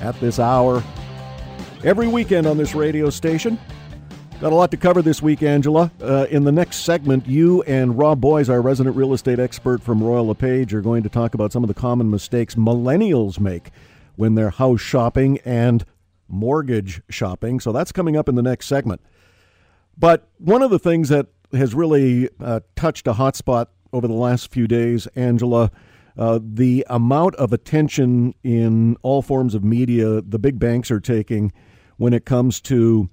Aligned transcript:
at 0.00 0.18
this 0.20 0.38
hour 0.38 0.82
every 1.84 2.08
weekend 2.08 2.46
on 2.46 2.56
this 2.56 2.74
radio 2.74 3.10
station. 3.10 3.58
Got 4.40 4.52
a 4.52 4.54
lot 4.54 4.70
to 4.70 4.76
cover 4.76 5.02
this 5.02 5.20
week, 5.20 5.42
Angela. 5.42 5.90
Uh, 6.00 6.26
in 6.30 6.44
the 6.44 6.52
next 6.52 6.84
segment, 6.84 7.26
you 7.26 7.62
and 7.62 7.98
Rob 7.98 8.20
Boies, 8.20 8.48
our 8.48 8.62
resident 8.62 8.94
real 8.94 9.12
estate 9.12 9.40
expert 9.40 9.82
from 9.82 10.00
Royal 10.00 10.28
LePage, 10.28 10.72
are 10.74 10.80
going 10.80 11.02
to 11.02 11.08
talk 11.08 11.34
about 11.34 11.52
some 11.52 11.64
of 11.64 11.68
the 11.68 11.74
common 11.74 12.08
mistakes 12.08 12.54
millennials 12.54 13.40
make 13.40 13.70
when 14.14 14.36
they're 14.36 14.50
house 14.50 14.80
shopping 14.80 15.40
and 15.44 15.84
mortgage 16.28 17.02
shopping. 17.08 17.58
So 17.58 17.72
that's 17.72 17.90
coming 17.90 18.16
up 18.16 18.28
in 18.28 18.36
the 18.36 18.42
next 18.42 18.66
segment. 18.66 19.00
But 19.96 20.28
one 20.38 20.62
of 20.62 20.70
the 20.70 20.78
things 20.78 21.08
that 21.08 21.26
has 21.52 21.74
really 21.74 22.28
uh, 22.40 22.60
touched 22.76 23.08
a 23.08 23.14
hot 23.14 23.34
spot 23.34 23.70
over 23.92 24.06
the 24.06 24.14
last 24.14 24.52
few 24.52 24.68
days, 24.68 25.08
Angela, 25.16 25.72
uh, 26.18 26.40
the 26.42 26.84
amount 26.90 27.34
of 27.36 27.52
attention 27.52 28.34
in 28.42 28.96
all 29.02 29.22
forms 29.22 29.54
of 29.54 29.62
media 29.64 30.20
the 30.20 30.38
big 30.38 30.58
banks 30.58 30.90
are 30.90 31.00
taking 31.00 31.52
when 31.96 32.12
it 32.12 32.24
comes 32.24 32.60
to 32.60 33.08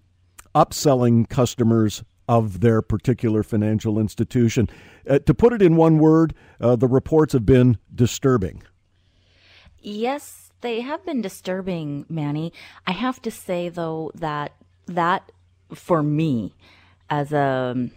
upselling 0.54 1.30
customers 1.30 2.04
of 2.28 2.62
their 2.62 2.82
particular 2.82 3.44
financial 3.44 4.00
institution. 4.00 4.68
Uh, 5.08 5.20
to 5.20 5.34
put 5.34 5.54
it 5.54 5.62
in 5.62 5.76
one 5.76 6.00
word, 6.00 6.34
uh, 6.60 6.76
the 6.76 6.88
reports 6.88 7.34
have 7.34 7.46
been 7.46 7.78
disturbing. 7.94 8.64
Yes, 9.80 10.52
they 10.62 10.82
have 10.82 11.06
been 11.06 11.22
disturbing, 11.22 12.06
Manny. 12.10 12.52
I 12.88 12.94
have 12.94 13.22
to 13.22 13.32
say, 13.32 13.70
though, 13.70 14.12
that 14.16 14.54
that 14.88 15.32
for 15.74 16.02
me, 16.02 16.56
as 17.10 17.32
a 17.32 17.90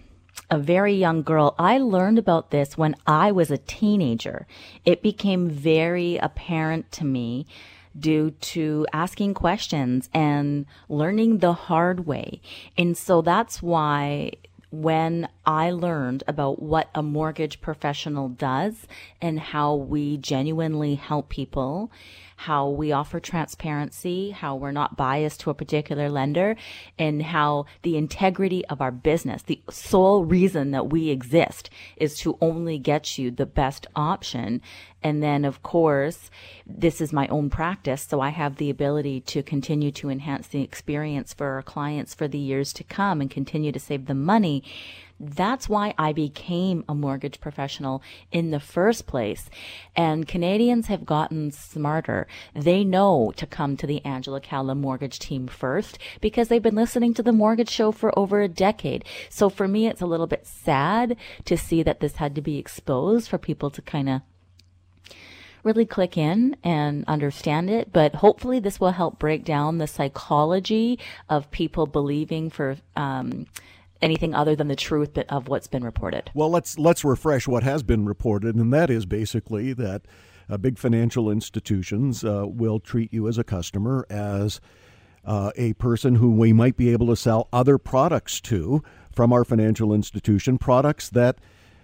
a 0.51 0.59
very 0.59 0.95
young 0.95 1.23
girl, 1.23 1.55
I 1.59 1.79
learned 1.79 2.19
about 2.19 2.51
this 2.51 2.79
when 2.79 2.97
I 3.07 3.33
was 3.33 3.51
a 3.51 3.59
teenager. 3.59 4.47
It 4.85 5.03
became 5.03 5.49
very 5.51 6.17
apparent 6.17 6.91
to 6.93 7.05
me 7.05 7.47
due 7.99 8.31
to 8.31 8.87
asking 8.93 9.35
questions 9.35 10.09
and 10.15 10.67
learning 10.89 11.39
the 11.39 11.53
hard 11.53 12.07
way. 12.07 12.41
And 12.77 12.97
so 12.97 13.23
that's 13.23 13.63
why 13.63 14.33
when 14.71 15.29
I 15.47 15.71
learned 15.71 16.25
about 16.27 16.63
what 16.63 16.91
a 16.95 17.03
mortgage 17.03 17.61
professional 17.61 18.29
does 18.29 18.87
and 19.21 19.41
how 19.41 19.75
we 19.75 20.19
genuinely 20.19 20.95
help 20.97 21.31
people, 21.31 21.91
how 22.39 22.69
we 22.69 22.93
offer 22.93 23.19
transparency, 23.19 24.31
how 24.31 24.55
we're 24.55 24.71
not 24.71 24.97
biased 24.97 25.41
to 25.41 25.51
a 25.51 25.55
particular 25.55 26.09
lender, 26.09 26.55
and 26.97 27.21
how 27.21 27.67
the 27.83 27.97
integrity 27.97 28.65
of 28.67 28.81
our 28.81 28.93
business, 28.93 29.43
the 29.43 29.61
sole 29.69 30.25
reason 30.25 30.71
that 30.71 30.89
we 30.89 31.09
exist 31.09 31.69
is 31.97 32.17
to 32.17 32.39
only 32.41 32.79
get 32.79 33.19
you 33.19 33.33
the 33.33 33.45
best 33.45 33.89
option. 33.97 34.63
And 35.03 35.21
then, 35.21 35.45
of 35.45 35.65
course, 35.65 36.31
this 36.65 37.01
is 37.01 37.13
my 37.13 37.27
own 37.27 37.51
practice, 37.51 38.07
so 38.09 38.21
I 38.21 38.29
have 38.29 38.57
the 38.57 38.71
ability 38.71 39.21
to 39.23 39.43
continue 39.43 39.91
to 39.93 40.09
enhance 40.09 40.47
the 40.47 40.63
experience 40.63 41.35
for 41.35 41.49
our 41.49 41.63
clients 41.63 42.15
for 42.15 42.29
the 42.29 42.39
years 42.39 42.73
to 42.75 42.85
come 42.85 43.21
and 43.21 43.29
continue 43.29 43.73
to 43.73 43.81
save 43.81 44.07
them 44.07 44.25
money. 44.25 44.63
That's 45.21 45.69
why 45.69 45.95
I 45.99 46.13
became 46.13 46.85
a 46.89 46.95
mortgage 46.95 47.41
professional 47.41 48.03
in 48.31 48.51
the 48.51 48.61
first 48.61 49.07
place. 49.07 49.51
And 49.97 50.29
Canadians 50.29 50.87
have 50.87 51.05
gotten 51.05 51.51
smarter. 51.51 52.27
They 52.55 52.85
know 52.85 53.33
to 53.37 53.47
come 53.47 53.77
to 53.79 53.87
the 53.87 54.05
Angela 54.05 54.41
Calla 54.41 54.75
mortgage 54.75 55.19
team 55.19 55.49
first 55.49 55.99
because 56.21 56.49
they've 56.49 56.63
been 56.63 56.75
listening 56.75 57.15
to 57.15 57.23
the 57.23 57.33
mortgage 57.33 57.71
show 57.71 57.91
for 57.91 58.17
over 58.19 58.41
a 58.41 58.49
decade. 58.49 59.05
So 59.29 59.49
for 59.49 59.67
me, 59.67 59.87
it's 59.87 60.03
a 60.03 60.07
little 60.07 60.27
bit 60.27 60.47
sad 60.47 61.17
to 61.45 61.57
see 61.57 61.83
that 61.83 62.01
this 62.01 62.17
had 62.17 62.35
to 62.37 62.41
be 62.41 62.59
exposed 62.59 63.29
for 63.29 63.39
people 63.39 63.71
to 63.71 63.83
kind 63.83 64.09
of 64.09 64.23
really 65.65 65.85
click 65.87 66.17
in 66.17 66.57
and 66.63 67.05
understand 67.07 67.69
it. 67.71 67.93
But 67.93 68.17
hopefully, 68.17 68.61
this 68.61 68.81
will 68.81 68.93
help 68.93 69.19
break 69.19 69.45
down 69.45 69.79
the 69.79 69.87
psychology 69.87 70.99
of 71.29 71.51
people 71.51 71.87
believing 71.87 72.51
for 72.51 72.77
um, 72.97 73.47
anything 74.01 74.35
other 74.35 74.55
than 74.55 74.69
the 74.69 74.77
truth 74.77 75.19
of 75.29 75.49
what's 75.49 75.67
been 75.67 75.85
reported. 75.85 76.31
Well, 76.35 76.51
let's 76.51 76.79
let's 76.79 77.05
refresh 77.05 77.49
what 77.49 77.63
has 77.63 77.83
been 77.83 78.07
reported, 78.07 78.57
and 78.57 78.73
that 78.73 78.91
is 78.91 79.07
basically 79.07 79.73
that 79.75 80.03
uh, 80.49 80.57
big 80.57 80.79
financial 80.79 81.31
institutions 81.31 82.25
uh, 82.25 82.45
will 82.47 82.81
treat 82.81 83.13
you 83.13 83.29
as 83.29 83.39
a 83.39 83.45
customer 83.45 84.07
as 84.09 84.61
uh, 85.25 85.53
a 85.57 85.75
person 85.75 86.17
who 86.17 86.31
we 86.31 86.53
might 86.53 86.77
be 86.77 86.91
able 86.91 87.07
to 87.09 87.17
sell 87.17 87.49
other 87.53 87.79
products 87.79 88.41
to 88.41 88.83
from 89.13 89.33
our 89.33 89.45
financial 89.45 89.93
institution, 89.93 90.59
products 90.59 91.11
that 91.11 91.39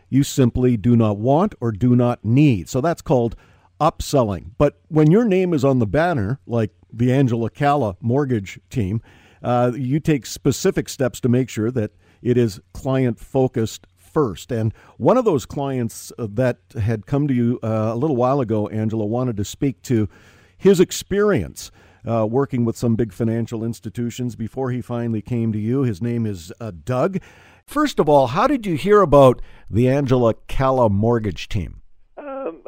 you 0.09 0.23
simply 0.23 0.77
do 0.77 0.97
not 0.97 1.19
want 1.19 1.55
or 1.61 1.73
do 1.73 1.97
not 1.97 2.25
need. 2.25 2.69
So 2.69 2.81
that's 2.81 3.03
called 3.03 3.37
upselling. 3.81 4.53
But 4.57 4.81
when 4.89 5.11
your 5.11 5.25
name 5.25 5.53
is 5.53 5.65
on 5.65 5.79
the 5.79 5.87
banner, 5.87 6.39
like 6.47 6.71
the 6.93 7.13
Angela 7.13 7.51
Calla 7.51 7.97
mortgage 8.01 8.61
team, 8.71 9.03
uh, 9.43 9.73
you 9.75 10.01
take 10.01 10.27
specific 10.27 10.89
steps 10.89 11.21
to 11.21 11.29
make 11.29 11.51
sure 11.51 11.71
that 11.73 11.91
it 12.25 12.37
is 12.37 12.61
client 12.73 13.21
focused 13.21 13.87
first. 13.97 14.51
And 14.51 14.73
one 14.97 15.17
of 15.17 15.25
those 15.25 15.47
clients 15.47 16.13
uh, 16.19 16.27
that 16.31 16.59
had 16.81 17.07
come 17.07 17.29
to 17.29 17.35
you 17.35 17.61
uh, 17.63 17.93
a 17.93 17.97
little 17.97 18.17
while 18.17 18.41
ago, 18.41 18.67
Angela, 18.69 19.05
wanted 19.05 19.37
to 19.37 19.45
speak 19.45 19.83
to 19.83 20.09
his 20.57 20.81
experience 20.81 21.71
uh, 22.09 22.27
working 22.27 22.65
with 22.65 22.77
some 22.77 22.97
big 22.97 23.13
financial 23.13 23.65
institutions 23.65 24.37
before 24.37 24.71
he 24.71 24.81
finally 24.81 25.23
came 25.23 25.53
to 25.53 25.59
you. 25.59 25.83
His 25.83 26.03
name 26.03 26.27
is 26.27 26.53
uh, 26.61 26.73
Doug. 26.85 27.19
First 27.67 27.99
of 27.99 28.09
all, 28.09 28.29
how 28.29 28.47
did 28.47 28.67
you 28.67 28.77
hear 28.77 29.01
about 29.01 29.41
the 29.71 29.89
Angela 29.89 30.35
Calla 30.49 30.91
mortgage 30.91 31.49
team? 31.49 31.81
Um, 32.19 32.61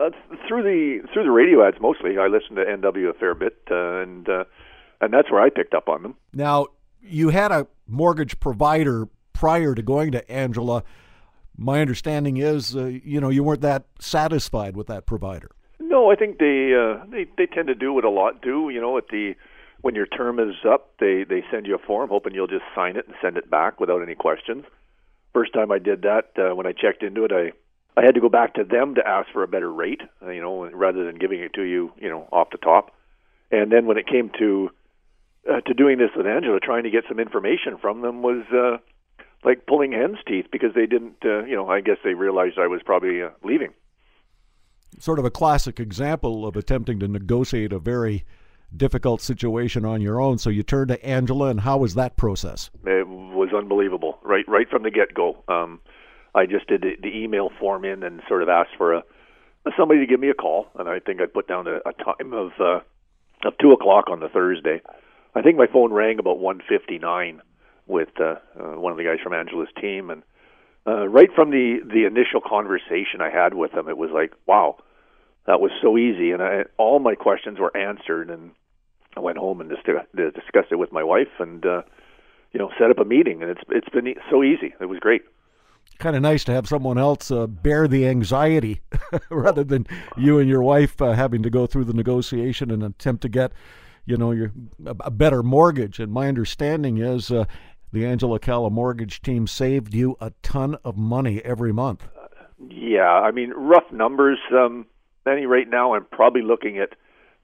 through 0.48 0.62
the 0.62 1.06
through 1.12 1.24
the 1.24 1.30
radio 1.30 1.66
ads 1.66 1.76
mostly. 1.80 2.18
I 2.18 2.28
listened 2.28 2.56
to 2.56 2.64
NW 2.64 3.10
a 3.10 3.14
fair 3.14 3.34
bit, 3.34 3.58
uh, 3.70 4.00
and 4.00 4.28
uh, 4.28 4.44
and 5.00 5.12
that's 5.12 5.30
where 5.30 5.42
I 5.42 5.50
picked 5.50 5.74
up 5.74 5.88
on 5.88 6.02
them. 6.02 6.14
Now, 6.32 6.68
you 7.02 7.28
had 7.28 7.52
a 7.52 7.66
mortgage 7.86 8.40
provider 8.40 9.08
prior 9.36 9.74
to 9.74 9.82
going 9.82 10.12
to 10.12 10.30
Angela. 10.32 10.82
My 11.58 11.80
understanding 11.80 12.38
is, 12.38 12.74
uh, 12.74 12.84
you 12.84 13.20
know, 13.20 13.28
you 13.28 13.44
weren't 13.44 13.60
that 13.60 13.84
satisfied 14.00 14.76
with 14.76 14.86
that 14.86 15.04
provider. 15.04 15.50
No, 15.78 16.10
I 16.10 16.16
think 16.16 16.38
they 16.38 16.72
uh, 16.74 17.04
they 17.10 17.26
they 17.36 17.46
tend 17.46 17.68
to 17.68 17.74
do 17.74 17.92
what 17.92 18.04
a 18.04 18.10
lot 18.10 18.40
do. 18.40 18.70
You 18.70 18.80
know, 18.80 18.96
at 18.96 19.08
the 19.08 19.34
when 19.82 19.94
your 19.94 20.06
term 20.06 20.40
is 20.40 20.54
up, 20.66 20.92
they 20.98 21.24
they 21.24 21.44
send 21.50 21.66
you 21.66 21.74
a 21.74 21.78
form, 21.78 22.08
hoping 22.08 22.34
you'll 22.34 22.46
just 22.46 22.64
sign 22.74 22.96
it 22.96 23.06
and 23.06 23.14
send 23.20 23.36
it 23.36 23.50
back 23.50 23.78
without 23.78 24.02
any 24.02 24.14
questions. 24.14 24.64
First 25.34 25.52
time 25.52 25.70
I 25.70 25.78
did 25.78 26.02
that, 26.02 26.30
uh, 26.38 26.54
when 26.54 26.66
I 26.66 26.72
checked 26.72 27.02
into 27.02 27.24
it, 27.24 27.32
I 27.32 27.52
I 28.00 28.04
had 28.04 28.14
to 28.14 28.20
go 28.20 28.30
back 28.30 28.54
to 28.54 28.64
them 28.64 28.94
to 28.94 29.06
ask 29.06 29.28
for 29.32 29.42
a 29.42 29.48
better 29.48 29.70
rate, 29.70 30.00
uh, 30.22 30.30
you 30.30 30.40
know, 30.40 30.68
rather 30.70 31.04
than 31.04 31.16
giving 31.16 31.40
it 31.40 31.52
to 31.54 31.62
you, 31.62 31.92
you 31.98 32.08
know, 32.08 32.26
off 32.32 32.50
the 32.50 32.58
top. 32.58 32.92
And 33.50 33.70
then 33.70 33.86
when 33.86 33.98
it 33.98 34.06
came 34.06 34.30
to 34.38 34.70
uh, 35.50 35.60
to 35.60 35.74
doing 35.74 35.98
this 35.98 36.10
with 36.16 36.26
Angela, 36.26 36.58
trying 36.58 36.84
to 36.84 36.90
get 36.90 37.04
some 37.08 37.20
information 37.20 37.76
from 37.80 38.00
them 38.00 38.22
was 38.22 38.44
uh, 38.52 38.78
like 39.44 39.66
pulling 39.66 39.92
hen's 39.92 40.18
teeth 40.26 40.46
because 40.50 40.74
they 40.74 40.86
didn't, 40.86 41.16
uh, 41.24 41.44
you 41.44 41.54
know, 41.54 41.68
I 41.68 41.80
guess 41.80 41.98
they 42.02 42.14
realized 42.14 42.58
I 42.58 42.66
was 42.66 42.80
probably 42.84 43.22
uh, 43.22 43.30
leaving. 43.44 43.72
Sort 44.98 45.18
of 45.18 45.24
a 45.24 45.30
classic 45.30 45.78
example 45.78 46.46
of 46.46 46.56
attempting 46.56 46.98
to 47.00 47.08
negotiate 47.08 47.72
a 47.72 47.78
very 47.78 48.24
difficult 48.74 49.20
situation 49.20 49.84
on 49.84 50.00
your 50.00 50.20
own. 50.20 50.38
So 50.38 50.50
you 50.50 50.62
turned 50.62 50.88
to 50.88 51.04
Angela, 51.04 51.48
and 51.48 51.60
how 51.60 51.78
was 51.78 51.94
that 51.94 52.16
process? 52.16 52.70
It 52.84 53.06
was 53.06 53.50
unbelievable, 53.56 54.18
right, 54.22 54.44
right 54.48 54.68
from 54.68 54.82
the 54.82 54.90
get 54.90 55.14
go. 55.14 55.44
Um, 55.48 55.80
I 56.34 56.46
just 56.46 56.66
did 56.66 56.82
the, 56.82 56.96
the 57.00 57.16
email 57.16 57.50
form 57.58 57.84
in 57.84 58.02
and 58.02 58.22
sort 58.28 58.42
of 58.42 58.48
asked 58.48 58.76
for 58.76 58.94
a 58.94 59.02
somebody 59.76 60.00
to 60.00 60.06
give 60.06 60.20
me 60.20 60.28
a 60.30 60.34
call, 60.34 60.68
and 60.78 60.88
I 60.88 61.00
think 61.00 61.20
I 61.20 61.26
put 61.26 61.48
down 61.48 61.66
a, 61.66 61.76
a 61.78 61.92
time 61.92 62.32
of 62.32 62.52
uh, 62.60 62.80
of 63.44 63.58
two 63.60 63.72
o'clock 63.72 64.08
on 64.10 64.20
the 64.20 64.28
Thursday. 64.28 64.80
I 65.34 65.42
think 65.42 65.56
my 65.56 65.66
phone 65.66 65.92
rang 65.92 66.18
about 66.18 66.38
one 66.38 66.60
fifty 66.68 66.98
nine 66.98 67.42
with 67.86 68.08
uh, 68.20 68.36
uh, 68.58 68.80
one 68.80 68.92
of 68.92 68.98
the 68.98 69.04
guys 69.04 69.18
from 69.22 69.32
Angela's 69.32 69.68
team, 69.80 70.10
and 70.10 70.22
uh, 70.86 71.08
right 71.08 71.28
from 71.34 71.50
the 71.50 71.78
the 71.84 72.04
initial 72.04 72.40
conversation 72.40 73.20
I 73.20 73.30
had 73.30 73.54
with 73.54 73.72
him, 73.72 73.88
it 73.88 73.96
was 73.96 74.10
like, 74.12 74.32
wow, 74.46 74.76
that 75.46 75.60
was 75.60 75.70
so 75.80 75.96
easy, 75.96 76.32
and 76.32 76.42
I, 76.42 76.64
all 76.76 76.98
my 76.98 77.14
questions 77.14 77.58
were 77.58 77.76
answered, 77.76 78.30
and 78.30 78.50
I 79.16 79.20
went 79.20 79.38
home 79.38 79.60
and 79.60 79.70
just 79.70 79.86
discussed 79.86 80.68
it 80.70 80.78
with 80.78 80.92
my 80.92 81.02
wife, 81.02 81.28
and 81.38 81.64
uh, 81.64 81.82
you 82.52 82.58
know, 82.58 82.70
set 82.78 82.90
up 82.90 82.98
a 82.98 83.04
meeting, 83.04 83.42
and 83.42 83.50
it's 83.50 83.62
it's 83.68 83.88
been 83.88 84.14
so 84.30 84.42
easy. 84.42 84.74
It 84.80 84.86
was 84.86 84.98
great. 84.98 85.22
Kind 85.98 86.16
of 86.16 86.22
nice 86.22 86.44
to 86.44 86.52
have 86.52 86.66
someone 86.66 86.98
else 86.98 87.30
uh, 87.30 87.46
bear 87.46 87.88
the 87.88 88.06
anxiety 88.06 88.82
rather 89.30 89.64
than 89.64 89.86
you 90.16 90.38
and 90.38 90.48
your 90.48 90.62
wife 90.62 91.00
uh, 91.00 91.12
having 91.12 91.42
to 91.44 91.48
go 91.48 91.66
through 91.66 91.84
the 91.84 91.94
negotiation 91.94 92.70
and 92.70 92.82
attempt 92.82 93.22
to 93.22 93.28
get 93.28 93.52
you 94.06 94.16
know, 94.16 94.30
your 94.30 94.52
a 94.86 95.10
better 95.10 95.42
mortgage. 95.42 95.98
And 95.98 96.12
my 96.12 96.28
understanding 96.28 96.98
is 96.98 97.30
uh, 97.30 97.44
the 97.92 98.04
Angela 98.04 98.38
Calla 98.38 98.70
mortgage 98.70 99.22
team 99.22 99.46
saved 99.46 99.94
you 99.94 100.16
a 100.20 100.32
ton 100.42 100.76
of 100.84 100.96
money 100.96 101.42
every 101.44 101.72
month. 101.72 102.08
Yeah, 102.68 103.08
I 103.08 103.30
mean, 103.30 103.50
rough 103.50 103.90
numbers. 103.92 104.38
Um, 104.52 104.86
any 105.26 105.46
right 105.46 105.68
now, 105.68 105.94
I'm 105.94 106.06
probably 106.10 106.42
looking 106.42 106.78
at 106.78 106.94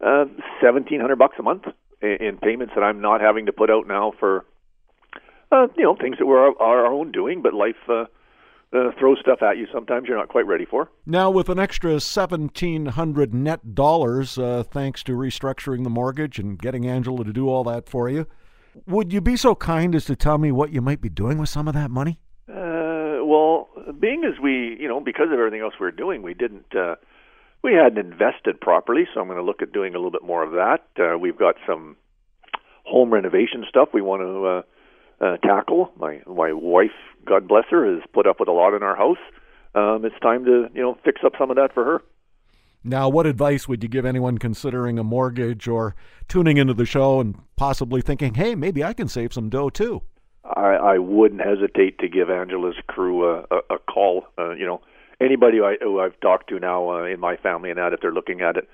uh, 0.00 0.24
seventeen 0.60 1.00
hundred 1.00 1.16
bucks 1.16 1.36
a 1.38 1.42
month 1.42 1.64
in, 2.00 2.16
in 2.20 2.36
payments 2.38 2.74
that 2.74 2.82
I'm 2.82 3.00
not 3.00 3.20
having 3.20 3.46
to 3.46 3.52
put 3.52 3.70
out 3.70 3.86
now 3.86 4.12
for, 4.18 4.44
uh, 5.50 5.68
you 5.76 5.84
know, 5.84 5.96
things 5.96 6.16
that 6.18 6.26
we're 6.26 6.38
our, 6.38 6.60
our 6.60 6.86
own 6.86 7.12
doing. 7.12 7.42
But 7.42 7.54
life 7.54 7.76
uh, 7.88 8.06
uh, 8.72 8.90
throws 8.98 9.18
stuff 9.20 9.42
at 9.42 9.58
you 9.58 9.66
sometimes 9.72 10.08
you're 10.08 10.16
not 10.16 10.28
quite 10.28 10.46
ready 10.46 10.64
for. 10.64 10.90
Now, 11.04 11.30
with 11.30 11.48
an 11.48 11.58
extra 11.58 12.00
seventeen 12.00 12.86
hundred 12.86 13.34
net 13.34 13.74
dollars, 13.74 14.38
uh, 14.38 14.62
thanks 14.62 15.02
to 15.04 15.12
restructuring 15.12 15.84
the 15.84 15.90
mortgage 15.90 16.38
and 16.38 16.58
getting 16.58 16.86
Angela 16.86 17.24
to 17.24 17.32
do 17.32 17.48
all 17.48 17.64
that 17.64 17.88
for 17.88 18.08
you, 18.08 18.26
would 18.86 19.12
you 19.12 19.20
be 19.20 19.36
so 19.36 19.54
kind 19.54 19.94
as 19.94 20.04
to 20.06 20.16
tell 20.16 20.38
me 20.38 20.52
what 20.52 20.72
you 20.72 20.80
might 20.80 21.00
be 21.00 21.08
doing 21.08 21.38
with 21.38 21.48
some 21.48 21.68
of 21.68 21.74
that 21.74 21.90
money? 21.90 22.18
Uh, 22.48 23.24
well, 23.24 23.68
being 23.98 24.24
as 24.24 24.40
we, 24.40 24.76
you 24.80 24.88
know, 24.88 25.00
because 25.00 25.26
of 25.26 25.38
everything 25.38 25.60
else 25.60 25.74
we 25.80 25.86
are 25.86 25.92
doing, 25.92 26.22
we 26.22 26.34
didn't. 26.34 26.74
Uh, 26.74 26.96
we 27.62 27.74
hadn't 27.74 27.98
invested 27.98 28.60
properly, 28.60 29.06
so 29.14 29.20
I'm 29.20 29.28
going 29.28 29.38
to 29.38 29.44
look 29.44 29.62
at 29.62 29.72
doing 29.72 29.94
a 29.94 29.98
little 29.98 30.10
bit 30.10 30.24
more 30.24 30.42
of 30.42 30.50
that. 30.52 30.82
Uh, 30.98 31.16
we've 31.16 31.38
got 31.38 31.54
some 31.64 31.96
home 32.84 33.12
renovation 33.12 33.64
stuff 33.68 33.90
we 33.94 34.02
want 34.02 34.22
to 34.22 34.46
uh, 34.46 34.62
uh, 35.24 35.36
tackle. 35.38 35.92
My 35.96 36.20
my 36.26 36.52
wife, 36.52 36.90
God 37.24 37.46
bless 37.46 37.64
her, 37.70 37.94
has 37.94 38.02
put 38.12 38.26
up 38.26 38.40
with 38.40 38.48
a 38.48 38.52
lot 38.52 38.74
in 38.74 38.82
our 38.82 38.96
house. 38.96 39.22
Um, 39.74 40.04
it's 40.04 40.18
time 40.20 40.44
to 40.44 40.66
you 40.74 40.82
know 40.82 40.98
fix 41.04 41.20
up 41.24 41.32
some 41.38 41.50
of 41.50 41.56
that 41.56 41.72
for 41.72 41.84
her. 41.84 42.02
Now, 42.84 43.08
what 43.08 43.26
advice 43.26 43.68
would 43.68 43.82
you 43.82 43.88
give 43.88 44.04
anyone 44.04 44.38
considering 44.38 44.98
a 44.98 45.04
mortgage 45.04 45.68
or 45.68 45.94
tuning 46.28 46.56
into 46.56 46.74
the 46.74 46.84
show 46.84 47.20
and 47.20 47.36
possibly 47.56 48.00
thinking, 48.00 48.34
"Hey, 48.34 48.54
maybe 48.54 48.82
I 48.82 48.92
can 48.92 49.08
save 49.08 49.32
some 49.32 49.48
dough 49.48 49.70
too"? 49.70 50.02
I, 50.44 50.74
I 50.74 50.98
wouldn't 50.98 51.40
hesitate 51.40 51.98
to 52.00 52.08
give 52.08 52.28
Angela's 52.28 52.76
crew 52.88 53.24
a, 53.24 53.40
a, 53.50 53.74
a 53.74 53.78
call. 53.78 54.26
Uh, 54.36 54.50
you 54.52 54.66
know, 54.66 54.80
anybody 55.20 55.60
I, 55.60 55.76
who 55.80 56.00
I've 56.00 56.18
talked 56.20 56.48
to 56.48 56.58
now 56.58 56.90
uh, 56.90 57.04
in 57.04 57.20
my 57.20 57.36
family 57.36 57.70
and 57.70 57.78
that, 57.78 57.92
if 57.92 58.00
they're 58.00 58.12
looking 58.12 58.40
at 58.40 58.56
it, 58.56 58.68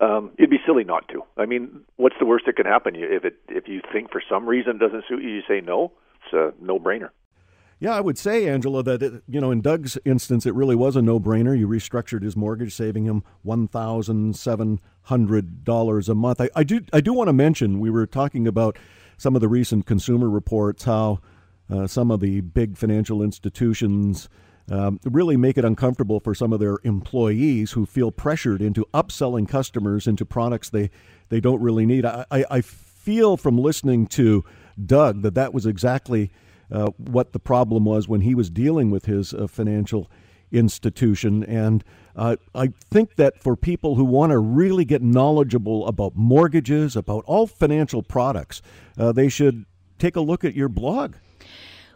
um, 0.00 0.30
it'd 0.38 0.50
be 0.50 0.60
silly 0.66 0.84
not 0.84 1.08
to. 1.08 1.22
I 1.36 1.46
mean, 1.46 1.80
what's 1.96 2.16
the 2.20 2.26
worst 2.26 2.44
that 2.46 2.56
can 2.56 2.66
happen? 2.66 2.94
If 2.96 3.24
it 3.24 3.36
if 3.48 3.66
you 3.66 3.80
think 3.92 4.12
for 4.12 4.22
some 4.28 4.46
reason 4.46 4.76
it 4.76 4.78
doesn't 4.78 5.04
suit 5.08 5.22
you, 5.22 5.30
you 5.30 5.42
say 5.48 5.60
no. 5.60 5.92
It's 6.24 6.34
a 6.34 6.52
no 6.62 6.78
brainer. 6.78 7.10
Yeah, 7.80 7.94
I 7.94 8.00
would 8.00 8.18
say, 8.18 8.48
Angela, 8.48 8.82
that 8.82 9.02
it, 9.02 9.22
you 9.28 9.40
know, 9.40 9.52
in 9.52 9.60
Doug's 9.60 9.96
instance, 10.04 10.46
it 10.46 10.54
really 10.54 10.74
was 10.74 10.96
a 10.96 11.02
no-brainer. 11.02 11.56
You 11.56 11.68
restructured 11.68 12.22
his 12.22 12.36
mortgage, 12.36 12.74
saving 12.74 13.04
him 13.04 13.22
one 13.42 13.68
thousand 13.68 14.34
seven 14.34 14.80
hundred 15.02 15.64
dollars 15.64 16.08
a 16.08 16.14
month. 16.14 16.40
I, 16.40 16.50
I 16.56 16.64
do, 16.64 16.80
I 16.92 17.00
do 17.00 17.12
want 17.12 17.28
to 17.28 17.32
mention 17.32 17.78
we 17.78 17.90
were 17.90 18.06
talking 18.06 18.48
about 18.48 18.76
some 19.16 19.36
of 19.36 19.40
the 19.40 19.48
recent 19.48 19.86
consumer 19.86 20.28
reports, 20.28 20.84
how 20.84 21.20
uh, 21.70 21.86
some 21.86 22.10
of 22.10 22.18
the 22.18 22.40
big 22.40 22.76
financial 22.76 23.22
institutions 23.22 24.28
um, 24.70 24.98
really 25.04 25.36
make 25.36 25.56
it 25.56 25.64
uncomfortable 25.64 26.18
for 26.18 26.34
some 26.34 26.52
of 26.52 26.60
their 26.60 26.78
employees 26.82 27.72
who 27.72 27.86
feel 27.86 28.10
pressured 28.10 28.60
into 28.60 28.86
upselling 28.92 29.48
customers 29.48 30.06
into 30.06 30.26
products 30.26 30.70
they, 30.70 30.90
they 31.28 31.40
don't 31.40 31.60
really 31.60 31.86
need. 31.86 32.04
I, 32.04 32.26
I, 32.30 32.44
I 32.50 32.60
feel 32.60 33.36
from 33.36 33.56
listening 33.56 34.06
to 34.08 34.44
Doug 34.84 35.22
that 35.22 35.34
that 35.34 35.54
was 35.54 35.64
exactly 35.64 36.30
uh, 36.70 36.90
what 36.96 37.32
the 37.32 37.38
problem 37.38 37.84
was 37.84 38.08
when 38.08 38.22
he 38.22 38.34
was 38.34 38.50
dealing 38.50 38.90
with 38.90 39.06
his 39.06 39.32
uh, 39.32 39.46
financial 39.46 40.10
institution. 40.50 41.44
And 41.44 41.84
uh, 42.16 42.36
I 42.54 42.72
think 42.90 43.16
that 43.16 43.42
for 43.42 43.56
people 43.56 43.94
who 43.94 44.04
want 44.04 44.32
to 44.32 44.38
really 44.38 44.84
get 44.84 45.02
knowledgeable 45.02 45.86
about 45.86 46.16
mortgages, 46.16 46.96
about 46.96 47.24
all 47.26 47.46
financial 47.46 48.02
products, 48.02 48.62
uh, 48.98 49.12
they 49.12 49.28
should 49.28 49.64
take 49.98 50.16
a 50.16 50.20
look 50.20 50.44
at 50.44 50.54
your 50.54 50.68
blog. 50.68 51.14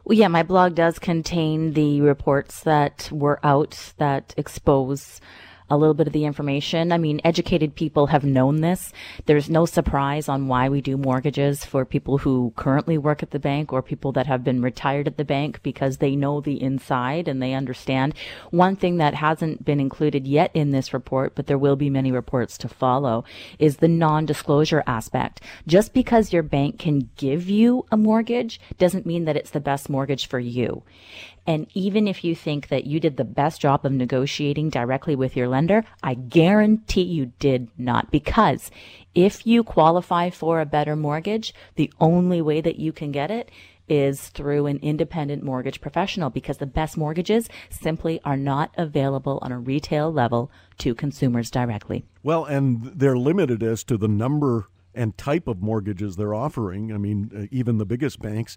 Well, 0.05 0.19
yeah, 0.19 0.29
my 0.29 0.43
blog 0.43 0.75
does 0.75 0.99
contain 0.99 1.75
the 1.75 2.01
reports 2.01 2.63
that 2.65 3.09
were 3.13 3.39
out 3.45 3.93
that 3.99 4.35
expose 4.37 5.21
a 5.73 5.77
little 5.79 5.95
bit 5.95 6.07
of 6.07 6.13
the 6.13 6.27
information. 6.27 6.93
I 6.93 6.99
mean, 6.99 7.23
educated 7.25 7.75
people 7.75 8.09
have 8.09 8.25
known 8.25 8.61
this. 8.61 8.93
There's 9.25 9.49
no 9.49 9.65
surprise 9.65 10.29
on 10.29 10.47
why 10.47 10.69
we 10.69 10.83
do 10.83 10.99
mortgages 10.99 11.65
for 11.65 11.87
people 11.87 12.19
who 12.19 12.53
currently 12.57 12.99
work 12.99 13.23
at 13.23 13.31
the 13.31 13.39
bank 13.39 13.73
or 13.73 13.81
people 13.81 14.13
that 14.13 14.27
have 14.27 14.45
been 14.45 14.61
retired 14.61 15.07
at 15.07 15.17
the 15.17 15.25
bank 15.25 15.63
because 15.63 15.97
they 15.97 16.15
know 16.15 16.43
the 16.43 16.63
inside 16.63 17.27
and 17.27 17.43
they 17.43 17.55
understand. 17.55 18.15
One 18.51 18.77
thing 18.77 18.99
that 18.99 19.15
hasn't 19.15 19.65
been 19.65 19.81
included 19.81 20.27
yet 20.27 20.51
in 20.53 20.73
this 20.73 20.93
report, 20.93 21.35
but 21.35 21.47
there 21.47 21.57
will 21.57 21.77
be 21.77 21.89
many 21.89 22.13
reports 22.13 22.59
to 22.59 22.69
follow, 22.69 23.25
is 23.59 23.79
the 23.79 23.89
non-disclosure 23.89 24.83
aspect. 24.87 25.41
Just 25.67 25.95
because 25.95 26.35
your 26.35 26.43
bank 26.43 26.79
can 26.79 27.09
give 27.17 27.49
you 27.49 27.87
a 27.91 27.97
mortgage 27.97 28.61
doesn't 28.77 29.07
mean 29.07 29.25
that 29.25 29.39
it's 29.39 29.53
the 29.53 29.59
best 29.59 29.89
mortgage 29.89 30.29
for 30.29 30.39
you. 30.39 30.83
And 31.47 31.67
even 31.75 32.07
if 32.07 32.23
you 32.25 32.35
think 32.35 32.69
that 32.69 32.87
you 32.87 33.01
did 33.01 33.17
the 33.17 33.25
best 33.25 33.61
job 33.61 33.85
of 33.85 33.93
negotiating 33.93 34.71
directly 34.71 35.17
with 35.17 35.37
your 35.37 35.49
lender, 35.49 35.85
I 36.03 36.15
guarantee 36.15 37.03
you 37.03 37.33
did 37.39 37.69
not. 37.77 38.11
Because 38.11 38.71
if 39.15 39.47
you 39.47 39.65
qualify 39.65 40.31
for 40.31 40.61
a 40.61 40.67
better 40.67 40.95
mortgage, 40.95 41.55
the 41.75 41.93
only 42.01 42.41
way 42.41 42.61
that 42.61 42.77
you 42.77 42.93
can 42.93 43.13
get 43.13 43.31
it 43.31 43.51
is 43.89 44.29
through 44.29 44.67
an 44.67 44.79
independent 44.81 45.43
mortgage 45.43 45.81
professional 45.81 46.31
because 46.31 46.59
the 46.59 46.67
best 46.67 46.97
mortgages 46.97 47.49
simply 47.69 48.21
are 48.25 48.37
not 48.37 48.73
available 48.79 49.39
on 49.43 49.53
a 49.53 49.59
retail 49.59 50.13
level 50.13 50.51
to 50.79 50.95
consumers 50.95 51.51
directly. 51.51 52.05
Well, 52.23 52.45
and 52.45 52.85
they're 52.85 53.19
limited 53.19 53.63
as 53.63 53.83
to 53.85 53.97
the 53.97 54.09
number 54.09 54.69
and 54.95 55.17
type 55.19 55.49
of 55.49 55.61
mortgages 55.61 56.17
they're 56.17 56.35
offering. 56.35 56.93
I 56.93 56.99
mean, 56.99 57.31
uh, 57.37 57.47
even 57.51 57.79
the 57.79 57.87
biggest 57.87 58.21
banks 58.21 58.57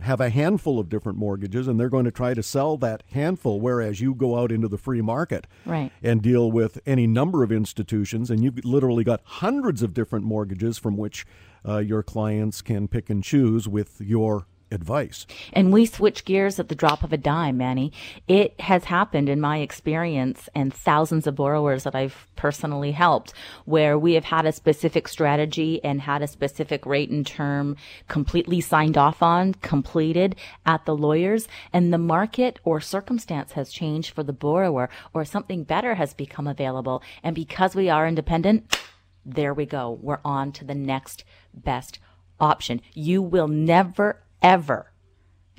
have 0.00 0.20
a 0.20 0.30
handful 0.30 0.78
of 0.78 0.88
different 0.88 1.18
mortgages 1.18 1.66
and 1.66 1.78
they're 1.80 1.88
going 1.88 2.04
to 2.04 2.10
try 2.10 2.34
to 2.34 2.42
sell 2.42 2.76
that 2.76 3.02
handful 3.12 3.60
whereas 3.60 4.00
you 4.00 4.14
go 4.14 4.38
out 4.38 4.52
into 4.52 4.68
the 4.68 4.78
free 4.78 5.00
market 5.00 5.46
right. 5.64 5.90
and 6.02 6.22
deal 6.22 6.50
with 6.50 6.78
any 6.86 7.06
number 7.06 7.42
of 7.42 7.50
institutions 7.50 8.30
and 8.30 8.42
you've 8.42 8.64
literally 8.64 9.04
got 9.04 9.20
hundreds 9.24 9.82
of 9.82 9.94
different 9.94 10.24
mortgages 10.24 10.78
from 10.78 10.96
which 10.96 11.26
uh, 11.66 11.78
your 11.78 12.02
clients 12.02 12.62
can 12.62 12.86
pick 12.86 13.10
and 13.10 13.24
choose 13.24 13.66
with 13.66 14.00
your 14.00 14.46
advice. 14.70 15.26
And 15.52 15.72
we 15.72 15.86
switch 15.86 16.24
gears 16.24 16.58
at 16.58 16.68
the 16.68 16.74
drop 16.74 17.02
of 17.02 17.12
a 17.12 17.16
dime, 17.16 17.56
Manny. 17.56 17.92
It 18.26 18.60
has 18.60 18.84
happened 18.84 19.28
in 19.28 19.40
my 19.40 19.58
experience 19.58 20.48
and 20.54 20.74
thousands 20.74 21.26
of 21.26 21.36
borrowers 21.36 21.84
that 21.84 21.94
I've 21.94 22.26
personally 22.36 22.92
helped 22.92 23.32
where 23.64 23.98
we 23.98 24.14
have 24.14 24.24
had 24.24 24.44
a 24.44 24.52
specific 24.52 25.08
strategy 25.08 25.82
and 25.84 26.00
had 26.00 26.22
a 26.22 26.26
specific 26.26 26.84
rate 26.84 27.10
and 27.10 27.26
term 27.26 27.76
completely 28.08 28.60
signed 28.60 28.98
off 28.98 29.22
on, 29.22 29.54
completed 29.54 30.36
at 30.64 30.84
the 30.84 30.96
lawyers 30.96 31.46
and 31.72 31.92
the 31.92 31.98
market 31.98 32.58
or 32.64 32.80
circumstance 32.80 33.52
has 33.52 33.70
changed 33.70 34.14
for 34.14 34.22
the 34.22 34.32
borrower 34.32 34.88
or 35.14 35.24
something 35.24 35.62
better 35.62 35.94
has 35.94 36.12
become 36.12 36.46
available. 36.46 37.02
And 37.22 37.34
because 37.34 37.74
we 37.74 37.88
are 37.88 38.06
independent, 38.06 38.78
there 39.24 39.54
we 39.54 39.66
go. 39.66 39.98
We're 40.00 40.20
on 40.24 40.52
to 40.52 40.64
the 40.64 40.74
next 40.74 41.24
best 41.54 41.98
option. 42.40 42.80
You 42.94 43.22
will 43.22 43.48
never 43.48 44.22
ever 44.42 44.92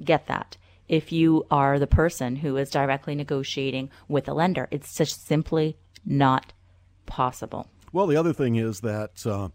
get 0.03 0.27
that 0.27 0.57
if 0.87 1.11
you 1.11 1.45
are 1.51 1.79
the 1.79 1.87
person 1.87 2.37
who 2.37 2.55
is 2.57 2.69
directly 2.69 3.15
negotiating 3.15 3.89
with 4.07 4.27
a 4.27 4.33
lender. 4.33 4.67
It's 4.71 4.95
just 4.95 5.25
simply 5.27 5.77
not 6.05 6.53
possible. 7.05 7.67
Well, 7.91 8.07
the 8.07 8.15
other 8.15 8.33
thing 8.33 8.55
is 8.55 8.81
that 8.81 9.25
uh, 9.25 9.49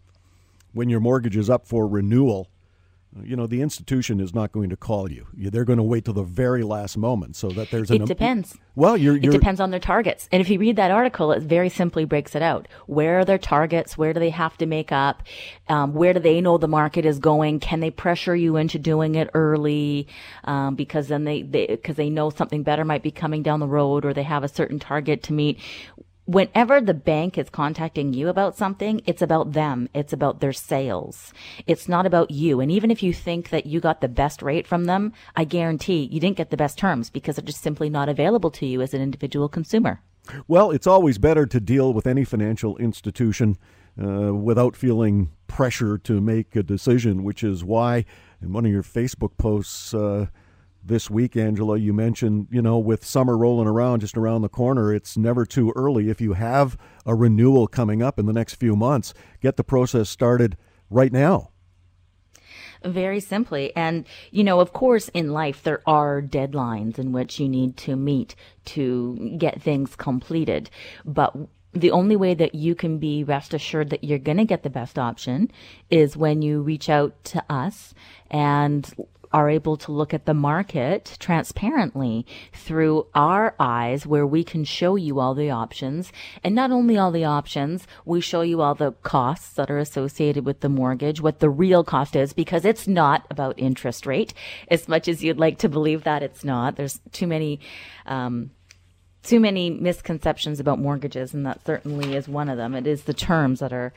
when 0.73 0.89
your 0.89 0.99
mortgage 0.99 1.37
is 1.37 1.49
up 1.49 1.67
for 1.67 1.87
renewal, 1.87 2.49
you 3.21 3.35
know 3.35 3.47
the 3.47 3.61
institution 3.61 4.19
is 4.19 4.33
not 4.33 4.51
going 4.51 4.69
to 4.69 4.77
call 4.77 5.11
you. 5.11 5.27
They're 5.33 5.65
going 5.65 5.77
to 5.77 5.83
wait 5.83 6.05
till 6.05 6.13
the 6.13 6.23
very 6.23 6.63
last 6.63 6.97
moment 6.97 7.35
so 7.35 7.49
that 7.49 7.69
there's 7.69 7.91
an. 7.91 8.01
It 8.01 8.05
depends. 8.07 8.57
Well, 8.75 8.97
you're, 8.97 9.15
you're, 9.15 9.31
It 9.31 9.37
depends 9.37 9.59
on 9.59 9.69
their 9.69 9.79
targets, 9.79 10.27
and 10.31 10.41
if 10.41 10.49
you 10.49 10.57
read 10.57 10.77
that 10.77 10.89
article, 10.89 11.31
it 11.31 11.43
very 11.43 11.69
simply 11.69 12.05
breaks 12.05 12.35
it 12.35 12.41
out. 12.41 12.67
Where 12.87 13.19
are 13.19 13.25
their 13.25 13.37
targets? 13.37 13.97
Where 13.97 14.13
do 14.13 14.19
they 14.19 14.31
have 14.31 14.57
to 14.57 14.65
make 14.65 14.91
up? 14.91 15.23
Um, 15.69 15.93
where 15.93 16.13
do 16.13 16.19
they 16.19 16.41
know 16.41 16.57
the 16.57 16.67
market 16.67 17.05
is 17.05 17.19
going? 17.19 17.59
Can 17.59 17.81
they 17.81 17.91
pressure 17.91 18.35
you 18.35 18.55
into 18.57 18.79
doing 18.79 19.15
it 19.15 19.29
early? 19.33 20.07
Um, 20.45 20.75
because 20.75 21.07
then 21.07 21.23
they 21.23 21.43
because 21.43 21.95
they, 21.95 22.05
they 22.05 22.09
know 22.09 22.29
something 22.29 22.63
better 22.63 22.83
might 22.83 23.03
be 23.03 23.11
coming 23.11 23.43
down 23.43 23.59
the 23.59 23.67
road, 23.67 24.05
or 24.05 24.13
they 24.13 24.23
have 24.23 24.43
a 24.43 24.47
certain 24.47 24.79
target 24.79 25.23
to 25.23 25.33
meet 25.33 25.59
whenever 26.25 26.79
the 26.79 26.93
bank 26.93 27.37
is 27.37 27.49
contacting 27.49 28.13
you 28.13 28.29
about 28.29 28.55
something, 28.55 29.01
it's 29.05 29.21
about 29.21 29.53
them. 29.53 29.89
It's 29.93 30.13
about 30.13 30.39
their 30.39 30.53
sales. 30.53 31.33
It's 31.67 31.89
not 31.89 32.05
about 32.05 32.31
you. 32.31 32.59
And 32.59 32.71
even 32.71 32.91
if 32.91 33.03
you 33.03 33.13
think 33.13 33.49
that 33.49 33.65
you 33.65 33.79
got 33.79 34.01
the 34.01 34.07
best 34.07 34.41
rate 34.41 34.67
from 34.67 34.85
them, 34.85 35.13
I 35.35 35.43
guarantee 35.43 36.07
you 36.11 36.19
didn't 36.19 36.37
get 36.37 36.49
the 36.49 36.57
best 36.57 36.77
terms 36.77 37.09
because 37.09 37.35
they're 37.35 37.45
just 37.45 37.61
simply 37.61 37.89
not 37.89 38.09
available 38.09 38.51
to 38.51 38.65
you 38.65 38.81
as 38.81 38.93
an 38.93 39.01
individual 39.01 39.49
consumer. 39.49 40.01
Well, 40.47 40.71
it's 40.71 40.87
always 40.87 41.17
better 41.17 41.45
to 41.45 41.59
deal 41.59 41.93
with 41.93 42.07
any 42.07 42.23
financial 42.23 42.77
institution 42.77 43.57
uh, 44.01 44.33
without 44.33 44.75
feeling 44.75 45.31
pressure 45.47 45.97
to 45.99 46.21
make 46.21 46.55
a 46.55 46.63
decision, 46.63 47.23
which 47.23 47.43
is 47.43 47.63
why 47.63 48.05
in 48.41 48.53
one 48.53 48.65
of 48.65 48.71
your 48.71 48.83
Facebook 48.83 49.37
posts, 49.37 49.93
uh, 49.93 50.27
this 50.85 51.09
week, 51.09 51.37
Angela, 51.37 51.77
you 51.77 51.93
mentioned, 51.93 52.47
you 52.51 52.61
know, 52.61 52.77
with 52.77 53.05
summer 53.05 53.37
rolling 53.37 53.67
around 53.67 54.01
just 54.01 54.17
around 54.17 54.41
the 54.41 54.49
corner, 54.49 54.93
it's 54.93 55.17
never 55.17 55.45
too 55.45 55.71
early. 55.75 56.09
If 56.09 56.19
you 56.19 56.33
have 56.33 56.77
a 57.05 57.15
renewal 57.15 57.67
coming 57.67 58.01
up 58.01 58.19
in 58.19 58.25
the 58.25 58.33
next 58.33 58.55
few 58.55 58.75
months, 58.75 59.13
get 59.41 59.55
the 59.57 59.63
process 59.63 60.09
started 60.09 60.57
right 60.89 61.11
now? 61.11 61.51
Very 62.83 63.21
simply. 63.21 63.73
And, 63.75 64.05
you 64.31 64.43
know, 64.43 64.59
of 64.59 64.73
course, 64.73 65.09
in 65.09 65.31
life, 65.31 65.63
there 65.63 65.81
are 65.87 66.21
deadlines 66.21 66.99
in 66.99 67.13
which 67.13 67.39
you 67.39 67.47
need 67.47 67.77
to 67.77 67.95
meet 67.95 68.35
to 68.65 69.35
get 69.37 69.61
things 69.61 69.95
completed. 69.95 70.69
But 71.05 71.33
the 71.71 71.91
only 71.91 72.15
way 72.15 72.33
that 72.33 72.53
you 72.53 72.75
can 72.75 72.99
be 72.99 73.23
rest 73.23 73.53
assured 73.53 73.89
that 73.89 74.03
you're 74.03 74.19
going 74.19 74.37
to 74.37 74.45
get 74.45 74.63
the 74.63 74.69
best 74.69 74.99
option 74.99 75.49
is 75.89 76.17
when 76.17 76.41
you 76.41 76.61
reach 76.61 76.89
out 76.89 77.23
to 77.23 77.43
us 77.49 77.93
and 78.29 78.93
are 79.33 79.49
able 79.49 79.75
to 79.75 79.91
look 79.91 80.13
at 80.13 80.25
the 80.25 80.33
market 80.33 81.17
transparently 81.19 82.25
through 82.53 83.07
our 83.15 83.55
eyes 83.59 84.05
where 84.05 84.27
we 84.27 84.43
can 84.43 84.63
show 84.63 84.95
you 84.95 85.19
all 85.19 85.33
the 85.33 85.49
options. 85.49 86.13
And 86.43 86.53
not 86.53 86.71
only 86.71 86.97
all 86.97 87.11
the 87.11 87.25
options, 87.25 87.87
we 88.05 88.21
show 88.21 88.41
you 88.41 88.61
all 88.61 88.75
the 88.75 88.91
costs 89.01 89.53
that 89.53 89.71
are 89.71 89.79
associated 89.79 90.45
with 90.45 90.59
the 90.59 90.69
mortgage, 90.69 91.19
what 91.19 91.39
the 91.39 91.49
real 91.49 91.83
cost 91.83 92.15
is, 92.15 92.31
because 92.31 92.63
it's 92.63 92.87
not 92.87 93.25
about 93.31 93.57
interest 93.57 94.05
rate 94.05 94.33
as 94.67 94.87
much 94.87 95.07
as 95.07 95.23
you'd 95.23 95.39
like 95.39 95.57
to 95.57 95.69
believe 95.69 96.03
that 96.03 96.21
it's 96.21 96.43
not. 96.43 96.75
There's 96.75 97.01
too 97.11 97.27
many, 97.27 97.59
um, 98.05 98.51
too 99.23 99.39
many 99.39 99.69
misconceptions 99.69 100.59
about 100.59 100.79
mortgages, 100.79 101.33
and 101.33 101.45
that 101.45 101.65
certainly 101.65 102.15
is 102.15 102.27
one 102.27 102.49
of 102.49 102.57
them. 102.57 102.75
It 102.75 102.85
is 102.85 103.03
the 103.03 103.13
terms 103.13 103.61
that 103.61 103.71
are 103.71 103.93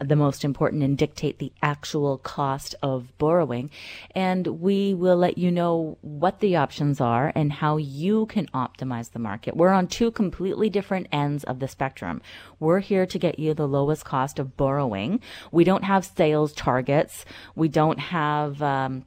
the 0.00 0.16
most 0.16 0.44
important 0.44 0.82
and 0.84 0.96
dictate 0.96 1.38
the 1.38 1.52
actual 1.62 2.18
cost 2.18 2.76
of 2.82 3.16
borrowing. 3.18 3.70
And 4.14 4.46
we 4.46 4.94
will 4.94 5.16
let 5.16 5.36
you 5.36 5.50
know 5.50 5.98
what 6.02 6.38
the 6.38 6.56
options 6.56 7.00
are 7.00 7.32
and 7.34 7.52
how 7.52 7.76
you 7.76 8.26
can 8.26 8.46
optimize 8.48 9.10
the 9.10 9.18
market. 9.18 9.56
We're 9.56 9.70
on 9.70 9.88
two 9.88 10.10
completely 10.12 10.70
different 10.70 11.08
ends 11.10 11.42
of 11.44 11.58
the 11.58 11.68
spectrum. 11.68 12.22
We're 12.60 12.80
here 12.80 13.06
to 13.06 13.18
get 13.18 13.38
you 13.38 13.54
the 13.54 13.66
lowest 13.66 14.04
cost 14.04 14.38
of 14.38 14.56
borrowing. 14.56 15.20
We 15.50 15.64
don't 15.64 15.84
have 15.84 16.04
sales 16.04 16.52
targets. 16.52 17.24
We 17.56 17.68
don't 17.68 17.98
have, 17.98 18.62
um, 18.62 19.04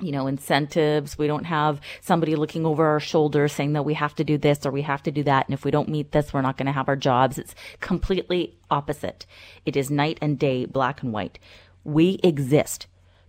you 0.00 0.12
know, 0.12 0.26
incentives. 0.26 1.16
We 1.16 1.26
don't 1.26 1.44
have 1.44 1.80
somebody 2.00 2.36
looking 2.36 2.66
over 2.66 2.86
our 2.86 3.00
shoulder 3.00 3.48
saying 3.48 3.72
that 3.74 3.84
we 3.84 3.94
have 3.94 4.14
to 4.16 4.24
do 4.24 4.36
this 4.36 4.66
or 4.66 4.70
we 4.70 4.82
have 4.82 5.02
to 5.04 5.10
do 5.10 5.22
that. 5.24 5.46
And 5.46 5.54
if 5.54 5.64
we 5.64 5.70
don't 5.70 5.88
meet 5.88 6.12
this, 6.12 6.32
we're 6.32 6.42
not 6.42 6.56
going 6.56 6.66
to 6.66 6.72
have 6.72 6.88
our 6.88 6.96
jobs. 6.96 7.38
It's 7.38 7.54
completely 7.80 8.58
opposite. 8.70 9.26
It 9.64 9.76
is 9.76 9.90
night 9.90 10.18
and 10.20 10.38
day, 10.38 10.66
black 10.66 11.02
and 11.02 11.12
white. 11.12 11.38
We 11.84 12.20
exist 12.22 12.86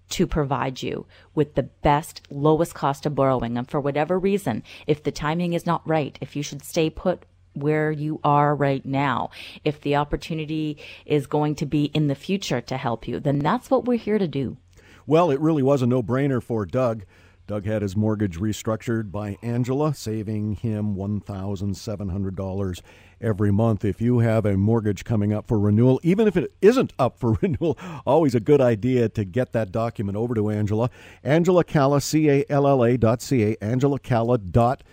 to 0.10 0.28
provide 0.28 0.82
you 0.82 1.06
with 1.36 1.56
the 1.56 1.64
best, 1.64 2.22
lowest 2.30 2.74
cost 2.74 3.06
of 3.06 3.16
borrowing. 3.16 3.58
And 3.58 3.70
for 3.70 3.80
whatever 3.80 4.18
reason, 4.18 4.64
if 4.88 5.04
the 5.04 5.12
timing 5.12 5.54
is 5.54 5.66
not 5.66 5.88
right, 5.88 6.18
if 6.22 6.36
you 6.36 6.44
should 6.44 6.64
stay 6.64 6.90
put 6.90 7.26
where 7.54 7.92
you 7.92 8.20
are 8.24 8.56
right 8.56 8.86
now, 8.86 9.32
if 9.64 9.82
the 9.82 9.96
opportunity 9.96 10.78
is 11.06 11.28
going 11.28 11.56
to 11.56 11.66
be 11.66 11.86
in 11.86 12.08
the 12.08 12.16
future 12.16 12.62
to 12.62 12.78
help 12.78 13.08
you, 13.08 13.20
then 13.20 13.40
that's 13.40 13.70
what 13.70 13.86
we're 13.86 13.98
here 13.98 14.20
to 14.20 14.28
do. 14.28 14.58
Well, 15.10 15.32
it 15.32 15.40
really 15.40 15.64
was 15.64 15.82
a 15.82 15.88
no 15.88 16.04
brainer 16.04 16.44
for 16.44 16.66
Doug. 16.66 17.06
Doug 17.48 17.66
had 17.66 17.82
his 17.82 17.96
mortgage 17.96 18.38
restructured 18.38 19.10
by 19.10 19.38
Angela, 19.42 19.94
saving 19.94 20.56
him 20.56 20.96
$1,700 20.96 22.82
every 23.22 23.50
month. 23.50 23.86
If 23.86 24.02
you 24.02 24.20
have 24.20 24.46
a 24.46 24.58
mortgage 24.58 25.06
coming 25.06 25.32
up 25.32 25.48
for 25.48 25.58
renewal, 25.58 26.02
even 26.04 26.28
if 26.28 26.36
it 26.36 26.52
isn't 26.62 26.92
up 27.00 27.18
for 27.18 27.40
renewal, 27.42 27.78
always 28.06 28.36
a 28.36 28.42
good 28.42 28.60
idea 28.60 29.08
to 29.08 29.24
get 29.24 29.54
that 29.54 29.72
document 29.72 30.18
over 30.18 30.36
to 30.36 30.50
Angela. 30.50 30.90
Angela 31.24 31.64
Calla, 31.64 32.02
C 32.02 32.30
A 32.30 32.44
L 32.50 32.68
L 32.68 32.84
A 32.84 32.98
dot 32.98 33.22
C 33.22 33.44
A, 33.46 33.56
Angela 33.64 34.00
Calla 34.00 34.38
dot 34.38 34.84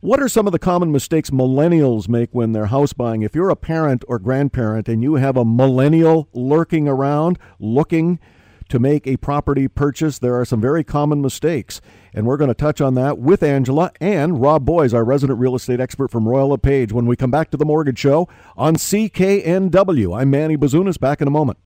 what 0.00 0.20
are 0.22 0.28
some 0.28 0.46
of 0.46 0.52
the 0.52 0.58
common 0.58 0.92
mistakes 0.92 1.30
millennials 1.30 2.08
make 2.08 2.30
when 2.32 2.52
they're 2.52 2.66
house 2.66 2.92
buying? 2.92 3.22
If 3.22 3.34
you're 3.34 3.50
a 3.50 3.56
parent 3.56 4.04
or 4.06 4.18
grandparent 4.18 4.88
and 4.88 5.02
you 5.02 5.16
have 5.16 5.36
a 5.36 5.44
millennial 5.44 6.28
lurking 6.32 6.86
around 6.86 7.38
looking 7.58 8.20
to 8.68 8.78
make 8.78 9.06
a 9.06 9.16
property 9.16 9.66
purchase, 9.66 10.18
there 10.18 10.38
are 10.38 10.44
some 10.44 10.60
very 10.60 10.84
common 10.84 11.20
mistakes. 11.20 11.80
And 12.14 12.26
we're 12.26 12.36
going 12.36 12.48
to 12.48 12.54
touch 12.54 12.80
on 12.80 12.94
that 12.94 13.18
with 13.18 13.42
Angela 13.42 13.90
and 14.00 14.40
Rob 14.40 14.64
Boies, 14.64 14.94
our 14.94 15.04
resident 15.04 15.38
real 15.38 15.56
estate 15.56 15.80
expert 15.80 16.10
from 16.10 16.28
Royal 16.28 16.50
LePage, 16.50 16.92
when 16.92 17.06
we 17.06 17.16
come 17.16 17.30
back 17.30 17.50
to 17.50 17.56
the 17.56 17.64
Mortgage 17.64 17.98
Show 17.98 18.28
on 18.56 18.76
CKNW. 18.76 20.20
I'm 20.20 20.30
Manny 20.30 20.56
Bazunas, 20.56 21.00
back 21.00 21.20
in 21.20 21.26
a 21.26 21.32
moment. 21.32 21.58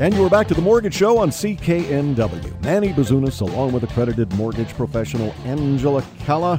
And 0.00 0.14
you 0.14 0.24
are 0.24 0.30
back 0.30 0.48
to 0.48 0.54
the 0.54 0.62
Mortgage 0.62 0.94
Show 0.94 1.18
on 1.18 1.28
CKNW. 1.28 2.62
Manny 2.62 2.88
Bazunas, 2.88 3.42
along 3.42 3.72
with 3.72 3.84
accredited 3.84 4.32
mortgage 4.32 4.70
professional 4.70 5.34
Angela 5.44 6.02
Calla. 6.20 6.58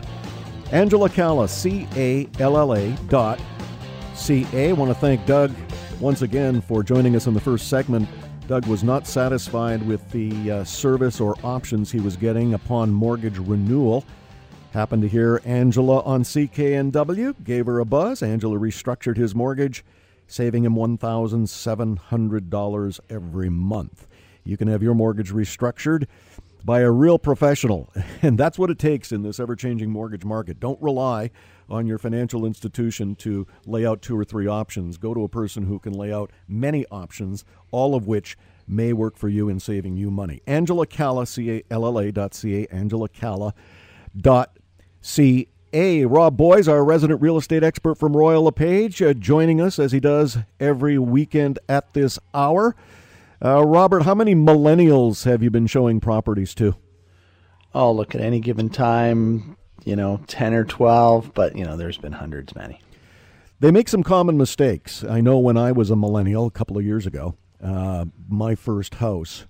Angela 0.71 1.09
Calla, 1.09 1.47
C 1.47 1.87
A 1.95 2.29
L 2.37 2.55
L 2.55 2.75
A 2.75 2.91
dot 3.09 3.41
C 4.13 4.45
A. 4.53 4.73
Want 4.73 4.91
to 4.91 4.93
thank 4.93 5.25
Doug 5.25 5.51
once 5.99 6.21
again 6.21 6.61
for 6.61 6.83
joining 6.83 7.15
us 7.15 7.25
in 7.25 7.33
the 7.33 7.41
first 7.41 7.67
segment. 7.67 8.07
Doug 8.47 8.67
was 8.67 8.83
not 8.83 9.07
satisfied 9.07 9.81
with 9.87 10.07
the 10.11 10.51
uh, 10.51 10.63
service 10.63 11.19
or 11.19 11.35
options 11.43 11.91
he 11.91 11.99
was 11.99 12.15
getting 12.15 12.53
upon 12.53 12.91
mortgage 12.91 13.39
renewal. 13.39 14.05
Happened 14.71 15.01
to 15.01 15.07
hear 15.07 15.41
Angela 15.45 16.01
on 16.01 16.21
CKNW, 16.21 17.43
gave 17.43 17.65
her 17.65 17.79
a 17.79 17.85
buzz. 17.85 18.21
Angela 18.21 18.59
restructured 18.59 19.17
his 19.17 19.33
mortgage 19.33 19.83
saving 20.31 20.63
him 20.63 20.75
$1,700 20.75 22.99
every 23.09 23.49
month. 23.49 24.07
You 24.43 24.57
can 24.57 24.67
have 24.69 24.81
your 24.81 24.95
mortgage 24.95 25.31
restructured 25.31 26.07
by 26.63 26.79
a 26.81 26.89
real 26.89 27.19
professional, 27.19 27.91
and 28.21 28.37
that's 28.37 28.57
what 28.57 28.69
it 28.69 28.79
takes 28.79 29.11
in 29.11 29.23
this 29.23 29.41
ever 29.41 29.57
changing 29.57 29.91
mortgage 29.91 30.23
market. 30.23 30.57
Don't 30.59 30.81
rely 30.81 31.31
on 31.69 31.85
your 31.85 31.97
financial 31.97 32.45
institution 32.45 33.15
to 33.15 33.45
lay 33.65 33.85
out 33.85 34.01
two 34.01 34.17
or 34.17 34.23
three 34.23 34.47
options. 34.47 34.97
Go 34.97 35.13
to 35.13 35.23
a 35.23 35.29
person 35.29 35.63
who 35.63 35.79
can 35.79 35.91
lay 35.93 36.13
out 36.13 36.31
many 36.47 36.85
options, 36.91 37.43
all 37.71 37.93
of 37.93 38.07
which 38.07 38.37
may 38.67 38.93
work 38.93 39.17
for 39.17 39.27
you 39.27 39.49
in 39.49 39.59
saving 39.59 39.97
you 39.97 40.09
money. 40.09 40.39
Angela 40.47 40.85
Calla, 40.85 41.25
C 41.25 41.51
A 41.51 41.61
L 41.69 41.85
L 41.85 41.99
A 41.99 42.09
dot 42.11 42.33
C 42.33 42.63
A, 42.63 42.67
Angela 42.73 43.09
Calla 43.09 43.53
dot 44.15 44.57
C 45.01 45.49
a. 45.73 46.05
Rob 46.05 46.37
Boies, 46.37 46.67
our 46.67 46.83
resident 46.83 47.21
real 47.21 47.37
estate 47.37 47.63
expert 47.63 47.95
from 47.95 48.15
Royal 48.15 48.43
LePage, 48.43 49.01
uh, 49.01 49.13
joining 49.13 49.61
us 49.61 49.79
as 49.79 49.91
he 49.91 49.99
does 49.99 50.37
every 50.59 50.97
weekend 50.97 51.59
at 51.67 51.93
this 51.93 52.19
hour. 52.33 52.75
Uh, 53.43 53.65
Robert, 53.65 54.03
how 54.03 54.13
many 54.13 54.35
millennials 54.35 55.25
have 55.25 55.41
you 55.41 55.49
been 55.49 55.67
showing 55.67 55.99
properties 55.99 56.53
to? 56.55 56.75
Oh, 57.73 57.91
look, 57.91 58.13
at 58.13 58.21
any 58.21 58.39
given 58.39 58.69
time, 58.69 59.57
you 59.83 59.95
know, 59.95 60.21
10 60.27 60.53
or 60.53 60.65
12, 60.65 61.33
but, 61.33 61.55
you 61.55 61.65
know, 61.65 61.77
there's 61.77 61.97
been 61.97 62.13
hundreds, 62.13 62.53
many. 62.55 62.79
They 63.59 63.71
make 63.71 63.89
some 63.89 64.03
common 64.03 64.37
mistakes. 64.37 65.03
I 65.03 65.21
know 65.21 65.37
when 65.37 65.57
I 65.57 65.71
was 65.71 65.89
a 65.89 65.95
millennial 65.95 66.47
a 66.47 66.51
couple 66.51 66.77
of 66.77 66.83
years 66.83 67.05
ago, 67.05 67.35
uh, 67.63 68.05
my 68.27 68.55
first 68.55 68.95
house, 68.95 69.45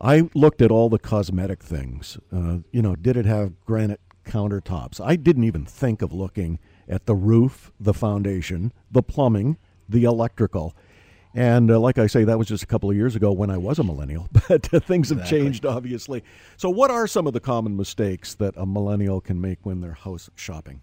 I 0.00 0.28
looked 0.34 0.62
at 0.62 0.70
all 0.70 0.88
the 0.88 0.98
cosmetic 0.98 1.62
things. 1.62 2.18
Uh, 2.32 2.58
you 2.72 2.82
know, 2.82 2.94
did 2.94 3.16
it 3.16 3.26
have 3.26 3.52
granite 3.64 4.00
countertops. 4.28 5.00
I 5.04 5.16
didn't 5.16 5.44
even 5.44 5.64
think 5.64 6.02
of 6.02 6.12
looking 6.12 6.58
at 6.88 7.06
the 7.06 7.14
roof, 7.14 7.72
the 7.80 7.94
foundation, 7.94 8.72
the 8.90 9.02
plumbing, 9.02 9.56
the 9.88 10.04
electrical. 10.04 10.76
And 11.34 11.70
uh, 11.70 11.78
like 11.78 11.98
I 11.98 12.06
say, 12.06 12.24
that 12.24 12.38
was 12.38 12.48
just 12.48 12.62
a 12.62 12.66
couple 12.66 12.90
of 12.90 12.96
years 12.96 13.14
ago 13.16 13.32
when 13.32 13.50
I 13.50 13.56
was 13.56 13.78
a 13.78 13.84
millennial, 13.84 14.28
but 14.48 14.72
uh, 14.72 14.80
things 14.80 15.10
have 15.10 15.18
exactly. 15.18 15.40
changed, 15.40 15.66
obviously. 15.66 16.24
So, 16.56 16.70
what 16.70 16.90
are 16.90 17.06
some 17.06 17.26
of 17.26 17.32
the 17.32 17.40
common 17.40 17.76
mistakes 17.76 18.34
that 18.34 18.54
a 18.56 18.66
millennial 18.66 19.20
can 19.20 19.40
make 19.40 19.58
when 19.62 19.80
they're 19.80 19.92
house 19.92 20.30
shopping? 20.34 20.80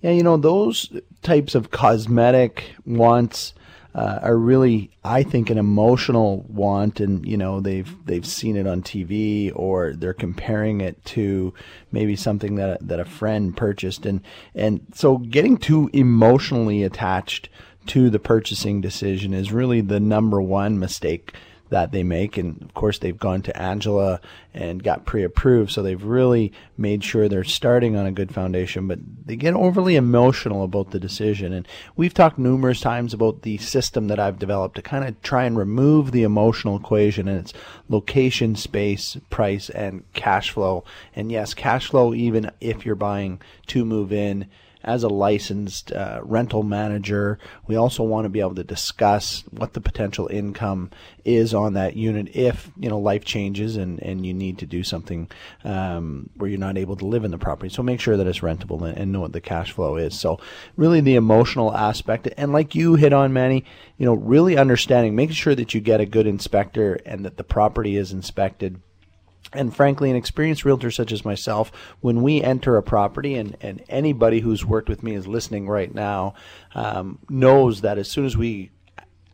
Yeah, 0.00 0.10
you 0.10 0.24
know, 0.24 0.36
those 0.36 0.92
types 1.22 1.54
of 1.54 1.70
cosmetic 1.70 2.74
wants 2.84 3.54
uh, 3.94 4.20
are 4.22 4.36
really, 4.36 4.90
I 5.04 5.22
think, 5.22 5.50
an 5.50 5.58
emotional 5.58 6.46
want, 6.48 7.00
and 7.00 7.26
you 7.26 7.36
know 7.36 7.60
they've 7.60 7.94
they've 8.06 8.26
seen 8.26 8.56
it 8.56 8.66
on 8.66 8.82
TV 8.82 9.52
or 9.54 9.92
they're 9.92 10.14
comparing 10.14 10.80
it 10.80 11.04
to 11.06 11.52
maybe 11.90 12.16
something 12.16 12.54
that 12.56 12.86
that 12.86 13.00
a 13.00 13.04
friend 13.04 13.56
purchased, 13.56 14.06
and 14.06 14.22
and 14.54 14.86
so 14.94 15.18
getting 15.18 15.58
too 15.58 15.90
emotionally 15.92 16.82
attached 16.82 17.48
to 17.86 18.08
the 18.08 18.18
purchasing 18.18 18.80
decision 18.80 19.34
is 19.34 19.52
really 19.52 19.80
the 19.80 20.00
number 20.00 20.40
one 20.40 20.78
mistake 20.78 21.34
that 21.72 21.90
they 21.90 22.02
make. 22.02 22.36
And 22.36 22.62
of 22.62 22.74
course, 22.74 22.98
they've 22.98 23.18
gone 23.18 23.40
to 23.42 23.60
Angela 23.60 24.20
and 24.52 24.82
got 24.82 25.06
pre 25.06 25.24
approved. 25.24 25.72
So 25.72 25.82
they've 25.82 26.02
really 26.02 26.52
made 26.76 27.02
sure 27.02 27.28
they're 27.28 27.44
starting 27.44 27.96
on 27.96 28.06
a 28.06 28.12
good 28.12 28.32
foundation, 28.32 28.86
but 28.86 28.98
they 29.24 29.36
get 29.36 29.54
overly 29.54 29.96
emotional 29.96 30.64
about 30.64 30.90
the 30.90 31.00
decision. 31.00 31.52
And 31.52 31.66
we've 31.96 32.12
talked 32.12 32.38
numerous 32.38 32.80
times 32.80 33.14
about 33.14 33.42
the 33.42 33.56
system 33.56 34.08
that 34.08 34.20
I've 34.20 34.38
developed 34.38 34.76
to 34.76 34.82
kind 34.82 35.08
of 35.08 35.20
try 35.22 35.44
and 35.44 35.56
remove 35.56 36.12
the 36.12 36.22
emotional 36.22 36.76
equation 36.76 37.26
and 37.26 37.38
it's 37.38 37.54
location, 37.88 38.54
space, 38.54 39.16
price, 39.30 39.70
and 39.70 40.04
cash 40.12 40.50
flow. 40.50 40.84
And 41.16 41.32
yes, 41.32 41.54
cash 41.54 41.88
flow, 41.88 42.12
even 42.12 42.50
if 42.60 42.84
you're 42.84 42.94
buying 42.94 43.40
to 43.68 43.86
move 43.86 44.12
in, 44.12 44.46
as 44.84 45.02
a 45.02 45.08
licensed 45.08 45.92
uh, 45.92 46.20
rental 46.22 46.62
manager, 46.62 47.38
we 47.66 47.76
also 47.76 48.02
want 48.02 48.24
to 48.24 48.28
be 48.28 48.40
able 48.40 48.54
to 48.54 48.64
discuss 48.64 49.44
what 49.50 49.72
the 49.72 49.80
potential 49.80 50.28
income 50.28 50.90
is 51.24 51.54
on 51.54 51.74
that 51.74 51.94
unit 51.94 52.28
if 52.34 52.70
you 52.76 52.88
know 52.88 52.98
life 52.98 53.24
changes 53.24 53.76
and, 53.76 54.02
and 54.02 54.26
you 54.26 54.34
need 54.34 54.58
to 54.58 54.66
do 54.66 54.82
something 54.82 55.30
um, 55.64 56.28
where 56.36 56.50
you're 56.50 56.58
not 56.58 56.76
able 56.76 56.96
to 56.96 57.06
live 57.06 57.24
in 57.24 57.30
the 57.30 57.38
property. 57.38 57.68
So 57.68 57.82
make 57.82 58.00
sure 58.00 58.16
that 58.16 58.26
it's 58.26 58.40
rentable 58.40 58.86
and, 58.88 58.98
and 58.98 59.12
know 59.12 59.20
what 59.20 59.32
the 59.32 59.40
cash 59.40 59.72
flow 59.72 59.96
is. 59.96 60.18
So 60.18 60.40
really 60.76 61.00
the 61.00 61.14
emotional 61.14 61.74
aspect 61.74 62.28
and 62.36 62.52
like 62.52 62.74
you 62.74 62.94
hit 62.94 63.12
on, 63.12 63.32
Manny, 63.32 63.64
you 63.98 64.06
know, 64.06 64.14
really 64.14 64.56
understanding, 64.56 65.14
making 65.14 65.34
sure 65.34 65.54
that 65.54 65.74
you 65.74 65.80
get 65.80 66.00
a 66.00 66.06
good 66.06 66.26
inspector 66.26 66.98
and 67.06 67.24
that 67.24 67.36
the 67.36 67.44
property 67.44 67.96
is 67.96 68.12
inspected 68.12 68.80
and 69.52 69.74
frankly, 69.74 70.10
an 70.10 70.16
experienced 70.16 70.64
realtor 70.64 70.90
such 70.90 71.12
as 71.12 71.24
myself, 71.24 71.70
when 72.00 72.22
we 72.22 72.42
enter 72.42 72.76
a 72.76 72.82
property, 72.82 73.34
and, 73.34 73.56
and 73.60 73.82
anybody 73.88 74.40
who's 74.40 74.64
worked 74.64 74.88
with 74.88 75.02
me 75.02 75.14
is 75.14 75.26
listening 75.26 75.68
right 75.68 75.94
now, 75.94 76.34
um, 76.74 77.18
knows 77.28 77.82
that 77.82 77.98
as 77.98 78.10
soon 78.10 78.24
as 78.24 78.36
we 78.36 78.70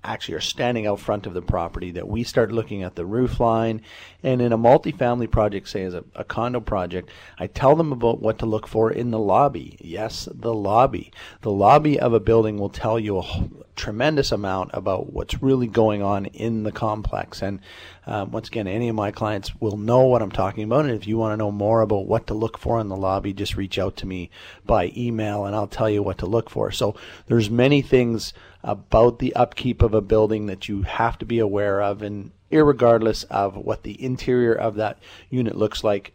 actually 0.05 0.35
are 0.35 0.41
standing 0.41 0.87
out 0.87 1.01
front 1.01 1.27
of 1.27 1.35
the 1.35 1.43
property 1.43 1.91
that 1.91 2.09
we 2.09 2.23
start 2.23 2.53
looking 2.53 2.83
at 2.83 2.95
the 2.95 3.05
roof 3.05 3.41
line. 3.41 3.83
And 4.23 4.41
in 4.41 4.53
a 4.53 4.59
multifamily 4.59 5.31
project 5.31 5.69
say 5.69 5.83
as 5.83 5.95
a, 5.95 6.05
a, 6.15 6.25
condo 6.25 6.61
project 6.61 7.11
i 7.39 7.47
tell 7.47 7.77
them 7.77 7.93
about 7.93 8.21
what 8.21 8.39
to 8.39 8.47
look 8.47 8.67
for 8.67 8.91
in 8.91 9.11
the 9.11 9.19
lobby. 9.19 9.77
Yes 9.81 10.29
the 10.33 10.55
lobby. 10.55 11.13
The 11.43 11.51
lobby 11.51 11.99
of 11.99 12.13
a 12.13 12.21
building 12.21 12.59
will 12.59 12.71
tell 12.71 12.99
you 12.99 13.19
a 13.19 13.49
tremendous 13.77 14.33
amount 14.33 14.71
about 14.73 15.13
what's 15.13 15.43
really 15.43 15.67
going 15.67 16.03
on 16.03 16.27
in 16.27 16.63
the 16.63 16.73
complex. 16.73 17.43
And 17.43 17.61
um, 18.09 18.31
once 18.31 18.49
again 18.49 18.67
any 18.67 18.89
of 18.89 18.97
my 18.97 19.11
clients 19.11 19.55
will 19.61 19.77
know 19.77 20.05
what 20.07 20.23
i'm 20.23 20.33
talking 20.33 20.65
about 20.65 20.85
and 20.85 20.95
if 20.95 21.07
you 21.07 21.17
want 21.17 21.33
to 21.33 21.37
know 21.37 21.53
more 21.53 21.83
about 21.83 22.07
what 22.07 22.27
to 22.27 22.35
look 22.35 22.59
for 22.59 22.81
in 22.81 22.89
the 22.89 22.97
lobby 22.97 23.33
just 23.33 23.57
reach 23.57 23.79
out 23.79 23.97
to 23.97 24.07
me 24.07 24.31
by 24.67 24.93
email 24.97 25.45
and 25.45 25.55
i'll 25.55 25.67
tell 25.67 25.89
you 25.89 26.03
what 26.03 26.19
to 26.19 26.27
look 26.27 26.51
for 26.51 26.73
so 26.73 26.97
there's 27.27 27.51
many 27.51 27.83
things 27.83 28.33
about 28.63 29.19
the 29.19 29.35
upkeep 29.35 29.83
of 29.83 29.95
a 29.95 30.01
building 30.01 30.47
that 30.47 30.69
you 30.69 30.83
have 30.83 31.19
to 31.19 31.25
be 31.25 31.39
aware 31.39 31.81
of, 31.81 32.03
and 32.03 32.33
regardless 32.51 33.23
of 33.25 33.57
what 33.57 33.83
the 33.83 34.03
interior 34.03 34.55
of 34.55 34.75
that 34.77 34.99
unit 35.31 35.57
looks 35.57 35.85
like. 35.85 36.13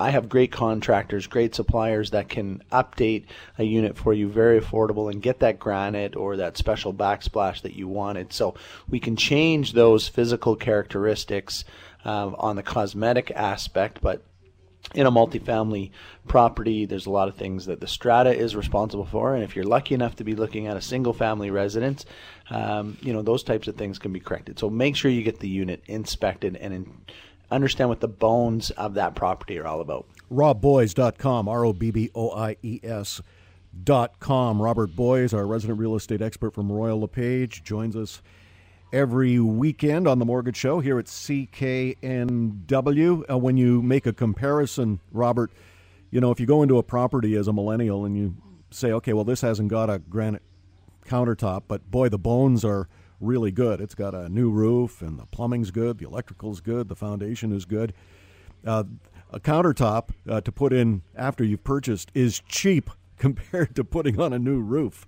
I 0.00 0.10
have 0.10 0.28
great 0.28 0.52
contractors, 0.52 1.26
great 1.26 1.54
suppliers 1.54 2.10
that 2.10 2.28
can 2.28 2.62
update 2.70 3.24
a 3.58 3.64
unit 3.64 3.96
for 3.96 4.12
you 4.12 4.28
very 4.28 4.60
affordable 4.60 5.10
and 5.10 5.20
get 5.20 5.40
that 5.40 5.58
granite 5.58 6.14
or 6.14 6.36
that 6.36 6.56
special 6.56 6.94
backsplash 6.94 7.62
that 7.62 7.74
you 7.74 7.88
wanted. 7.88 8.32
So 8.32 8.54
we 8.88 9.00
can 9.00 9.16
change 9.16 9.72
those 9.72 10.06
physical 10.06 10.54
characteristics 10.54 11.64
uh, 12.04 12.30
on 12.38 12.56
the 12.56 12.62
cosmetic 12.62 13.32
aspect, 13.32 14.00
but 14.00 14.22
in 14.94 15.06
a 15.06 15.12
multifamily 15.12 15.90
property, 16.28 16.86
there's 16.86 17.06
a 17.06 17.10
lot 17.10 17.28
of 17.28 17.34
things 17.34 17.66
that 17.66 17.80
the 17.80 17.86
strata 17.86 18.34
is 18.34 18.56
responsible 18.56 19.04
for. 19.04 19.34
And 19.34 19.42
if 19.42 19.54
you're 19.54 19.64
lucky 19.64 19.94
enough 19.94 20.16
to 20.16 20.24
be 20.24 20.34
looking 20.34 20.66
at 20.66 20.76
a 20.76 20.80
single 20.80 21.12
family 21.12 21.50
residence, 21.50 22.06
um, 22.50 22.96
you 23.02 23.12
know, 23.12 23.22
those 23.22 23.42
types 23.42 23.68
of 23.68 23.76
things 23.76 23.98
can 23.98 24.12
be 24.12 24.20
corrected. 24.20 24.58
So 24.58 24.70
make 24.70 24.96
sure 24.96 25.10
you 25.10 25.22
get 25.22 25.40
the 25.40 25.48
unit 25.48 25.82
inspected 25.86 26.56
and 26.56 26.72
in, 26.72 26.92
understand 27.50 27.88
what 27.88 28.00
the 28.00 28.08
bones 28.08 28.70
of 28.70 28.94
that 28.94 29.14
property 29.14 29.58
are 29.58 29.66
all 29.66 29.80
about. 29.80 30.06
RobBoies.com, 30.32 31.48
R 31.48 31.64
O 31.64 31.72
B 31.72 31.90
B 31.90 32.10
O 32.14 32.30
I 32.30 32.56
E 32.62 32.80
S. 32.82 33.20
Dot 33.84 34.18
com. 34.18 34.60
Robert 34.60 34.96
Boies, 34.96 35.32
our 35.34 35.46
resident 35.46 35.78
real 35.78 35.94
estate 35.94 36.22
expert 36.22 36.54
from 36.54 36.72
Royal 36.72 37.00
LePage, 37.00 37.62
joins 37.62 37.94
us 37.94 38.22
every 38.92 39.38
weekend 39.38 40.08
on 40.08 40.18
the 40.18 40.24
Mortgage 40.24 40.56
Show 40.56 40.80
here 40.80 40.98
at 40.98 41.04
CKNW. 41.04 41.94
Uh, 43.30 43.38
when 43.38 43.56
you 43.56 43.82
make 43.82 44.06
a 44.06 44.12
comparison, 44.12 45.00
Robert, 45.12 45.52
you 46.10 46.20
know, 46.20 46.30
if 46.30 46.40
you 46.40 46.46
go 46.46 46.62
into 46.62 46.78
a 46.78 46.82
property 46.82 47.36
as 47.36 47.46
a 47.46 47.52
millennial 47.52 48.04
and 48.04 48.16
you 48.16 48.34
say, 48.70 48.90
okay, 48.92 49.12
well, 49.12 49.24
this 49.24 49.42
hasn't 49.42 49.68
got 49.68 49.90
a 49.90 49.98
granite 49.98 50.42
countertop, 51.06 51.62
but 51.68 51.90
boy, 51.90 52.08
the 52.08 52.18
bones 52.18 52.64
are 52.64 52.88
really 53.20 53.50
good. 53.50 53.80
It's 53.80 53.94
got 53.94 54.14
a 54.14 54.28
new 54.28 54.50
roof 54.50 55.02
and 55.02 55.18
the 55.18 55.26
plumbing's 55.26 55.70
good, 55.70 55.98
the 55.98 56.06
electrical's 56.06 56.60
good, 56.60 56.88
the 56.88 56.96
foundation 56.96 57.52
is 57.52 57.64
good. 57.64 57.92
Uh, 58.66 58.84
a 59.30 59.40
countertop 59.40 60.10
uh, 60.28 60.40
to 60.40 60.52
put 60.52 60.72
in 60.72 61.02
after 61.14 61.44
you've 61.44 61.64
purchased 61.64 62.10
is 62.14 62.40
cheap 62.48 62.90
compared 63.18 63.74
to 63.76 63.84
putting 63.84 64.20
on 64.20 64.32
a 64.32 64.38
new 64.38 64.60
roof. 64.60 65.06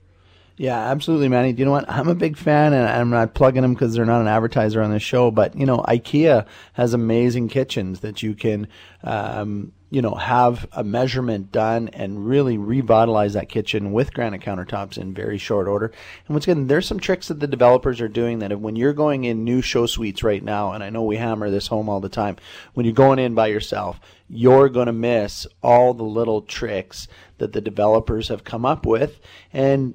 Yeah, 0.57 0.79
absolutely, 0.79 1.29
Manny. 1.29 1.55
Do 1.55 1.61
you 1.61 1.65
know 1.65 1.71
what? 1.71 1.89
I'm 1.89 2.09
a 2.09 2.15
big 2.15 2.37
fan, 2.37 2.75
and 2.75 2.87
I'm 2.87 3.09
not 3.09 3.33
plugging 3.33 3.63
them 3.63 3.73
because 3.73 3.95
they're 3.95 4.05
not 4.05 4.21
an 4.21 4.29
advertiser 4.29 4.83
on 4.83 4.91
the 4.91 4.99
show. 4.99 5.31
But 5.31 5.57
you 5.57 5.65
know, 5.65 5.79
IKEA 5.79 6.47
has 6.75 6.93
amazing 6.93 7.49
kitchens 7.49 8.01
that 8.01 8.23
you 8.23 8.35
can, 8.35 8.69
um, 9.03 9.73
you 9.91 10.01
know, 10.01 10.15
have 10.15 10.69
a 10.73 10.85
measurement 10.85 11.51
done 11.51 11.89
and 11.89 12.27
really 12.27 12.57
revitalize 12.57 13.33
that 13.33 13.49
kitchen 13.49 13.91
with 13.91 14.15
granite 14.15 14.41
countertops 14.41 14.97
in 14.97 15.13
very 15.13 15.37
short 15.37 15.67
order. 15.67 15.87
And 16.27 16.35
once 16.35 16.45
again, 16.45 16.69
there's 16.69 16.87
some 16.87 17.01
tricks 17.01 17.27
that 17.29 17.41
the 17.41 17.49
developers 17.49 18.01
are 18.01 18.09
doing 18.09 18.39
that 18.39 18.61
when 18.61 18.77
you're 18.77 18.93
going 18.93 19.25
in 19.25 19.43
new 19.43 19.61
show 19.61 19.87
suites 19.87 20.23
right 20.23 20.45
now, 20.45 20.73
and 20.73 20.85
I 20.85 20.91
know 20.91 21.03
we 21.03 21.17
hammer 21.17 21.51
this 21.51 21.67
home 21.67 21.89
all 21.89 22.01
the 22.01 22.09
time, 22.09 22.37
when 22.75 22.87
you're 22.87 22.95
going 22.95 23.19
in 23.19 23.35
by 23.35 23.49
yourself, 23.49 23.99
you're 24.29 24.69
going 24.69 24.87
to 24.87 24.93
miss 24.93 25.47
all 25.61 25.93
the 25.93 26.05
little 26.05 26.43
tricks 26.43 27.09
that 27.39 27.53
the 27.53 27.61
developers 27.61 28.29
have 28.29 28.45
come 28.45 28.65
up 28.65 28.87
with, 28.87 29.19
and 29.53 29.95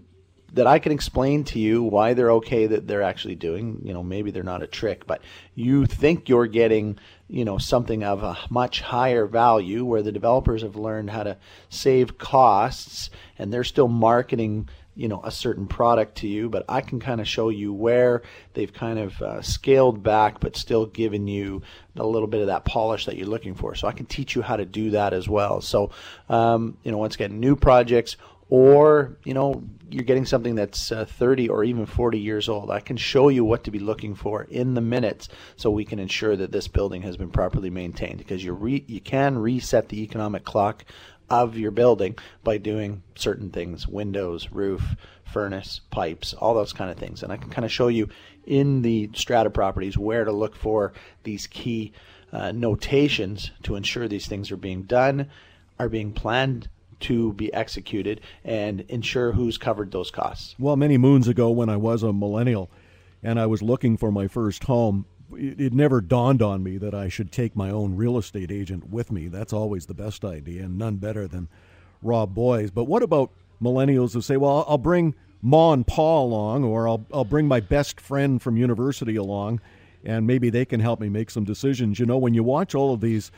that 0.51 0.67
I 0.67 0.79
can 0.79 0.91
explain 0.93 1.43
to 1.45 1.59
you 1.59 1.83
why 1.83 2.13
they're 2.13 2.31
okay 2.31 2.67
that 2.67 2.87
they're 2.87 3.01
actually 3.01 3.35
doing. 3.35 3.81
You 3.83 3.93
know, 3.93 4.03
maybe 4.03 4.31
they're 4.31 4.41
not 4.43 4.63
a 4.63 4.67
trick, 4.67 5.05
but 5.05 5.21
you 5.53 5.85
think 5.85 6.29
you're 6.29 6.47
getting, 6.47 6.97
you 7.27 7.45
know, 7.45 7.57
something 7.57 8.03
of 8.03 8.23
a 8.23 8.37
much 8.49 8.81
higher 8.81 9.25
value 9.25 9.83
where 9.83 10.03
the 10.03 10.11
developers 10.11 10.61
have 10.61 10.75
learned 10.75 11.09
how 11.09 11.23
to 11.23 11.37
save 11.69 12.17
costs 12.17 13.09
and 13.37 13.51
they're 13.51 13.63
still 13.63 13.87
marketing 13.87 14.69
you 14.97 15.09
know 15.09 15.21
a 15.23 15.31
certain 15.31 15.67
product 15.67 16.19
to 16.19 16.27
you. 16.27 16.49
But 16.49 16.65
i 16.69 16.81
can 16.81 16.99
kind 16.99 17.19
of 17.19 17.27
show 17.27 17.49
you 17.49 17.73
where 17.73 18.21
they've 18.53 18.71
kind 18.71 18.97
of 18.97 19.21
uh, 19.21 19.41
scaled 19.41 20.01
back 20.01 20.39
but 20.39 20.55
still 20.55 20.85
given 20.85 21.27
you 21.27 21.61
a 21.97 22.05
little 22.05 22.27
bit 22.27 22.41
of 22.41 22.47
that 22.47 22.65
polish 22.65 23.05
that 23.05 23.17
you're 23.17 23.27
looking 23.27 23.53
for. 23.53 23.75
So 23.75 23.87
i 23.87 23.91
can 23.91 24.05
teach 24.05 24.35
you 24.35 24.41
how 24.41 24.55
to 24.55 24.65
do 24.65 24.91
that 24.91 25.13
as 25.13 25.27
well. 25.27 25.61
So 25.61 25.91
um, 26.29 26.77
you 26.83 26.91
know 26.91 26.97
once 26.97 27.15
again 27.15 27.39
new 27.39 27.55
projects 27.55 28.17
or 28.49 29.17
you 29.23 29.33
know 29.33 29.63
you're 29.89 30.03
getting 30.03 30.25
something 30.25 30.55
that's 30.55 30.91
uh, 30.91 31.05
30 31.05 31.49
or 31.49 31.63
even 31.63 31.85
40 31.85 32.19
years 32.19 32.49
old. 32.49 32.71
I 32.71 32.79
can 32.79 32.97
show 32.97 33.29
you 33.29 33.45
what 33.45 33.63
to 33.65 33.71
be 33.71 33.79
looking 33.79 34.15
for 34.15 34.43
in 34.43 34.73
the 34.73 34.81
minutes 34.81 35.29
so 35.55 35.69
we 35.69 35.85
can 35.85 35.99
ensure 35.99 36.35
that 36.35 36.51
this 36.51 36.67
building 36.67 37.03
has 37.03 37.17
been 37.17 37.29
properly 37.29 37.69
maintained 37.69 38.17
because 38.17 38.43
you 38.43 38.53
re- 38.53 38.83
you 38.87 38.99
can 38.99 39.37
reset 39.37 39.89
the 39.89 40.01
economic 40.01 40.43
clock 40.43 40.85
of 41.29 41.57
your 41.57 41.71
building 41.71 42.15
by 42.43 42.57
doing 42.57 43.01
certain 43.15 43.49
things 43.49 43.87
windows 43.87 44.51
roof 44.51 44.95
furnace 45.23 45.81
pipes 45.89 46.33
all 46.35 46.53
those 46.53 46.73
kind 46.73 46.91
of 46.91 46.97
things. 46.97 47.23
And 47.23 47.31
i 47.31 47.37
can 47.37 47.49
kind 47.49 47.65
of 47.65 47.71
show 47.71 47.87
you 47.87 48.09
in 48.45 48.81
the 48.81 49.09
strata 49.13 49.49
properties 49.49 49.97
where 49.97 50.23
to 50.23 50.31
look 50.31 50.55
for 50.55 50.93
these 51.23 51.47
key 51.47 51.93
uh, 52.31 52.51
notations 52.51 53.51
to 53.63 53.75
ensure 53.75 54.07
these 54.07 54.27
things 54.27 54.51
are 54.51 54.57
being 54.57 54.83
done 54.83 55.29
are 55.79 55.89
being 55.89 56.11
planned 56.11 56.69
to 57.01 57.33
be 57.33 57.53
executed 57.53 58.21
and 58.43 58.81
ensure 58.89 59.31
who's 59.31 59.57
covered 59.57 59.91
those 59.91 60.11
costs. 60.11 60.55
Well, 60.59 60.75
many 60.75 60.97
moons 60.97 61.27
ago, 61.27 61.49
when 61.49 61.69
I 61.69 61.77
was 61.77 62.03
a 62.03 62.13
millennial 62.13 62.69
and 63.23 63.39
I 63.39 63.45
was 63.45 63.61
looking 63.61 63.97
for 63.97 64.11
my 64.11 64.27
first 64.27 64.65
home, 64.65 65.05
it, 65.33 65.73
never 65.73 66.01
dawned 66.01 66.41
on 66.41 66.63
me 66.63 66.77
that 66.77 66.93
I 66.93 67.09
should 67.09 67.31
take 67.31 67.55
my 67.55 67.69
own 67.69 67.95
real 67.95 68.17
estate 68.17 68.51
agent 68.51 68.89
with 68.89 69.11
me. 69.11 69.27
That's 69.27 69.53
always 69.53 69.87
the 69.87 69.93
best 69.93 70.23
idea, 70.23 70.63
and 70.63 70.77
none 70.77 70.97
better 70.97 71.27
than 71.27 71.47
Rob 72.01 72.33
Boies. 72.33 72.71
But 72.71 72.85
what 72.85 73.03
about 73.03 73.31
millennials 73.61 74.13
who 74.13 74.21
say, 74.21 74.37
well, 74.37 74.65
I'll 74.67 74.77
bring 74.77 75.15
Ma 75.41 75.73
and 75.73 75.85
Pa 75.85 76.19
along, 76.19 76.63
or 76.63 76.87
I'll, 76.87 77.05
I'll 77.13 77.25
bring 77.25 77.47
my 77.47 77.59
best 77.59 77.99
friend 77.99 78.41
from 78.41 78.57
university 78.57 79.15
along, 79.15 79.61
and 80.03 80.27
maybe 80.27 80.49
they 80.49 80.65
can 80.65 80.79
help 80.79 80.99
me 80.99 81.09
make 81.09 81.29
some 81.29 81.43
decisions? 81.43 81.99
You 81.99 82.05
know, 82.05 82.17
when 82.17 82.33
you 82.33 82.43
watch 82.43 82.75
all 82.75 82.93
of 82.93 83.01
these 83.01 83.31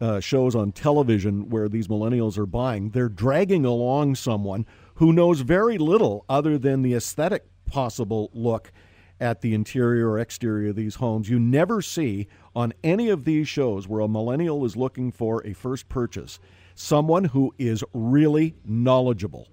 uh, 0.00 0.20
shows 0.20 0.54
on 0.54 0.72
television 0.72 1.48
where 1.48 1.68
these 1.68 1.88
millennials 1.88 2.38
are 2.38 2.46
buying, 2.46 2.90
they're 2.90 3.08
dragging 3.08 3.64
along 3.64 4.14
someone 4.14 4.66
who 4.96 5.12
knows 5.12 5.40
very 5.40 5.78
little 5.78 6.24
other 6.28 6.58
than 6.58 6.82
the 6.82 6.94
aesthetic 6.94 7.44
possible 7.66 8.30
look 8.32 8.72
at 9.20 9.40
the 9.40 9.54
interior 9.54 10.08
or 10.10 10.18
exterior 10.18 10.70
of 10.70 10.76
these 10.76 10.96
homes. 10.96 11.28
You 11.28 11.38
never 11.40 11.82
see 11.82 12.28
on 12.54 12.72
any 12.84 13.08
of 13.08 13.24
these 13.24 13.48
shows 13.48 13.88
where 13.88 14.00
a 14.00 14.08
millennial 14.08 14.64
is 14.64 14.76
looking 14.76 15.10
for 15.10 15.44
a 15.46 15.52
first 15.52 15.88
purchase 15.88 16.38
someone 16.78 17.24
who 17.24 17.52
is 17.58 17.82
really 17.92 18.54
knowledgeable. 18.64 19.48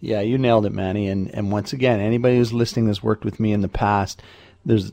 Yeah, 0.00 0.20
you 0.20 0.38
nailed 0.38 0.64
it, 0.64 0.72
Manny. 0.72 1.08
And 1.08 1.32
and 1.34 1.52
once 1.52 1.72
again, 1.72 2.00
anybody 2.00 2.36
who's 2.36 2.52
listening 2.52 2.86
that's 2.86 3.02
worked 3.02 3.24
with 3.24 3.38
me 3.38 3.52
in 3.52 3.60
the 3.60 3.68
past, 3.68 4.22
there's 4.64 4.92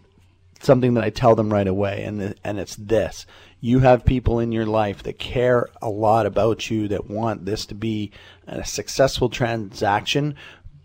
something 0.62 0.94
that 0.96 1.04
I 1.04 1.10
tell 1.10 1.36
them 1.36 1.52
right 1.52 1.68
away, 1.68 2.04
and 2.04 2.36
and 2.44 2.60
it's 2.60 2.76
this: 2.76 3.26
you 3.60 3.80
have 3.80 4.06
people 4.06 4.40
in 4.40 4.52
your 4.52 4.66
life 4.66 5.04
that 5.04 5.20
care 5.20 5.68
a 5.82 5.90
lot 5.90 6.26
about 6.26 6.70
you, 6.70 6.88
that 6.90 7.10
want 7.10 7.46
this 7.46 7.66
to 7.68 7.76
be 7.76 8.12
a 8.48 8.66
successful 8.66 9.30
transaction, 9.30 10.36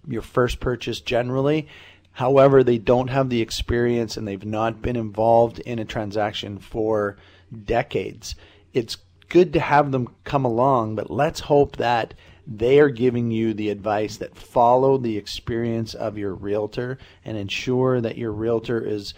your 0.07 0.23
first 0.23 0.61
purchase 0.61 1.01
generally. 1.01 1.69
However, 2.13 2.65
they 2.65 2.79
don't 2.79 3.09
have 3.09 3.31
the 3.31 3.41
experience 3.41 4.17
and 4.17 4.27
they've 4.27 4.45
not 4.45 4.83
been 4.83 4.97
involved 4.97 5.61
in 5.61 5.79
a 5.79 5.85
transaction 5.85 6.59
for 6.59 7.17
decades. 7.65 8.35
It's 8.73 8.97
good 9.29 9.53
to 9.53 9.61
have 9.61 9.93
them 9.93 10.09
come 10.25 10.45
along, 10.45 10.97
but 10.97 11.11
let's 11.11 11.41
hope 11.41 11.77
that 11.77 12.15
they 12.47 12.81
are 12.81 12.89
giving 12.89 13.31
you 13.31 13.55
the 13.55 13.71
advice 13.71 14.17
that 14.17 14.37
follow 14.37 14.99
the 14.99 15.17
experience 15.17 15.95
of 15.95 16.19
your 16.19 16.35
realtor 16.35 16.99
and 17.25 17.37
ensure 17.37 18.01
that 18.01 18.19
your 18.19 18.33
realtor 18.33 18.81
is 18.81 19.15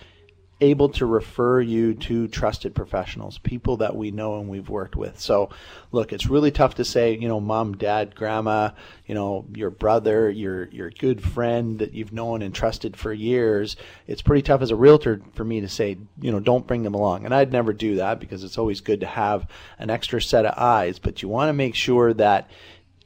able 0.63 0.89
to 0.91 1.05
refer 1.05 1.61
you 1.61 1.95
to 1.95 2.29
trusted 2.29 2.75
professionals, 2.75 3.39
people 3.39 3.79
that 3.79 3.97
we 3.97 4.11
know 4.11 4.39
and 4.39 4.49
we've 4.49 4.69
worked 4.69 4.97
with. 4.97 5.21
So, 5.21 5.51
look, 5.91 6.13
it's 6.13 6.29
really 6.29 6.51
tough 6.51 6.77
to 6.77 6.85
say, 6.85 7.19
you 7.19 7.29
know, 7.29 7.41
mom, 7.41 7.77
dad, 7.77 8.15
grandma, 8.15 8.71
you 9.07 9.15
know, 9.15 9.45
your 9.55 9.71
brother, 9.71 10.31
your 10.31 10.69
your 10.69 10.91
good 10.91 11.21
friend 11.23 11.81
that 11.81 11.93
you've 11.93 12.13
known 12.13 12.41
and 12.41 12.55
trusted 12.55 12.97
for 12.97 13.13
years. 13.13 13.77
It's 14.07 14.23
pretty 14.23 14.43
tough 14.43 14.63
as 14.63 14.71
a 14.71 14.77
realtor 14.77 15.21
for 15.35 15.45
me 15.45 15.61
to 15.61 15.69
say, 15.69 15.99
you 16.21 16.31
know, 16.31 16.41
don't 16.41 16.67
bring 16.67 16.85
them 16.85 16.95
along. 16.95 17.25
And 17.25 17.35
I'd 17.35 17.53
never 17.53 17.73
do 17.73 17.97
that 17.97 18.21
because 18.21 18.45
it's 18.45 18.59
always 18.59 18.81
good 18.81 19.01
to 19.01 19.07
have 19.07 19.49
an 19.79 19.91
extra 19.91 20.23
set 20.23 20.47
of 20.47 20.55
eyes, 20.57 20.99
but 20.99 21.23
you 21.23 21.29
want 21.29 21.49
to 21.49 21.53
make 21.53 21.75
sure 21.75 22.15
that 22.15 22.49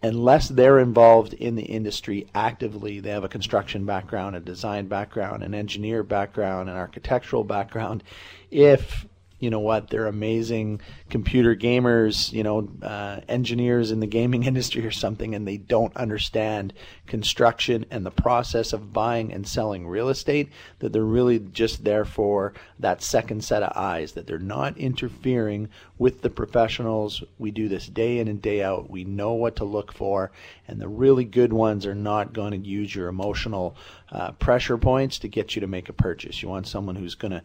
unless 0.02 0.48
they're 0.48 0.78
involved 0.78 1.32
in 1.34 1.56
the 1.56 1.64
industry 1.64 2.26
actively, 2.34 3.00
they 3.00 3.10
have 3.10 3.24
a 3.24 3.28
construction 3.28 3.84
background, 3.84 4.36
a 4.36 4.40
design 4.40 4.86
background, 4.86 5.42
an 5.42 5.54
engineer 5.54 6.02
background, 6.02 6.68
an 6.68 6.76
architectural 6.76 7.44
background. 7.44 8.02
If 8.50 9.06
you 9.46 9.50
know 9.50 9.60
what 9.60 9.90
they're 9.90 10.08
amazing 10.08 10.80
computer 11.08 11.54
gamers 11.54 12.32
you 12.32 12.42
know 12.42 12.68
uh, 12.82 13.20
engineers 13.28 13.92
in 13.92 14.00
the 14.00 14.06
gaming 14.08 14.42
industry 14.50 14.84
or 14.84 14.90
something 14.90 15.36
and 15.36 15.46
they 15.46 15.56
don't 15.56 15.96
understand 15.96 16.72
construction 17.06 17.86
and 17.92 18.04
the 18.04 18.10
process 18.10 18.72
of 18.72 18.92
buying 18.92 19.32
and 19.32 19.46
selling 19.46 19.86
real 19.86 20.08
estate 20.08 20.48
that 20.80 20.92
they're 20.92 21.04
really 21.04 21.38
just 21.38 21.84
there 21.84 22.04
for 22.04 22.54
that 22.80 23.00
second 23.00 23.44
set 23.44 23.62
of 23.62 23.72
eyes 23.76 24.12
that 24.12 24.26
they're 24.26 24.40
not 24.40 24.76
interfering 24.76 25.68
with 25.96 26.22
the 26.22 26.30
professionals. 26.30 27.22
We 27.38 27.52
do 27.52 27.68
this 27.68 27.86
day 27.86 28.18
in 28.18 28.26
and 28.26 28.42
day 28.42 28.64
out. 28.64 28.90
We 28.90 29.04
know 29.04 29.34
what 29.34 29.54
to 29.56 29.64
look 29.64 29.92
for 29.92 30.32
and 30.66 30.80
the 30.80 30.88
really 30.88 31.24
good 31.24 31.52
ones 31.52 31.86
are 31.86 31.94
not 31.94 32.32
going 32.32 32.50
to 32.50 32.68
use 32.68 32.92
your 32.92 33.06
emotional 33.06 33.76
uh, 34.10 34.32
pressure 34.32 34.76
points 34.76 35.20
to 35.20 35.28
get 35.28 35.54
you 35.54 35.60
to 35.60 35.68
make 35.68 35.88
a 35.88 35.92
purchase. 35.92 36.42
You 36.42 36.48
want 36.48 36.66
someone 36.66 36.96
who's 36.96 37.14
going 37.14 37.32
to 37.32 37.42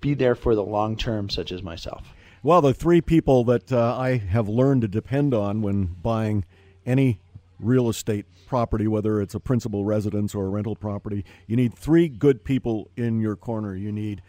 be 0.00 0.14
there 0.14 0.34
for 0.34 0.54
the 0.54 0.64
long 0.64 0.96
term, 0.96 1.28
such 1.28 1.52
as 1.52 1.62
myself? 1.62 2.14
Well, 2.42 2.60
the 2.60 2.74
three 2.74 3.00
people 3.00 3.44
that 3.44 3.72
uh, 3.72 3.96
I 3.98 4.18
have 4.18 4.48
learned 4.48 4.82
to 4.82 4.88
depend 4.88 5.34
on 5.34 5.62
when 5.62 5.86
buying 5.86 6.44
any 6.84 7.20
real 7.58 7.88
estate 7.88 8.26
property, 8.46 8.86
whether 8.86 9.20
it's 9.20 9.34
a 9.34 9.40
principal 9.40 9.84
residence 9.84 10.34
or 10.34 10.46
a 10.46 10.48
rental 10.48 10.76
property, 10.76 11.24
you 11.46 11.56
need 11.56 11.74
three 11.74 12.08
good 12.08 12.44
people 12.44 12.88
in 12.96 13.20
your 13.20 13.36
corner. 13.36 13.74
You 13.74 13.90
need 13.90 14.22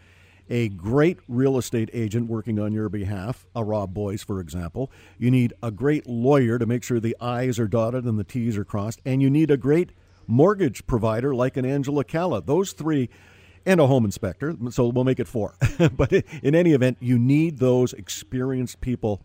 a 0.50 0.68
great 0.70 1.18
real 1.28 1.58
estate 1.58 1.90
agent 1.92 2.28
working 2.28 2.58
on 2.58 2.72
your 2.72 2.88
behalf, 2.88 3.46
a 3.54 3.62
Rob 3.62 3.92
Boies, 3.94 4.22
for 4.22 4.40
example. 4.40 4.90
You 5.18 5.30
need 5.30 5.52
a 5.62 5.70
great 5.70 6.06
lawyer 6.06 6.58
to 6.58 6.66
make 6.66 6.82
sure 6.82 6.98
the 6.98 7.16
I's 7.20 7.58
are 7.58 7.68
dotted 7.68 8.04
and 8.04 8.18
the 8.18 8.24
T's 8.24 8.56
are 8.56 8.64
crossed. 8.64 9.00
And 9.04 9.22
you 9.22 9.30
need 9.30 9.50
a 9.50 9.56
great 9.56 9.90
mortgage 10.26 10.86
provider 10.86 11.34
like 11.34 11.56
an 11.56 11.64
Angela 11.64 12.04
Calla. 12.04 12.42
Those 12.42 12.72
three 12.72 13.10
and 13.68 13.80
a 13.80 13.86
home 13.86 14.06
inspector. 14.06 14.56
So 14.70 14.88
we'll 14.88 15.04
make 15.04 15.20
it 15.20 15.28
four. 15.28 15.54
but 15.96 16.10
in 16.42 16.54
any 16.54 16.72
event, 16.72 16.96
you 17.00 17.18
need 17.18 17.58
those 17.58 17.92
experienced 17.92 18.80
people 18.80 19.20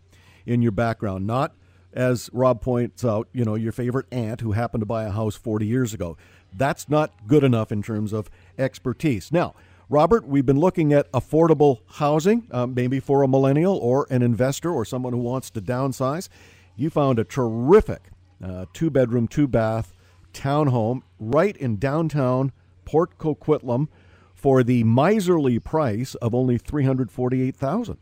in 0.46 0.62
your 0.62 0.74
background, 0.74 1.26
not 1.26 1.56
as 1.94 2.30
Rob 2.34 2.60
points 2.60 3.06
out, 3.06 3.30
you 3.32 3.46
know, 3.46 3.56
your 3.56 3.72
favorite 3.72 4.06
aunt 4.12 4.42
who 4.42 4.52
happened 4.52 4.82
to 4.82 4.86
buy 4.86 5.06
a 5.06 5.12
house 5.12 5.36
40 5.36 5.66
years 5.66 5.94
ago. 5.94 6.18
That's 6.56 6.90
not 6.90 7.14
good 7.26 7.44
enough 7.44 7.72
in 7.72 7.82
terms 7.82 8.12
of 8.12 8.30
expertise. 8.58 9.32
Now, 9.32 9.56
Robert, 9.90 10.28
we've 10.28 10.46
been 10.46 10.60
looking 10.60 10.92
at 10.92 11.10
affordable 11.14 11.80
housing, 11.88 12.48
um, 12.52 12.74
maybe 12.74 13.00
for 13.00 13.24
a 13.24 13.28
millennial 13.28 13.78
or 13.78 14.08
an 14.10 14.22
investor 14.22 14.72
or 14.72 14.84
someone 14.84 15.14
who 15.14 15.20
wants 15.20 15.50
to 15.52 15.62
downsize. 15.62 16.28
You 16.76 16.90
found 16.90 17.18
a 17.18 17.24
terrific 17.24 18.02
uh, 18.44 18.66
two 18.74 18.90
bedroom, 18.90 19.28
two 19.30 19.48
bath 19.48 19.94
townhome 20.34 21.04
right 21.18 21.56
in 21.56 21.78
downtown 21.78 22.52
Port 22.84 23.18
Coquitlam 23.18 23.88
for 24.44 24.62
the 24.62 24.84
miserly 24.84 25.58
price 25.58 26.16
of 26.16 26.36
only 26.36 26.58
348000 26.58 27.98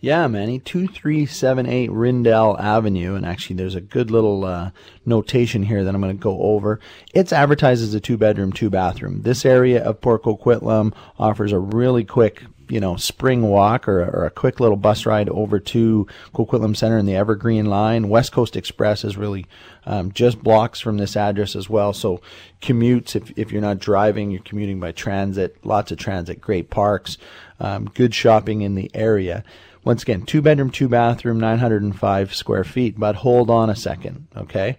yeah, 0.00 0.26
Manny, 0.26 0.58
2378 0.58 1.90
Rindell 1.90 2.60
Avenue. 2.60 3.14
And 3.14 3.24
actually, 3.24 3.56
there's 3.56 3.74
a 3.74 3.80
good 3.80 4.10
little 4.10 4.44
uh, 4.44 4.70
notation 5.04 5.62
here 5.62 5.84
that 5.84 5.94
I'm 5.94 6.00
going 6.00 6.16
to 6.16 6.22
go 6.22 6.40
over. 6.42 6.80
It's 7.14 7.32
advertised 7.32 7.82
as 7.82 7.94
a 7.94 8.00
two 8.00 8.16
bedroom, 8.16 8.52
two 8.52 8.68
bathroom. 8.68 9.22
This 9.22 9.46
area 9.46 9.82
of 9.82 10.00
Port 10.00 10.24
Coquitlam 10.24 10.92
offers 11.18 11.50
a 11.52 11.58
really 11.58 12.04
quick 12.04 12.44
you 12.68 12.80
know 12.80 12.96
spring 12.96 13.42
walk 13.42 13.88
or, 13.88 14.02
or, 14.02 14.24
a 14.24 14.30
quick 14.30 14.60
little 14.60 14.76
bus 14.76 15.06
ride 15.06 15.28
over 15.28 15.58
to 15.60 16.06
Coquitlam 16.34 16.76
Center 16.76 16.98
in 16.98 17.06
the 17.06 17.16
Evergreen 17.16 17.66
line. 17.66 18.08
West 18.08 18.32
Coast 18.32 18.56
Express 18.56 19.04
is 19.04 19.16
really 19.16 19.46
um, 19.84 20.12
just 20.12 20.42
blocks 20.42 20.80
from 20.80 20.96
this 20.96 21.16
address 21.16 21.56
as 21.56 21.68
well. 21.68 21.92
So 21.92 22.20
commutes 22.60 23.14
if 23.16 23.32
if 23.36 23.52
you're 23.52 23.62
not 23.62 23.78
driving, 23.78 24.30
you're 24.30 24.40
commuting 24.40 24.80
by 24.80 24.92
transit. 24.92 25.56
Lots 25.64 25.92
of 25.92 25.98
transit, 25.98 26.40
great 26.40 26.70
parks, 26.70 27.18
um, 27.60 27.86
good 27.86 28.14
shopping 28.14 28.62
in 28.62 28.74
the 28.74 28.90
area. 28.94 29.44
Once 29.84 30.02
again, 30.02 30.22
two 30.22 30.42
bedroom, 30.42 30.68
two 30.68 30.88
bathroom, 30.88 31.38
905 31.38 32.34
square 32.34 32.64
feet. 32.64 32.98
But 32.98 33.14
hold 33.14 33.48
on 33.50 33.70
a 33.70 33.76
second, 33.76 34.26
okay? 34.36 34.78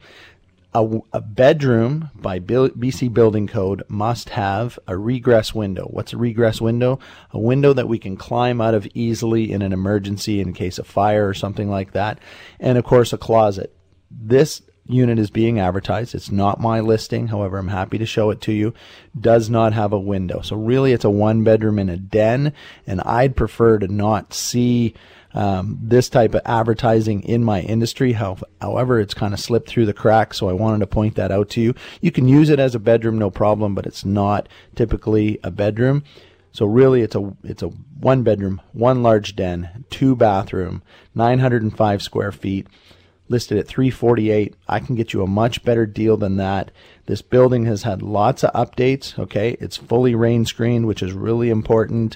A, 0.73 0.99
a, 1.13 1.21
bedroom 1.21 2.11
by 2.13 2.39
BC 2.39 3.13
Building 3.13 3.47
Code 3.47 3.83
must 3.87 4.29
have 4.29 4.77
a 4.85 4.95
regress 4.95 5.55
window. 5.55 5.85
What's 5.85 6.13
a 6.13 6.17
regress 6.17 6.61
window? 6.61 6.99
A 7.31 7.39
window 7.39 7.73
that 7.73 7.87
we 7.87 7.97
can 7.97 8.15
climb 8.15 8.61
out 8.61 8.75
of 8.75 8.87
easily 8.93 9.51
in 9.51 9.61
an 9.61 9.73
emergency 9.73 10.39
in 10.39 10.53
case 10.53 10.77
of 10.77 10.85
fire 10.85 11.27
or 11.27 11.33
something 11.33 11.69
like 11.69 11.93
that. 11.93 12.19
And 12.59 12.77
of 12.77 12.83
course, 12.83 13.11
a 13.11 13.17
closet. 13.17 13.75
This 14.11 14.61
unit 14.89 15.19
is 15.19 15.29
being 15.29 15.59
advertised. 15.59 16.15
It's 16.15 16.31
not 16.31 16.59
my 16.59 16.79
listing. 16.79 17.27
However, 17.27 17.57
I'm 17.57 17.67
happy 17.67 17.97
to 17.97 18.05
show 18.05 18.29
it 18.29 18.41
to 18.41 18.51
you. 18.51 18.73
Does 19.19 19.49
not 19.49 19.73
have 19.73 19.93
a 19.93 19.99
window. 19.99 20.41
So 20.41 20.55
really 20.55 20.93
it's 20.93 21.05
a 21.05 21.09
one 21.09 21.43
bedroom 21.43 21.79
in 21.79 21.89
a 21.89 21.97
den 21.97 22.53
and 22.85 23.01
I'd 23.01 23.35
prefer 23.35 23.79
to 23.79 23.87
not 23.87 24.33
see 24.33 24.93
um, 25.37 25.77
this 25.79 26.09
type 26.09 26.33
of 26.33 26.41
advertising 26.45 27.21
in 27.21 27.43
my 27.43 27.61
industry. 27.61 28.13
How, 28.13 28.37
however, 28.59 28.99
it's 28.99 29.13
kind 29.13 29.35
of 29.35 29.39
slipped 29.39 29.69
through 29.69 29.85
the 29.85 29.93
cracks. 29.93 30.39
So 30.39 30.49
I 30.49 30.53
wanted 30.53 30.79
to 30.79 30.87
point 30.87 31.13
that 31.15 31.31
out 31.31 31.49
to 31.51 31.61
you. 31.61 31.75
You 32.01 32.11
can 32.11 32.27
use 32.27 32.49
it 32.49 32.59
as 32.59 32.73
a 32.73 32.79
bedroom, 32.79 33.19
no 33.19 33.29
problem, 33.29 33.75
but 33.75 33.85
it's 33.85 34.03
not 34.03 34.49
typically 34.73 35.39
a 35.43 35.51
bedroom. 35.51 36.03
So 36.51 36.65
really, 36.65 37.03
it's 37.03 37.15
a 37.15 37.37
it's 37.43 37.61
a 37.61 37.67
one 37.67 38.23
bedroom, 38.23 38.61
one 38.73 39.03
large 39.03 39.35
den, 39.35 39.85
two 39.91 40.15
bathroom, 40.15 40.81
905 41.13 42.01
square 42.01 42.31
feet 42.31 42.65
listed 43.29 43.57
at 43.57 43.67
348 43.67 44.55
i 44.69 44.79
can 44.79 44.95
get 44.95 45.11
you 45.11 45.21
a 45.21 45.27
much 45.27 45.61
better 45.65 45.85
deal 45.85 46.15
than 46.15 46.37
that 46.37 46.71
this 47.07 47.21
building 47.21 47.65
has 47.65 47.83
had 47.83 48.01
lots 48.01 48.41
of 48.41 48.53
updates 48.53 49.19
okay 49.19 49.57
it's 49.59 49.75
fully 49.75 50.15
rain 50.15 50.45
screened 50.45 50.87
which 50.87 51.03
is 51.03 51.11
really 51.11 51.49
important 51.49 52.15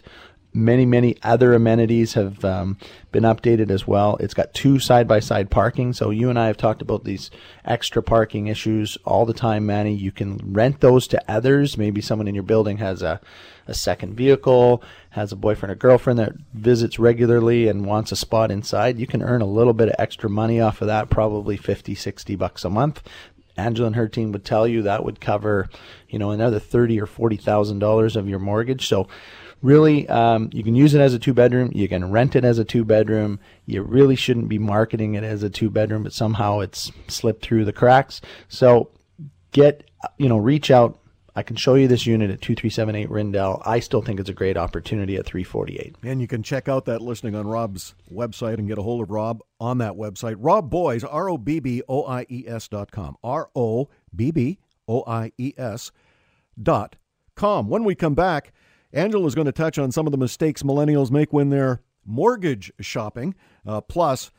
many 0.53 0.85
many 0.85 1.17
other 1.23 1.53
amenities 1.53 2.13
have 2.13 2.43
um, 2.43 2.77
been 3.11 3.23
updated 3.23 3.69
as 3.69 3.87
well. 3.87 4.17
It's 4.19 4.33
got 4.33 4.53
two 4.53 4.79
side 4.79 5.07
by 5.07 5.19
side 5.19 5.49
parking. 5.49 5.93
So 5.93 6.09
you 6.09 6.29
and 6.29 6.37
i 6.37 6.47
have 6.47 6.57
talked 6.57 6.81
about 6.81 7.03
these 7.03 7.31
extra 7.65 8.03
parking 8.03 8.47
issues 8.47 8.97
all 9.05 9.25
the 9.25 9.33
time 9.33 9.65
manny. 9.65 9.93
You 9.93 10.11
can 10.11 10.37
rent 10.43 10.81
those 10.81 11.07
to 11.09 11.31
others. 11.31 11.77
Maybe 11.77 12.01
someone 12.01 12.27
in 12.27 12.35
your 12.35 12.43
building 12.43 12.77
has 12.77 13.01
a 13.01 13.21
a 13.67 13.73
second 13.73 14.15
vehicle, 14.15 14.83
has 15.11 15.31
a 15.31 15.35
boyfriend 15.35 15.71
or 15.71 15.75
girlfriend 15.75 16.19
that 16.19 16.33
visits 16.53 16.99
regularly 16.99 17.67
and 17.67 17.85
wants 17.85 18.11
a 18.11 18.15
spot 18.15 18.51
inside, 18.51 18.99
you 18.99 19.07
can 19.07 19.21
earn 19.21 19.41
a 19.41 19.45
little 19.45 19.73
bit 19.73 19.87
of 19.87 19.95
extra 19.97 20.29
money 20.29 20.59
off 20.59 20.81
of 20.81 20.87
that, 20.87 21.09
probably 21.09 21.57
50, 21.57 21.95
60 21.95 22.35
bucks 22.35 22.65
a 22.65 22.69
month. 22.69 23.01
Angela 23.57 23.87
and 23.87 23.95
her 23.95 24.07
team 24.07 24.31
would 24.31 24.45
tell 24.45 24.67
you 24.67 24.81
that 24.83 25.03
would 25.03 25.19
cover, 25.19 25.69
you 26.09 26.17
know, 26.17 26.31
another 26.31 26.59
thirty 26.59 26.99
or 26.99 27.05
forty 27.05 27.35
thousand 27.35 27.79
dollars 27.79 28.15
of 28.15 28.27
your 28.27 28.39
mortgage. 28.39 28.87
So, 28.87 29.09
really, 29.61 30.07
um, 30.09 30.49
you 30.53 30.63
can 30.63 30.75
use 30.75 30.93
it 30.93 31.01
as 31.01 31.13
a 31.13 31.19
two 31.19 31.33
bedroom. 31.33 31.71
You 31.73 31.87
can 31.87 32.11
rent 32.11 32.35
it 32.35 32.43
as 32.43 32.59
a 32.59 32.65
two 32.65 32.83
bedroom. 32.83 33.39
You 33.65 33.81
really 33.83 34.15
shouldn't 34.15 34.49
be 34.49 34.59
marketing 34.59 35.15
it 35.15 35.23
as 35.23 35.43
a 35.43 35.49
two 35.49 35.69
bedroom, 35.69 36.03
but 36.03 36.13
somehow 36.13 36.59
it's 36.59 36.91
slipped 37.07 37.43
through 37.43 37.65
the 37.65 37.73
cracks. 37.73 38.21
So, 38.49 38.89
get 39.51 39.89
you 40.17 40.29
know, 40.29 40.37
reach 40.37 40.71
out, 40.71 40.97
I 41.35 41.43
can 41.43 41.55
show 41.55 41.75
you 41.75 41.87
this 41.87 42.05
unit 42.05 42.29
at 42.29 42.41
2378 42.41 43.09
Rindell. 43.09 43.61
I 43.65 43.79
still 43.79 44.01
think 44.01 44.19
it's 44.19 44.29
a 44.29 44.33
great 44.33 44.57
opportunity 44.57 45.15
at 45.15 45.25
348. 45.25 45.95
And 46.03 46.19
you 46.19 46.27
can 46.27 46.43
check 46.43 46.67
out 46.67 46.85
that 46.85 47.01
listing 47.01 47.35
on 47.35 47.47
Rob's 47.47 47.95
website 48.11 48.55
and 48.55 48.67
get 48.67 48.77
a 48.77 48.81
hold 48.81 49.01
of 49.01 49.11
Rob 49.11 49.41
on 49.59 49.77
that 49.77 49.93
website. 49.93 50.35
Rob 50.39 50.69
Boies, 50.69 51.03
R 51.03 51.29
O 51.29 51.37
B 51.37 51.59
B 51.59 51.81
O 51.87 52.05
I 52.05 52.25
E 52.29 52.43
S 52.47 52.67
dot 52.67 52.91
com. 52.91 53.15
R 53.23 53.49
O 53.55 53.87
B 54.13 54.31
B 54.31 54.59
O 54.87 55.03
I 55.07 55.31
E 55.37 55.53
S 55.57 55.91
dot 56.61 56.97
com. 57.35 57.69
When 57.69 57.85
we 57.85 57.95
come 57.95 58.13
back, 58.13 58.51
Angela 58.93 59.25
is 59.25 59.35
going 59.35 59.45
to 59.45 59.51
touch 59.51 59.77
on 59.77 59.91
some 59.91 60.05
of 60.05 60.11
the 60.11 60.17
mistakes 60.17 60.63
millennials 60.63 61.11
make 61.11 61.31
when 61.31 61.49
they're 61.49 61.81
mortgage 62.05 62.71
shopping. 62.79 63.35
Uh, 63.65 63.81
plus, 63.81 64.31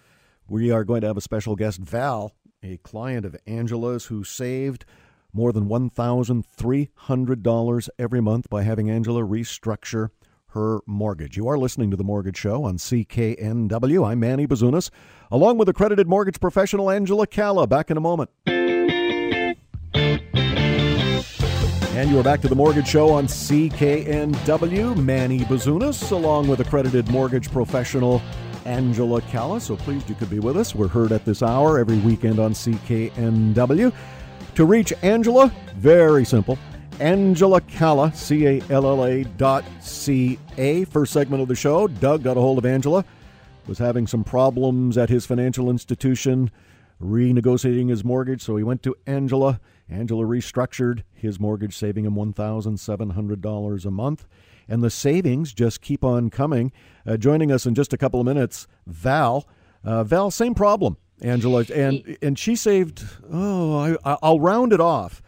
we 0.48 0.70
are 0.70 0.84
going 0.84 1.00
to 1.00 1.06
have 1.06 1.16
a 1.16 1.22
special 1.22 1.56
guest, 1.56 1.80
Val, 1.80 2.32
a 2.62 2.76
client 2.78 3.24
of 3.24 3.36
Angela's 3.46 4.06
who 4.06 4.24
saved 4.24 4.84
more 5.32 5.52
than 5.52 5.68
$1,300 5.68 7.88
every 7.98 8.20
month 8.20 8.50
by 8.50 8.62
having 8.62 8.90
Angela 8.90 9.22
restructure 9.22 10.10
her 10.48 10.80
mortgage. 10.86 11.38
You 11.38 11.48
are 11.48 11.56
listening 11.56 11.90
to 11.90 11.96
The 11.96 12.04
Mortgage 12.04 12.36
Show 12.36 12.64
on 12.64 12.76
CKNW. 12.76 14.06
I'm 14.06 14.20
Manny 14.20 14.46
Bazunas, 14.46 14.90
along 15.30 15.56
with 15.56 15.70
accredited 15.70 16.06
mortgage 16.06 16.38
professional 16.40 16.90
Angela 16.90 17.26
Calla. 17.26 17.66
Back 17.66 17.90
in 17.90 17.96
a 17.96 18.00
moment. 18.00 18.28
And 21.94 22.08
you 22.08 22.18
are 22.18 22.22
back 22.22 22.40
to 22.40 22.48
the 22.48 22.54
Mortgage 22.54 22.88
Show 22.88 23.10
on 23.10 23.26
CKNW. 23.26 24.96
Manny 24.96 25.40
Bazunas, 25.40 26.10
along 26.10 26.48
with 26.48 26.60
accredited 26.60 27.10
mortgage 27.10 27.50
professional 27.52 28.22
Angela 28.64 29.20
Calla. 29.20 29.60
So 29.60 29.76
pleased 29.76 30.08
you 30.08 30.14
could 30.14 30.30
be 30.30 30.38
with 30.38 30.56
us. 30.56 30.74
We're 30.74 30.88
heard 30.88 31.12
at 31.12 31.26
this 31.26 31.42
hour 31.42 31.78
every 31.78 31.98
weekend 31.98 32.38
on 32.38 32.54
CKNW. 32.54 33.92
To 34.54 34.64
reach 34.64 34.94
Angela, 35.02 35.52
very 35.76 36.24
simple. 36.24 36.58
Angela 36.98 37.60
Calla, 37.60 38.10
C 38.14 38.46
A 38.46 38.62
L 38.70 38.86
L 38.86 39.04
A 39.04 39.24
dot 39.24 39.62
C 39.82 40.38
A. 40.56 40.86
First 40.86 41.12
segment 41.12 41.42
of 41.42 41.48
the 41.48 41.54
show, 41.54 41.88
Doug 41.88 42.22
got 42.22 42.38
a 42.38 42.40
hold 42.40 42.56
of 42.56 42.64
Angela, 42.64 43.04
was 43.66 43.76
having 43.76 44.06
some 44.06 44.24
problems 44.24 44.96
at 44.96 45.10
his 45.10 45.26
financial 45.26 45.68
institution, 45.68 46.50
renegotiating 47.02 47.90
his 47.90 48.02
mortgage, 48.02 48.40
so 48.40 48.56
he 48.56 48.64
went 48.64 48.82
to 48.82 48.96
Angela 49.06 49.60
Angela 49.88 50.24
restructured 50.24 51.02
his 51.12 51.38
mortgage, 51.38 51.76
saving 51.76 52.04
him 52.04 52.14
$1,700 52.14 53.84
a 53.84 53.90
month. 53.90 54.26
And 54.68 54.82
the 54.82 54.90
savings 54.90 55.52
just 55.52 55.80
keep 55.80 56.04
on 56.04 56.30
coming. 56.30 56.72
Uh, 57.06 57.16
joining 57.16 57.50
us 57.50 57.66
in 57.66 57.74
just 57.74 57.92
a 57.92 57.98
couple 57.98 58.20
of 58.20 58.26
minutes, 58.26 58.66
Val. 58.86 59.46
Uh, 59.84 60.04
Val, 60.04 60.30
same 60.30 60.54
problem, 60.54 60.96
Angela. 61.20 61.64
And, 61.74 62.16
and 62.22 62.38
she 62.38 62.56
saved, 62.56 63.04
oh, 63.30 63.96
I, 64.04 64.16
I'll 64.22 64.40
round 64.40 64.72
it 64.72 64.80
off 64.80 65.20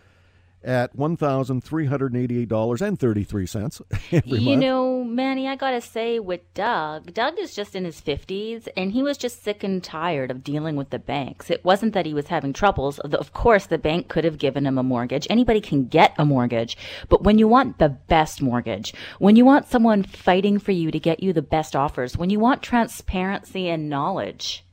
at 0.64 0.96
$1,388.33 0.96 3.82
every 4.12 4.38
you 4.38 4.50
month. 4.50 4.60
know, 4.60 5.04
Manny, 5.04 5.46
I 5.46 5.56
gotta 5.56 5.80
say, 5.80 6.18
with 6.18 6.40
Doug, 6.54 7.12
Doug 7.12 7.38
is 7.38 7.54
just 7.54 7.76
in 7.76 7.84
his 7.84 8.00
50s 8.00 8.66
and 8.76 8.92
he 8.92 9.02
was 9.02 9.18
just 9.18 9.44
sick 9.44 9.62
and 9.62 9.84
tired 9.84 10.30
of 10.30 10.42
dealing 10.42 10.76
with 10.76 10.88
the 10.90 10.98
banks. 10.98 11.50
It 11.50 11.64
wasn't 11.64 11.92
that 11.94 12.06
he 12.06 12.14
was 12.14 12.28
having 12.28 12.52
troubles. 12.52 12.98
Of 13.00 13.32
course, 13.32 13.66
the 13.66 13.78
bank 13.78 14.08
could 14.08 14.24
have 14.24 14.38
given 14.38 14.66
him 14.66 14.78
a 14.78 14.82
mortgage. 14.82 15.26
Anybody 15.28 15.60
can 15.60 15.86
get 15.86 16.14
a 16.18 16.24
mortgage. 16.24 16.76
But 17.08 17.22
when 17.22 17.38
you 17.38 17.46
want 17.46 17.78
the 17.78 17.90
best 17.90 18.40
mortgage, 18.40 18.94
when 19.18 19.36
you 19.36 19.44
want 19.44 19.68
someone 19.68 20.02
fighting 20.02 20.58
for 20.58 20.72
you 20.72 20.90
to 20.90 20.98
get 20.98 21.22
you 21.22 21.32
the 21.32 21.42
best 21.42 21.76
offers, 21.76 22.16
when 22.16 22.30
you 22.30 22.40
want 22.40 22.62
transparency 22.62 23.68
and 23.68 23.90
knowledge, 23.90 24.64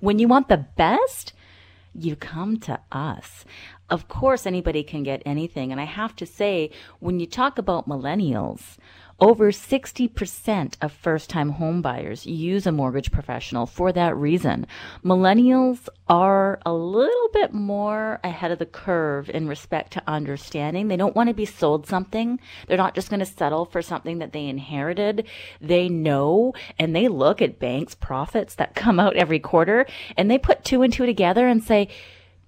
when 0.00 0.18
you 0.18 0.28
want 0.28 0.48
the 0.48 0.66
best, 0.76 1.32
you 1.94 2.16
come 2.16 2.58
to 2.60 2.80
us 2.92 3.44
of 3.90 4.08
course 4.08 4.46
anybody 4.46 4.82
can 4.82 5.02
get 5.02 5.22
anything. 5.26 5.72
And 5.72 5.80
I 5.80 5.84
have 5.84 6.16
to 6.16 6.26
say, 6.26 6.70
when 7.00 7.20
you 7.20 7.26
talk 7.26 7.58
about 7.58 7.88
millennials, 7.88 8.78
over 9.20 9.50
60% 9.50 10.76
of 10.80 10.92
first 10.92 11.28
time 11.28 11.54
homebuyers 11.54 12.24
use 12.24 12.66
a 12.66 12.72
mortgage 12.72 13.12
professional 13.12 13.66
for 13.66 13.92
that 13.92 14.16
reason. 14.16 14.66
Millennials 15.04 15.88
are 16.08 16.58
a 16.64 16.72
little 16.72 17.28
bit 17.34 17.52
more 17.52 18.18
ahead 18.24 18.50
of 18.50 18.58
the 18.58 18.66
curve 18.66 19.28
in 19.28 19.46
respect 19.46 19.92
to 19.92 20.02
understanding. 20.06 20.88
They 20.88 20.96
don't 20.96 21.14
want 21.14 21.28
to 21.28 21.34
be 21.34 21.44
sold 21.44 21.86
something. 21.86 22.40
They're 22.66 22.78
not 22.78 22.94
just 22.94 23.10
going 23.10 23.20
to 23.20 23.26
settle 23.26 23.66
for 23.66 23.82
something 23.82 24.18
that 24.18 24.32
they 24.32 24.46
inherited. 24.46 25.26
They 25.60 25.90
know 25.90 26.54
and 26.78 26.96
they 26.96 27.08
look 27.08 27.42
at 27.42 27.58
banks' 27.58 27.94
profits 27.94 28.54
that 28.54 28.74
come 28.74 28.98
out 28.98 29.16
every 29.16 29.38
quarter 29.38 29.84
and 30.16 30.30
they 30.30 30.38
put 30.38 30.64
two 30.64 30.80
and 30.80 30.92
two 30.92 31.04
together 31.04 31.46
and 31.46 31.62
say, 31.62 31.88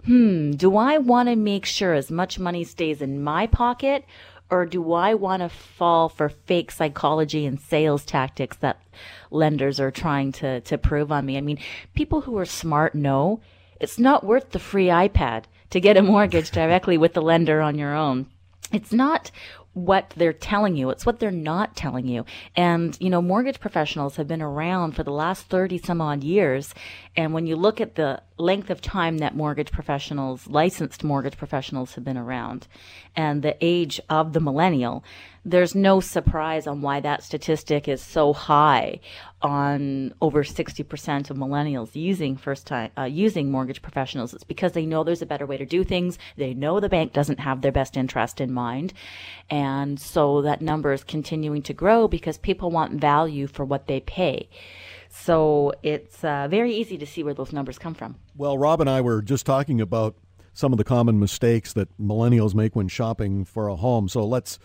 hmm, 0.04 0.52
do 0.52 0.76
I 0.76 0.98
want 0.98 1.28
to 1.28 1.36
make 1.36 1.66
sure 1.66 1.94
as 1.94 2.10
much 2.10 2.38
money 2.38 2.64
stays 2.64 3.02
in 3.02 3.22
my 3.22 3.46
pocket 3.46 4.04
or 4.50 4.66
do 4.66 4.92
I 4.92 5.14
want 5.14 5.40
to 5.40 5.48
fall 5.48 6.10
for 6.10 6.28
fake 6.28 6.70
psychology 6.70 7.46
and 7.46 7.58
sales 7.58 8.04
tactics 8.04 8.58
that 8.58 8.82
lenders 9.30 9.80
are 9.80 9.90
trying 9.90 10.32
to, 10.32 10.60
to 10.60 10.76
prove 10.76 11.10
on 11.10 11.24
me? 11.24 11.38
I 11.38 11.40
mean, 11.40 11.58
people 11.94 12.20
who 12.20 12.36
are 12.36 12.44
smart 12.44 12.94
know 12.94 13.40
it's 13.80 13.98
not 13.98 14.24
worth 14.24 14.50
the 14.50 14.58
free 14.58 14.86
iPad 14.86 15.44
to 15.70 15.80
get 15.80 15.96
a 15.96 16.02
mortgage 16.02 16.50
directly 16.50 16.98
with 16.98 17.14
the 17.14 17.22
lender 17.22 17.60
on 17.60 17.78
your 17.78 17.94
own. 17.94 18.26
It's 18.72 18.92
not 18.92 19.30
what 19.74 20.10
they're 20.16 20.32
telling 20.32 20.76
you. 20.76 20.90
It's 20.90 21.06
what 21.06 21.18
they're 21.18 21.30
not 21.30 21.76
telling 21.76 22.06
you. 22.06 22.24
And, 22.56 22.96
you 23.00 23.08
know, 23.08 23.22
mortgage 23.22 23.60
professionals 23.60 24.16
have 24.16 24.28
been 24.28 24.42
around 24.42 24.92
for 24.92 25.02
the 25.02 25.12
last 25.12 25.46
30 25.46 25.78
some 25.78 26.00
odd 26.00 26.22
years. 26.22 26.74
And 27.16 27.32
when 27.32 27.46
you 27.46 27.56
look 27.56 27.80
at 27.80 27.94
the 27.94 28.22
length 28.36 28.70
of 28.70 28.80
time 28.80 29.18
that 29.18 29.36
mortgage 29.36 29.70
professionals, 29.70 30.46
licensed 30.46 31.04
mortgage 31.04 31.36
professionals 31.36 31.94
have 31.94 32.04
been 32.04 32.18
around 32.18 32.66
and 33.16 33.42
the 33.42 33.56
age 33.60 34.00
of 34.10 34.32
the 34.32 34.40
millennial, 34.40 35.04
there's 35.44 35.74
no 35.74 35.98
surprise 36.00 36.66
on 36.66 36.82
why 36.82 37.00
that 37.00 37.22
statistic 37.22 37.88
is 37.88 38.00
so 38.00 38.32
high 38.32 39.00
on 39.40 40.14
over 40.20 40.44
60% 40.44 41.30
of 41.30 41.36
millennials 41.36 41.96
using 41.96 42.36
first 42.36 42.66
time 42.66 42.90
uh, 42.96 43.02
using 43.02 43.50
mortgage 43.50 43.82
professionals. 43.82 44.32
It's 44.32 44.44
because 44.44 44.72
they 44.72 44.86
know 44.86 45.02
there's 45.02 45.22
a 45.22 45.26
better 45.26 45.46
way 45.46 45.56
to 45.56 45.66
do 45.66 45.82
things. 45.82 46.16
They 46.36 46.54
know 46.54 46.78
the 46.78 46.88
bank 46.88 47.12
doesn't 47.12 47.40
have 47.40 47.60
their 47.60 47.72
best 47.72 47.96
interest 47.96 48.40
in 48.40 48.52
mind. 48.52 48.92
And 49.50 49.98
so 49.98 50.42
that 50.42 50.62
number 50.62 50.92
is 50.92 51.02
continuing 51.02 51.62
to 51.62 51.72
grow 51.72 52.06
because 52.06 52.38
people 52.38 52.70
want 52.70 53.00
value 53.00 53.48
for 53.48 53.64
what 53.64 53.88
they 53.88 54.00
pay. 54.00 54.48
So 55.08 55.72
it's 55.82 56.22
uh, 56.22 56.46
very 56.48 56.72
easy 56.72 56.96
to 56.98 57.06
see 57.06 57.24
where 57.24 57.34
those 57.34 57.52
numbers 57.52 57.78
come 57.78 57.94
from. 57.94 58.16
Well, 58.36 58.56
Rob 58.56 58.80
and 58.80 58.88
I 58.88 59.00
were 59.00 59.20
just 59.20 59.44
talking 59.44 59.80
about 59.80 60.14
some 60.54 60.72
of 60.72 60.78
the 60.78 60.84
common 60.84 61.18
mistakes 61.18 61.72
that 61.72 61.88
millennials 61.98 62.54
make 62.54 62.76
when 62.76 62.88
shopping 62.88 63.44
for 63.44 63.68
a 63.68 63.76
home. 63.76 64.08
So 64.08 64.24
let's 64.24 64.58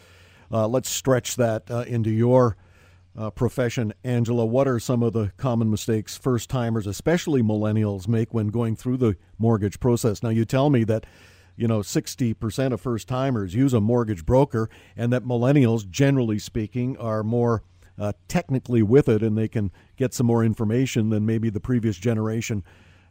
uh, 0.52 0.68
let's 0.68 0.90
stretch 0.90 1.36
that 1.36 1.70
uh, 1.70 1.86
into 1.88 2.10
your 2.10 2.58
uh, 3.18 3.32
profession, 3.32 3.94
Angela. 4.04 4.46
What 4.46 4.68
are 4.68 4.80
some 4.80 5.02
of 5.02 5.14
the 5.14 5.32
common 5.38 5.72
mistakes 5.72 6.18
first 6.18 6.50
timers, 6.50 6.86
especially 6.86 7.42
millennials, 7.42 8.08
make 8.08 8.34
when 8.34 8.48
going 8.48 8.76
through 8.76 8.98
the 8.98 9.18
mortgage 9.40 9.80
process? 9.80 10.22
Now, 10.22 10.30
you 10.30 10.46
tell 10.46 10.70
me 10.70 10.84
that 10.84 11.06
you 11.56 11.68
know 11.68 11.80
60% 11.80 12.74
of 12.74 12.80
first 12.80 13.08
timers 13.08 13.56
use 13.56 13.74
a 13.74 13.82
mortgage 13.82 14.26
broker, 14.26 14.70
and 14.96 15.12
that 15.12 15.24
millennials, 15.24 15.90
generally 15.90 16.38
speaking, 16.38 16.96
are 16.98 17.24
more 17.24 17.64
uh, 17.98 18.14
technically 18.28 18.84
with 18.84 19.10
it, 19.10 19.24
and 19.24 19.36
they 19.38 19.48
can 19.48 19.72
get 19.96 20.14
some 20.14 20.28
more 20.28 20.44
information 20.44 21.10
than 21.10 21.26
maybe 21.26 21.50
the 21.50 21.60
previous 21.60 21.98
generation 21.98 22.64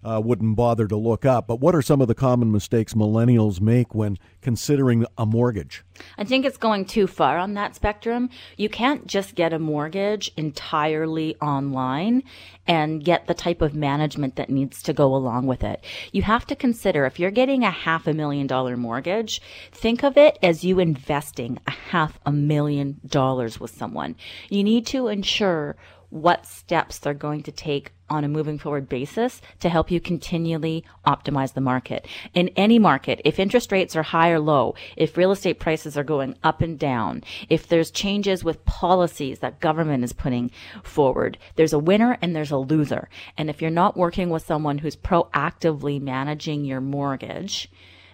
uh, 0.05 0.21
wouldn't 0.25 0.57
bother 0.57 0.87
to 0.87 0.97
look 0.97 1.25
up. 1.25 1.47
But 1.47 1.61
what 1.61 1.75
are 1.75 1.83
some 1.83 2.01
of 2.01 2.09
the 2.09 2.15
common 2.15 2.53
mistakes 2.53 2.95
millennials 2.95 3.61
make 3.61 3.95
when 3.95 4.19
considering 4.41 5.07
a 5.19 5.27
mortgage? 5.27 5.85
I 6.19 6.25
think 6.25 6.45
it's 6.45 6.57
going 6.57 6.85
too 6.85 7.07
far 7.07 7.39
on 7.39 7.55
that 7.55 7.75
spectrum. 7.75 8.31
You 8.57 8.69
can't 8.69 9.07
just 9.07 9.35
get 9.35 9.53
a 9.53 9.59
mortgage 9.59 10.31
entirely 10.37 11.37
online 11.37 12.23
and 12.67 13.05
get 13.05 13.27
the 13.27 13.35
type 13.35 13.63
of 13.63 13.75
management 13.75 14.37
that 14.37 14.51
needs 14.51 14.83
to 14.83 14.93
go 14.93 15.15
along 15.15 15.47
with 15.47 15.63
it. 15.63 15.85
You 16.13 16.23
have 16.23 16.47
to 16.47 16.57
consider 16.57 17.07
if 17.07 17.19
you're 17.19 17.31
getting 17.31 17.65
a 17.65 17.71
half 17.71 18.07
a 18.07 18.13
million 18.13 18.47
dollar 18.47 18.77
mortgage, 18.77 19.41
think 19.73 20.03
of 20.03 20.17
it 20.17 20.39
as 20.43 20.65
you 20.65 20.79
investing 20.79 21.59
a 21.67 21.71
half 21.71 22.19
a 22.27 22.33
million 22.33 23.01
dollars 23.07 23.61
with 23.61 23.71
someone. 23.71 24.17
You 24.49 24.65
need 24.65 24.87
to 24.89 25.09
ensure 25.09 25.77
what 26.23 26.47
steps 26.47 26.99
they're 26.99 27.15
going 27.15 27.43
to 27.45 27.53
take 27.53 27.93
on 28.09 28.25
a 28.25 28.29
moving 28.29 28.59
forward 28.59 28.89
basis 28.89 29.41
to 29.61 29.69
help 29.69 29.91
you 29.91 30.01
continually 30.01 30.85
optimize 31.07 31.55
the 31.55 31.61
market. 31.61 32.07
In 32.35 32.49
any 32.51 32.79
market, 32.79 33.21
if 33.25 33.39
interest 33.39 33.73
rates 33.73 33.97
are 33.97 34.03
high 34.03 34.31
or 34.31 34.39
low, 34.39 34.75
if 34.97 35.17
real 35.17 35.33
estate 35.33 35.59
prices 35.59 35.99
are 35.99 36.05
going 36.05 36.37
up 36.45 36.61
and 36.61 36.79
down, 36.79 37.25
if 37.49 37.67
there's 37.67 37.91
changes 37.91 38.45
with 38.45 38.65
policies 38.65 39.41
that 39.41 39.61
government 39.61 40.05
is 40.05 40.13
putting 40.13 40.51
forward, 40.83 41.37
there's 41.57 41.73
a 41.73 41.79
winner 41.79 42.17
and 42.23 42.35
there's 42.35 42.53
a 42.53 42.59
loser. 42.59 43.09
And 43.37 43.51
if 43.51 43.61
you're 43.61 43.71
not 43.71 43.97
working 43.97 44.31
with 44.31 44.47
someone 44.47 44.79
who's 44.79 44.97
proactively 44.97 46.01
managing 46.01 46.65
your 46.65 46.81
mortgage, 46.81 47.69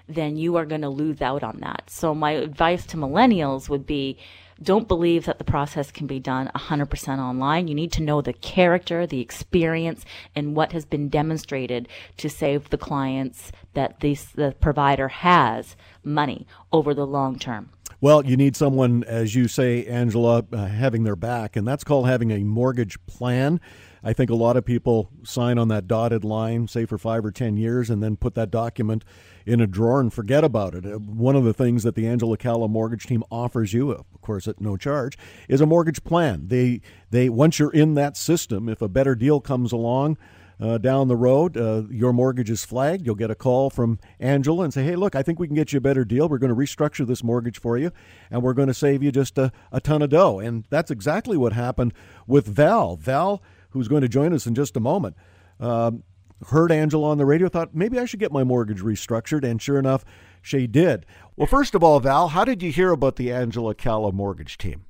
then 0.09 0.37
you 0.37 0.57
are 0.57 0.67
going 0.67 0.81
to 0.81 0.89
lose 0.89 1.23
out 1.23 1.43
on 1.43 1.59
that. 1.61 1.85
So 1.89 2.15
my 2.15 2.33
advice 2.33 2.87
to 2.87 2.97
millennials 2.97 3.69
would 3.69 3.87
be 3.87 4.19
don't 4.61 4.89
believe 4.89 5.25
that 5.27 5.39
the 5.39 5.45
process 5.45 5.91
can 5.91 6.07
be 6.07 6.19
done 6.19 6.51
100% 6.55 7.19
online. 7.19 7.69
You 7.69 7.75
need 7.75 7.93
to 7.93 8.03
know 8.03 8.21
the 8.21 8.33
character, 8.33 9.07
the 9.07 9.21
experience, 9.21 10.05
and 10.35 10.57
what 10.57 10.73
has 10.73 10.85
been 10.85 11.09
demonstrated 11.09 11.89
to 12.19 12.29
save 12.29 12.71
the 12.71 12.79
clients 12.79 13.53
that 13.75 14.01
this, 14.01 14.25
the 14.27 14.55
provider 14.61 15.09
has 15.09 15.77
money 16.05 16.47
over 16.73 16.95
the 16.95 17.07
long 17.07 17.39
term. 17.39 17.71
Well, 18.01 18.27
you 18.27 18.37
need 18.37 18.57
someone, 18.57 19.05
as 19.05 19.37
you 19.37 19.47
say, 19.47 19.87
Angela, 19.87 20.45
uh, 20.53 20.67
having 20.67 21.05
their 21.05 21.15
back, 21.15 21.55
and 21.55 21.67
that's 21.67 21.85
called 21.85 22.09
having 22.09 22.33
a 22.33 22.41
mortgage 22.41 22.99
plan. 23.07 23.61
I 24.05 24.13
think 24.13 24.31
a 24.31 24.35
lot 24.35 24.57
of 24.57 24.65
people 24.65 25.11
sign 25.23 25.59
on 25.59 25.69
that 25.69 25.87
dotted 25.87 26.25
line, 26.25 26.69
say 26.69 26.87
for 26.87 26.99
five 26.99 27.25
or 27.25 27.31
10 27.31 27.57
years, 27.57 27.89
and 27.89 28.03
then 28.03 28.17
put 28.17 28.35
that 28.35 28.51
document 28.51 29.05
in 29.47 29.61
a 29.61 29.67
drawer 29.67 30.01
and 30.01 30.13
forget 30.13 30.45
about 30.45 30.75
it. 30.75 30.87
Uh, 30.87 30.99
one 30.99 31.37
of 31.37 31.45
the 31.45 31.55
things 31.55 31.83
that 31.83 31.95
the 31.95 32.07
Angela 32.07 32.37
Calla 32.37 32.69
mortgage 32.69 33.07
team 33.07 33.23
offers 33.31 33.73
you, 33.73 33.91
of 33.91 34.05
course 34.21 34.49
at 34.49 34.61
no 34.61 34.77
charge, 34.77 35.17
is 35.49 35.61
a 35.61 35.67
mortgage 35.67 36.03
plan. 36.05 36.49
They, 36.49 36.81
they 37.11 37.29
once 37.29 37.59
you're 37.59 37.73
in 37.73 37.95
that 37.95 38.17
system, 38.17 38.69
if 38.69 38.83
a 38.83 38.89
better 38.89 39.15
deal 39.15 39.41
comes 39.41 39.73
along, 39.73 40.19
uh, 40.63 40.79
down 40.79 41.09
the 41.09 41.17
road, 41.17 41.57
uh, 41.57 41.83
your 41.91 42.13
mortgage 42.13 42.49
is 42.49 42.65
flagged. 42.65 43.05
You'll 43.05 43.17
get 43.17 43.33
a 43.33 43.35
call 43.35 43.69
from 43.69 43.99
Angela 44.21 44.63
and 44.63 44.73
say, 44.73 44.85
hey, 44.85 44.95
look, 44.95 45.17
I 45.17 45.23
think 45.23 45.41
we 45.41 45.49
can 45.49 45.57
get 45.57 45.73
you 45.73 45.79
a 45.79 45.81
better 45.81 46.05
deal. 46.05 46.29
We're 46.29 46.39
going 46.39 46.55
to 46.55 46.57
restructure 46.57 47.05
this 47.05 47.25
mortgage 47.25 47.59
for 47.59 47.77
you, 47.77 47.91
and 48.31 48.43
we're 48.43 48.53
going 48.53 48.69
to 48.69 48.75
save 48.75 49.03
you 49.03 49.11
just 49.11 49.37
a, 49.39 49.51
a 49.73 49.81
ton 49.81 50.03
of 50.03 50.11
dough. 50.11 50.39
And 50.39 50.65
that's 50.71 50.93
exactly 50.93 51.37
what 51.37 51.53
happened 51.53 51.93
with 52.29 52.47
Val. 52.47 52.95
Val, 52.97 53.43
who's 53.73 53.89
going 53.89 54.03
to 54.03 54.09
join 54.09 54.33
us 54.33 54.47
in 54.47 54.55
just 54.55 54.77
a 54.77 54.81
moment, 54.81 55.17
um, 55.61 56.03
heard 56.49 56.73
Angela 56.73 57.09
on 57.09 57.19
the 57.19 57.27
radio, 57.27 57.49
thought 57.49 57.75
maybe 57.75 57.99
I 57.99 58.05
should 58.05 58.21
get 58.21 58.33
my 58.33 58.45
mortgage 58.45 58.81
restructured, 58.81 59.45
and 59.45 59.61
sure 59.61 59.79
enough, 59.79 60.05
she 60.41 60.67
did. 60.67 61.07
Well, 61.37 61.47
first 61.47 61.75
of 61.75 61.85
all, 61.85 62.01
Val, 62.01 62.29
how 62.29 62.45
did 62.45 62.63
you 62.63 62.73
hear 62.73 62.91
about 62.91 63.17
the 63.17 63.33
Angela 63.33 63.75
Calla 63.75 64.13
mortgage 64.13 64.59
team? 64.59 64.87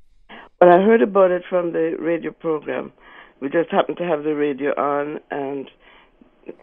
Well, 0.61 0.71
I 0.71 0.83
heard 0.83 1.03
about 1.03 1.31
it 1.31 1.43
from 1.49 1.73
the 1.73 1.97
radio 1.99 2.31
program 2.31 2.93
we 3.43 3.49
just 3.49 3.73
happened 3.73 3.99
to 3.99 4.05
have 4.05 4.23
the 4.23 4.37
radio 4.37 4.71
on, 4.81 5.19
and 5.33 5.69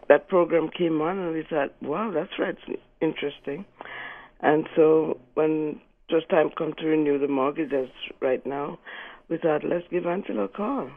that 0.07 0.29
program 0.29 0.69
came 0.69 1.01
on, 1.01 1.19
and 1.19 1.33
we 1.33 1.43
thought, 1.47 1.75
wow, 1.81 2.09
that's 2.09 2.39
right, 2.39 2.55
it's 2.67 2.81
interesting. 3.01 3.65
And 4.39 4.65
so 4.77 5.19
when 5.33 5.81
just 6.09 6.29
time 6.29 6.49
come 6.57 6.73
to 6.79 6.85
renew 6.85 7.19
the 7.19 7.27
mortgage, 7.27 7.73
as 7.73 7.89
right 8.21 8.43
now, 8.45 8.79
we 9.27 9.37
thought, 9.37 9.65
let's 9.65 9.85
give 9.91 10.07
Angela 10.07 10.45
a 10.45 10.47
call. 10.47 10.89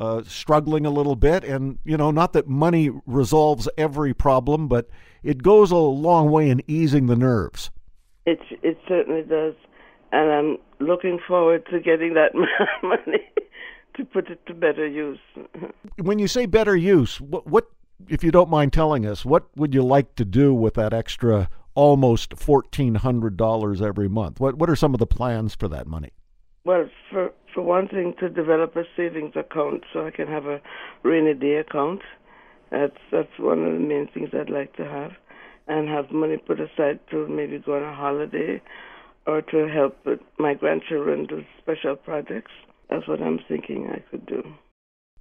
uh, 0.00 0.22
struggling 0.26 0.86
a 0.86 0.90
little 0.90 1.14
bit. 1.14 1.44
And 1.44 1.78
you 1.84 1.96
know, 1.96 2.10
not 2.10 2.32
that 2.32 2.48
money 2.48 2.90
resolves 3.06 3.68
every 3.76 4.14
problem, 4.14 4.66
but 4.66 4.88
it 5.22 5.42
goes 5.42 5.70
a 5.70 5.76
long 5.76 6.30
way 6.30 6.48
in 6.48 6.62
easing 6.66 7.06
the 7.06 7.16
nerves. 7.16 7.70
It 8.26 8.40
it 8.62 8.78
certainly 8.88 9.22
does, 9.22 9.54
and 10.10 10.32
I'm 10.32 10.58
looking 10.86 11.20
forward 11.28 11.66
to 11.70 11.80
getting 11.80 12.14
that 12.14 12.32
money 12.82 13.28
to 13.96 14.04
put 14.06 14.30
it 14.30 14.44
to 14.46 14.54
better 14.54 14.86
use. 14.86 15.18
when 15.98 16.18
you 16.18 16.26
say 16.28 16.46
better 16.46 16.76
use, 16.76 17.20
what, 17.20 17.46
what, 17.46 17.66
if 18.08 18.24
you 18.24 18.30
don't 18.30 18.48
mind 18.48 18.72
telling 18.72 19.04
us, 19.04 19.24
what 19.24 19.44
would 19.56 19.74
you 19.74 19.82
like 19.82 20.14
to 20.14 20.24
do 20.24 20.54
with 20.54 20.74
that 20.74 20.94
extra 20.94 21.50
almost 21.74 22.38
fourteen 22.38 22.94
hundred 22.94 23.36
dollars 23.36 23.82
every 23.82 24.08
month? 24.08 24.40
What 24.40 24.56
what 24.56 24.70
are 24.70 24.76
some 24.76 24.94
of 24.94 24.98
the 24.98 25.06
plans 25.06 25.54
for 25.54 25.68
that 25.68 25.86
money? 25.86 26.10
Well, 26.64 26.88
for 27.10 27.30
for 27.54 27.62
one 27.62 27.88
thing, 27.88 28.14
to 28.20 28.28
develop 28.28 28.76
a 28.76 28.84
savings 28.96 29.34
account 29.34 29.84
so 29.92 30.06
I 30.06 30.10
can 30.10 30.28
have 30.28 30.46
a 30.46 30.60
rainy 31.02 31.34
day 31.34 31.56
account. 31.56 32.02
That's 32.70 32.98
that's 33.10 33.38
one 33.38 33.64
of 33.64 33.72
the 33.72 33.78
main 33.80 34.08
things 34.12 34.30
I'd 34.32 34.50
like 34.50 34.76
to 34.76 34.84
have, 34.84 35.12
and 35.66 35.88
have 35.88 36.10
money 36.10 36.36
put 36.36 36.60
aside 36.60 37.00
to 37.10 37.26
maybe 37.28 37.58
go 37.58 37.76
on 37.76 37.82
a 37.82 37.94
holiday, 37.94 38.60
or 39.26 39.42
to 39.42 39.68
help 39.68 39.96
my 40.38 40.54
grandchildren 40.54 41.26
do 41.26 41.44
special 41.58 41.96
projects. 41.96 42.52
That's 42.90 43.08
what 43.08 43.22
I'm 43.22 43.40
thinking 43.48 43.88
I 43.88 44.00
could 44.10 44.26
do. 44.26 44.42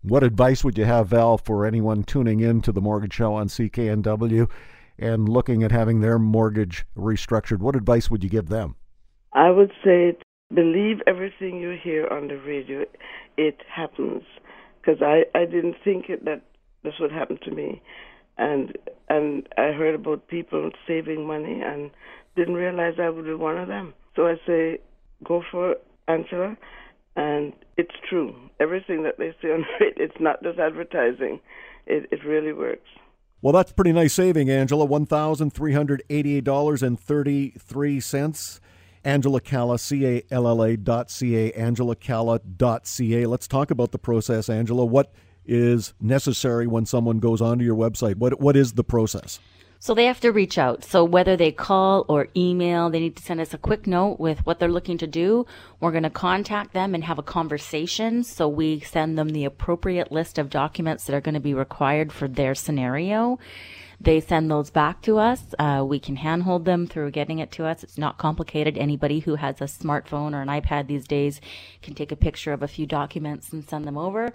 What 0.01 0.23
advice 0.23 0.63
would 0.63 0.77
you 0.77 0.85
have, 0.85 1.07
Val, 1.07 1.37
for 1.37 1.65
anyone 1.65 2.03
tuning 2.03 2.39
in 2.39 2.61
to 2.61 2.71
the 2.71 2.81
Mortgage 2.81 3.13
Show 3.13 3.33
on 3.33 3.47
CKNW 3.47 4.49
and 4.97 5.27
looking 5.27 5.61
at 5.61 5.71
having 5.71 5.99
their 5.99 6.17
mortgage 6.17 6.85
restructured? 6.97 7.59
What 7.59 7.75
advice 7.75 8.09
would 8.09 8.23
you 8.23 8.29
give 8.29 8.47
them? 8.47 8.75
I 9.33 9.49
would 9.51 9.71
say 9.83 10.17
believe 10.53 10.97
everything 11.07 11.59
you 11.59 11.77
hear 11.81 12.07
on 12.07 12.27
the 12.27 12.37
radio. 12.37 12.85
It 13.37 13.59
happens 13.73 14.23
because 14.81 15.01
I 15.01 15.25
I 15.37 15.45
didn't 15.45 15.75
think 15.83 16.09
it, 16.09 16.25
that 16.25 16.41
this 16.83 16.93
would 16.99 17.11
happen 17.11 17.37
to 17.43 17.51
me, 17.51 17.81
and 18.37 18.77
and 19.07 19.47
I 19.57 19.71
heard 19.71 19.95
about 19.95 20.27
people 20.27 20.71
saving 20.87 21.25
money 21.25 21.61
and 21.63 21.91
didn't 22.35 22.55
realize 22.55 22.95
I 22.99 23.09
would 23.09 23.25
be 23.25 23.33
one 23.33 23.57
of 23.57 23.67
them. 23.67 23.93
So 24.15 24.27
I 24.27 24.35
say 24.45 24.79
go 25.23 25.43
for 25.51 25.75
Angela 26.07 26.57
and 27.15 27.53
it's 27.77 27.95
true. 28.09 28.33
Everything 28.59 29.03
that 29.03 29.17
they 29.17 29.35
say 29.41 29.49
on 29.51 29.65
it, 29.79 29.95
it's 29.97 30.19
not 30.19 30.41
just 30.41 30.59
advertising. 30.59 31.39
It, 31.85 32.07
it 32.11 32.23
really 32.25 32.53
works. 32.53 32.87
Well, 33.41 33.53
that's 33.53 33.71
pretty 33.71 33.93
nice 33.93 34.13
saving, 34.13 34.49
Angela. 34.49 34.85
One 34.85 35.05
thousand 35.05 35.51
three 35.51 35.73
hundred 35.73 36.03
eighty-eight 36.09 36.43
dollars 36.43 36.83
and 36.83 36.99
thirty-three 36.99 37.99
cents. 37.99 38.59
Angela 39.09 39.41
Calla, 39.41 39.79
C 39.79 40.05
A 40.05 40.23
L 40.29 40.47
L 40.47 40.63
A 40.63 40.77
dot 40.77 41.09
C 41.09 41.35
A, 41.35 41.51
Angela 41.53 41.95
Calla 41.95 42.39
dot 42.39 42.85
C 42.85 43.15
A. 43.15 43.27
Let's 43.27 43.47
talk 43.47 43.71
about 43.71 43.91
the 43.91 43.97
process, 43.97 44.49
Angela. 44.49 44.85
What 44.85 45.11
is 45.45 45.93
necessary 45.99 46.67
when 46.67 46.85
someone 46.85 47.17
goes 47.17 47.41
onto 47.41 47.65
your 47.65 47.75
website? 47.75 48.17
What 48.17 48.39
what 48.39 48.55
is 48.55 48.73
the 48.73 48.83
process? 48.83 49.39
So 49.81 49.93
they 49.93 50.05
have 50.07 50.19
to 50.19 50.31
reach 50.31 50.57
out. 50.57 50.83
So 50.83 51.05
whether 51.05 51.37
they 51.37 51.53
call 51.53 52.05
or 52.09 52.27
email, 52.35 52.89
they 52.89 52.99
need 52.99 53.15
to 53.15 53.23
send 53.23 53.39
us 53.39 53.53
a 53.53 53.57
quick 53.57 53.87
note 53.87 54.19
with 54.19 54.45
what 54.45 54.59
they're 54.59 54.67
looking 54.67 54.97
to 54.97 55.07
do. 55.07 55.45
We're 55.79 55.91
going 55.91 56.03
to 56.03 56.09
contact 56.09 56.73
them 56.73 56.93
and 56.93 57.05
have 57.05 57.17
a 57.17 57.23
conversation. 57.23 58.25
So 58.25 58.49
we 58.49 58.81
send 58.81 59.17
them 59.17 59.29
the 59.29 59.45
appropriate 59.45 60.11
list 60.11 60.37
of 60.37 60.49
documents 60.49 61.05
that 61.05 61.15
are 61.15 61.21
going 61.21 61.33
to 61.33 61.39
be 61.39 61.53
required 61.53 62.11
for 62.11 62.27
their 62.27 62.55
scenario. 62.55 63.39
They 64.01 64.21
send 64.21 64.49
those 64.49 64.69
back 64.69 65.01
to 65.03 65.17
us. 65.17 65.43
Uh, 65.59 65.83
we 65.85 65.99
can 65.99 66.15
handhold 66.15 66.63
them 66.63 66.87
through 66.87 67.11
getting 67.11 67.39
it 67.39 67.51
to 67.53 67.65
us. 67.65 67.83
It's 67.83 67.97
not 67.97 68.17
complicated. 68.17 68.77
Anybody 68.77 69.19
who 69.19 69.35
has 69.35 69.59
a 69.59 69.65
smartphone 69.65 70.33
or 70.33 70.41
an 70.41 70.47
iPad 70.47 70.87
these 70.87 71.05
days 71.05 71.41
can 71.81 71.95
take 71.95 72.11
a 72.11 72.15
picture 72.15 72.53
of 72.53 72.63
a 72.63 72.67
few 72.67 72.85
documents 72.85 73.51
and 73.51 73.67
send 73.67 73.85
them 73.85 73.97
over. 73.97 74.33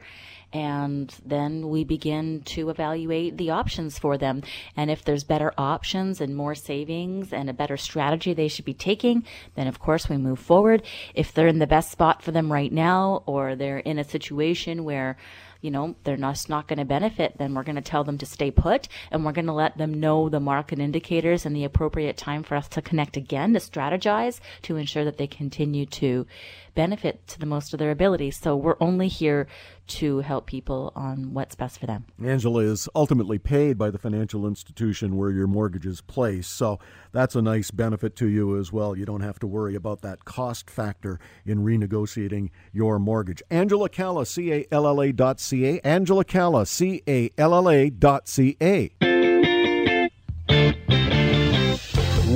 And 0.53 1.13
then 1.25 1.69
we 1.69 1.83
begin 1.83 2.43
to 2.43 2.69
evaluate 2.69 3.39
the 3.39 3.51
options 3.51 3.99
for 3.99 4.19
them. 4.19 4.43
And 4.77 4.91
if 4.91 5.03
there's 5.03 5.25
better 5.25 5.53
options 5.57 6.21
and 6.21 6.37
more 6.37 6.55
savings 6.55 7.33
and 7.33 7.49
a 7.49 7.55
better 7.55 7.77
strategy 7.77 8.35
they 8.35 8.49
should 8.49 8.65
be 8.67 8.75
taking, 8.75 9.25
then 9.57 9.67
of 9.67 9.81
course 9.81 10.09
we 10.09 10.17
move 10.17 10.39
forward. 10.39 10.83
If 11.15 11.33
they're 11.33 11.49
in 11.49 11.59
the 11.59 11.67
best 11.67 11.91
spot 11.91 12.23
for 12.23 12.33
them 12.33 12.53
right 12.53 12.73
now, 12.73 13.25
or 13.27 13.57
they're 13.57 13.79
in 13.79 13.99
a 13.99 14.05
situation 14.05 14.85
where 14.85 15.17
you 15.65 15.71
know, 15.71 15.95
they're 16.05 16.19
not, 16.19 16.47
not 16.51 16.69
going 16.69 16.79
to 16.79 16.85
benefit, 16.85 17.39
then 17.39 17.55
we're 17.55 17.63
going 17.63 17.75
to 17.75 17.81
tell 17.81 18.05
them 18.05 18.19
to 18.19 18.27
stay 18.27 18.51
put 18.51 18.87
and 19.11 19.25
we're 19.25 19.33
going 19.33 19.47
to 19.47 19.53
let 19.53 19.79
them 19.79 19.95
know 19.95 20.29
the 20.29 20.39
market 20.39 20.79
indicators 20.79 21.47
and 21.47 21.57
the 21.57 21.65
appropriate 21.65 22.19
time 22.19 22.43
for 22.43 22.55
us 22.55 22.69
to 22.69 22.83
connect 22.83 23.17
again 23.17 23.55
to 23.55 23.59
strategize 23.59 24.41
to 24.61 24.77
ensure 24.77 25.07
that 25.07 25.17
they 25.17 25.27
continue 25.27 25.87
to 25.87 26.27
benefit 26.75 27.27
to 27.29 27.39
the 27.39 27.47
most 27.47 27.73
of 27.73 27.79
their 27.79 27.91
ability. 27.91 28.31
So 28.31 28.55
we're 28.55 28.77
only 28.79 29.09
here 29.09 29.47
to 29.87 30.21
help 30.21 30.47
people 30.47 30.93
on 30.95 31.35
what's 31.35 31.55
best 31.55 31.79
for 31.79 31.87
them. 31.87 32.07
Angela 32.23 32.61
is 32.61 32.89
ultimately 32.95 33.39
paid 33.39 33.77
by 33.79 33.91
the 33.91 33.99
financial 33.99 34.47
institution 34.47 35.17
where 35.17 35.31
your 35.31 35.47
mortgage 35.47 35.87
is 35.87 36.01
placed. 36.01 36.53
So 36.53 36.79
that's 37.13 37.35
a 37.35 37.43
nice 37.43 37.71
benefit 37.71 38.17
to 38.17 38.29
you 38.29 38.59
as 38.59 38.73
well. 38.73 38.97
You 38.97 39.05
don't 39.05 39.21
have 39.21 39.39
to 39.41 39.47
worry 39.47 39.75
about 39.75 40.03
that 40.03 40.25
cost 40.25 40.71
factor 40.71 41.19
in 41.45 41.59
renegotiating 41.65 42.51
your 42.73 42.99
mortgage. 42.99 43.43
Angela 43.51 43.89
Calla, 43.89 44.27
C 44.27 44.53
A 44.53 44.67
L 44.71 44.87
L 44.87 45.01
A 45.01 45.13
dot 45.13 45.41
C 45.41 45.67
A. 45.67 45.81
Angela 45.81 46.25
Calla, 46.25 46.67
C 46.67 47.03
A 47.09 47.31
L 47.39 47.55
L 47.55 47.69
A 47.69 47.91
dot 47.91 48.29
C 48.29 48.57
A. 48.61 48.91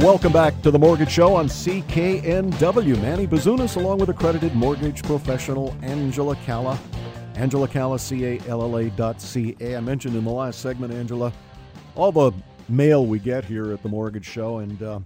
Welcome 0.01 0.33
back 0.33 0.63
to 0.63 0.71
the 0.71 0.79
Mortgage 0.79 1.11
Show 1.11 1.35
on 1.35 1.49
CKNW. 1.49 3.03
Manny 3.03 3.27
Bazunas, 3.27 3.75
along 3.75 3.99
with 3.99 4.09
accredited 4.09 4.55
mortgage 4.55 5.03
professional 5.03 5.75
Angela 5.83 6.37
Calla. 6.47 6.79
Angela 7.39 7.69
Calla, 7.69 8.01
C-A-L-L-A 8.01 8.91
dot 8.91 9.21
C-A. 9.21 9.77
I 9.77 9.81
mentioned 9.81 10.17
in 10.17 10.25
the 10.25 10.31
last 10.31 10.61
segment, 10.61 10.93
Angela, 10.93 11.33
all 11.95 12.11
the 12.11 12.33
mail 12.69 13.07
we 13.07 13.21
get 13.21 13.45
here 13.45 13.73
at 13.73 13.81
the 13.85 13.89
Mortgage 13.89 14.27
Show, 14.27 14.59
and 14.59 14.83
uh, 14.83 14.99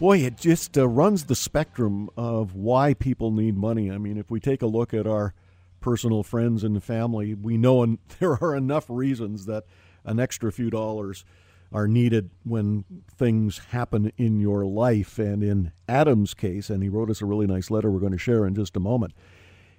boy, 0.00 0.18
it 0.18 0.36
just 0.36 0.76
uh, 0.76 0.88
runs 0.88 1.26
the 1.26 1.36
spectrum 1.36 2.10
of 2.16 2.56
why 2.56 2.92
people 2.92 3.30
need 3.30 3.56
money. 3.56 3.88
I 3.88 3.98
mean, 3.98 4.18
if 4.18 4.32
we 4.32 4.40
take 4.40 4.62
a 4.62 4.66
look 4.66 4.92
at 4.92 5.06
our 5.06 5.32
personal 5.80 6.24
friends 6.24 6.64
and 6.64 6.82
family, 6.82 7.34
we 7.34 7.56
know 7.56 7.84
and 7.84 7.98
there 8.18 8.42
are 8.42 8.56
enough 8.56 8.86
reasons 8.88 9.46
that 9.46 9.64
an 10.04 10.18
extra 10.18 10.50
few 10.50 10.70
dollars– 10.70 11.24
are 11.72 11.86
needed 11.86 12.30
when 12.44 12.84
things 13.16 13.58
happen 13.70 14.12
in 14.16 14.40
your 14.40 14.64
life. 14.64 15.18
And 15.18 15.42
in 15.42 15.72
Adam's 15.88 16.34
case, 16.34 16.70
and 16.70 16.82
he 16.82 16.88
wrote 16.88 17.10
us 17.10 17.20
a 17.20 17.26
really 17.26 17.46
nice 17.46 17.70
letter 17.70 17.90
we're 17.90 18.00
going 18.00 18.12
to 18.12 18.18
share 18.18 18.46
in 18.46 18.54
just 18.54 18.76
a 18.76 18.80
moment, 18.80 19.12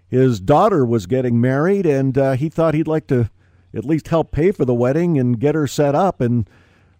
his 0.10 0.40
daughter 0.40 0.86
was 0.86 1.06
getting 1.06 1.40
married, 1.40 1.86
and 1.86 2.18
uh, 2.18 2.32
he 2.34 2.50
thought 2.50 2.74
he'd 2.74 2.88
like 2.88 3.08
to 3.08 3.30
at 3.74 3.86
least 3.86 4.08
help 4.08 4.32
pay 4.32 4.52
for 4.52 4.66
the 4.66 4.74
wedding 4.74 5.18
and 5.20 5.40
get 5.40 5.56
her 5.56 5.68
set 5.68 5.94
up. 5.94 6.20
And 6.20 6.50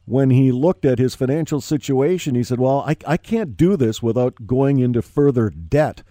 when 0.06 0.30
he 0.30 0.52
looked 0.52 0.86
at 0.86 1.00
his 1.00 1.16
financial 1.16 1.60
situation, 1.60 2.36
he 2.36 2.44
said, 2.44 2.60
Well, 2.60 2.84
I, 2.88 2.96
I 3.08 3.18
can't 3.18 3.58
do 3.58 3.76
this 3.76 4.04
without 4.04 4.46
going 4.48 4.80
into 4.80 5.02
further 5.02 5.50
debt. 5.50 6.04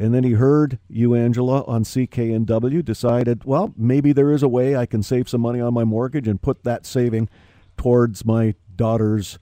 And 0.00 0.14
then 0.14 0.22
he 0.22 0.32
heard 0.32 0.78
you, 0.88 1.16
Angela, 1.16 1.64
on 1.64 1.82
CKNW, 1.82 2.84
decided, 2.84 3.42
well, 3.42 3.74
maybe 3.76 4.12
there 4.12 4.30
is 4.30 4.44
a 4.44 4.48
way 4.48 4.76
I 4.76 4.86
can 4.86 5.02
save 5.02 5.28
some 5.28 5.40
money 5.40 5.60
on 5.60 5.74
my 5.74 5.82
mortgage 5.82 6.28
and 6.28 6.40
put 6.40 6.62
that 6.62 6.86
saving 6.86 7.28
towards 7.76 8.24
my 8.24 8.54
daughter's 8.76 9.40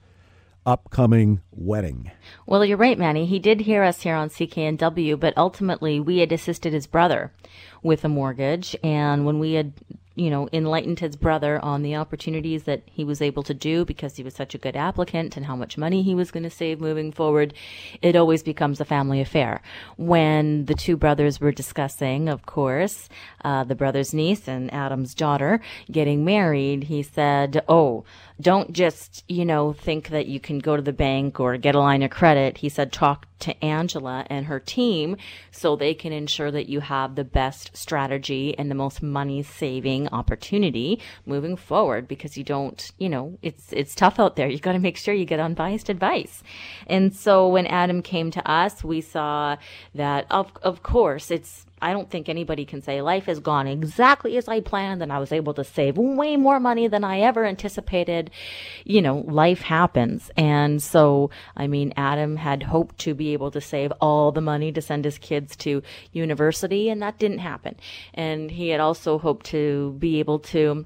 upcoming 0.67 1.39
wedding. 1.51 2.11
Well, 2.45 2.65
you're 2.65 2.77
right, 2.77 2.99
Manny. 2.99 3.25
He 3.25 3.39
did 3.39 3.61
hear 3.61 3.83
us 3.83 4.01
here 4.01 4.15
on 4.15 4.29
CKNW, 4.29 5.17
but 5.17 5.35
ultimately 5.37 5.99
we 5.99 6.17
had 6.17 6.31
assisted 6.33 6.73
his 6.73 6.85
brother 6.85 7.31
with 7.81 8.03
a 8.03 8.09
mortgage. 8.09 8.75
And 8.83 9.25
when 9.25 9.39
we 9.39 9.53
had 9.53 9.73
you 10.17 10.31
know, 10.31 10.49
enlightened 10.51 10.99
his 10.99 11.15
brother 11.15 11.63
on 11.63 11.83
the 11.83 11.95
opportunities 11.95 12.63
that 12.63 12.81
he 12.85 13.03
was 13.03 13.21
able 13.21 13.43
to 13.43 13.53
do 13.53 13.85
because 13.85 14.15
he 14.15 14.23
was 14.23 14.33
such 14.33 14.55
a 14.55 14.57
good 14.57 14.75
applicant 14.75 15.37
and 15.37 15.45
how 15.45 15.55
much 15.55 15.77
money 15.77 16.01
he 16.01 16.15
was 16.15 16.31
going 16.31 16.43
to 16.43 16.49
save 16.49 16.81
moving 16.81 17.11
forward, 17.11 17.53
it 18.01 18.15
always 18.15 18.41
becomes 18.41 18.81
a 18.81 18.85
family 18.85 19.21
affair. 19.21 19.61
When 19.95 20.65
the 20.65 20.73
two 20.73 20.97
brothers 20.97 21.39
were 21.39 21.51
discussing, 21.51 22.29
of 22.29 22.47
course, 22.47 23.09
uh, 23.45 23.63
the 23.65 23.75
brother's 23.75 24.11
niece 24.11 24.47
and 24.47 24.73
Adam's 24.73 25.13
daughter 25.13 25.61
getting 25.91 26.25
married, 26.25 26.85
he 26.85 27.03
said, 27.03 27.63
Oh, 27.69 28.03
don't 28.39 28.71
just, 28.71 29.23
you 29.27 29.45
know, 29.45 29.73
think 29.73 30.09
that 30.09 30.27
you 30.27 30.39
can 30.39 30.59
go 30.59 30.75
to 30.75 30.81
the 30.81 30.93
bank 30.93 31.39
or 31.39 31.57
get 31.57 31.75
a 31.75 31.79
line 31.79 32.03
of 32.03 32.11
credit. 32.11 32.57
He 32.57 32.69
said, 32.69 32.91
talk 32.91 33.25
to 33.39 33.63
Angela 33.63 34.25
and 34.29 34.45
her 34.45 34.59
team 34.59 35.17
so 35.51 35.75
they 35.75 35.93
can 35.93 36.11
ensure 36.11 36.51
that 36.51 36.69
you 36.69 36.79
have 36.79 37.15
the 37.15 37.23
best 37.23 37.75
strategy 37.75 38.57
and 38.57 38.69
the 38.69 38.75
most 38.75 39.01
money 39.01 39.43
saving 39.43 40.07
opportunity 40.09 40.99
moving 41.25 41.55
forward 41.55 42.07
because 42.07 42.37
you 42.37 42.43
don't, 42.43 42.91
you 42.97 43.09
know, 43.09 43.37
it's, 43.41 43.71
it's 43.73 43.95
tough 43.95 44.19
out 44.19 44.35
there. 44.35 44.47
You 44.47 44.59
got 44.59 44.73
to 44.73 44.79
make 44.79 44.97
sure 44.97 45.13
you 45.13 45.25
get 45.25 45.39
unbiased 45.39 45.89
advice. 45.89 46.43
And 46.87 47.15
so 47.15 47.47
when 47.47 47.67
Adam 47.67 48.01
came 48.01 48.31
to 48.31 48.49
us, 48.49 48.83
we 48.83 49.01
saw 49.01 49.57
that 49.95 50.25
of, 50.29 50.51
of 50.61 50.83
course 50.83 51.31
it's, 51.31 51.66
I 51.81 51.93
don't 51.93 52.09
think 52.09 52.27
anybody 52.27 52.65
can 52.65 52.81
say 52.81 53.01
life 53.01 53.25
has 53.25 53.39
gone 53.39 53.67
exactly 53.67 54.37
as 54.37 54.47
I 54.47 54.61
planned 54.61 55.03
and 55.03 55.13
I 55.13 55.19
was 55.19 55.31
able 55.31 55.53
to 55.55 55.63
save 55.63 55.97
way 55.97 56.35
more 56.35 56.59
money 56.59 56.87
than 56.87 57.03
I 57.03 57.19
ever 57.19 57.45
anticipated. 57.45 58.31
You 58.83 59.01
know, 59.01 59.19
life 59.27 59.61
happens. 59.61 60.31
And 60.35 60.81
so, 60.81 61.29
I 61.55 61.67
mean, 61.67 61.93
Adam 61.95 62.35
had 62.35 62.63
hoped 62.63 62.97
to 62.99 63.13
be 63.13 63.33
able 63.33 63.51
to 63.51 63.61
save 63.61 63.91
all 64.01 64.31
the 64.31 64.41
money 64.41 64.71
to 64.71 64.81
send 64.81 65.05
his 65.05 65.17
kids 65.17 65.55
to 65.57 65.83
university 66.11 66.89
and 66.89 67.01
that 67.01 67.19
didn't 67.19 67.39
happen. 67.39 67.75
And 68.13 68.49
he 68.49 68.69
had 68.69 68.79
also 68.79 69.19
hoped 69.19 69.45
to 69.47 69.95
be 69.99 70.19
able 70.19 70.39
to 70.39 70.85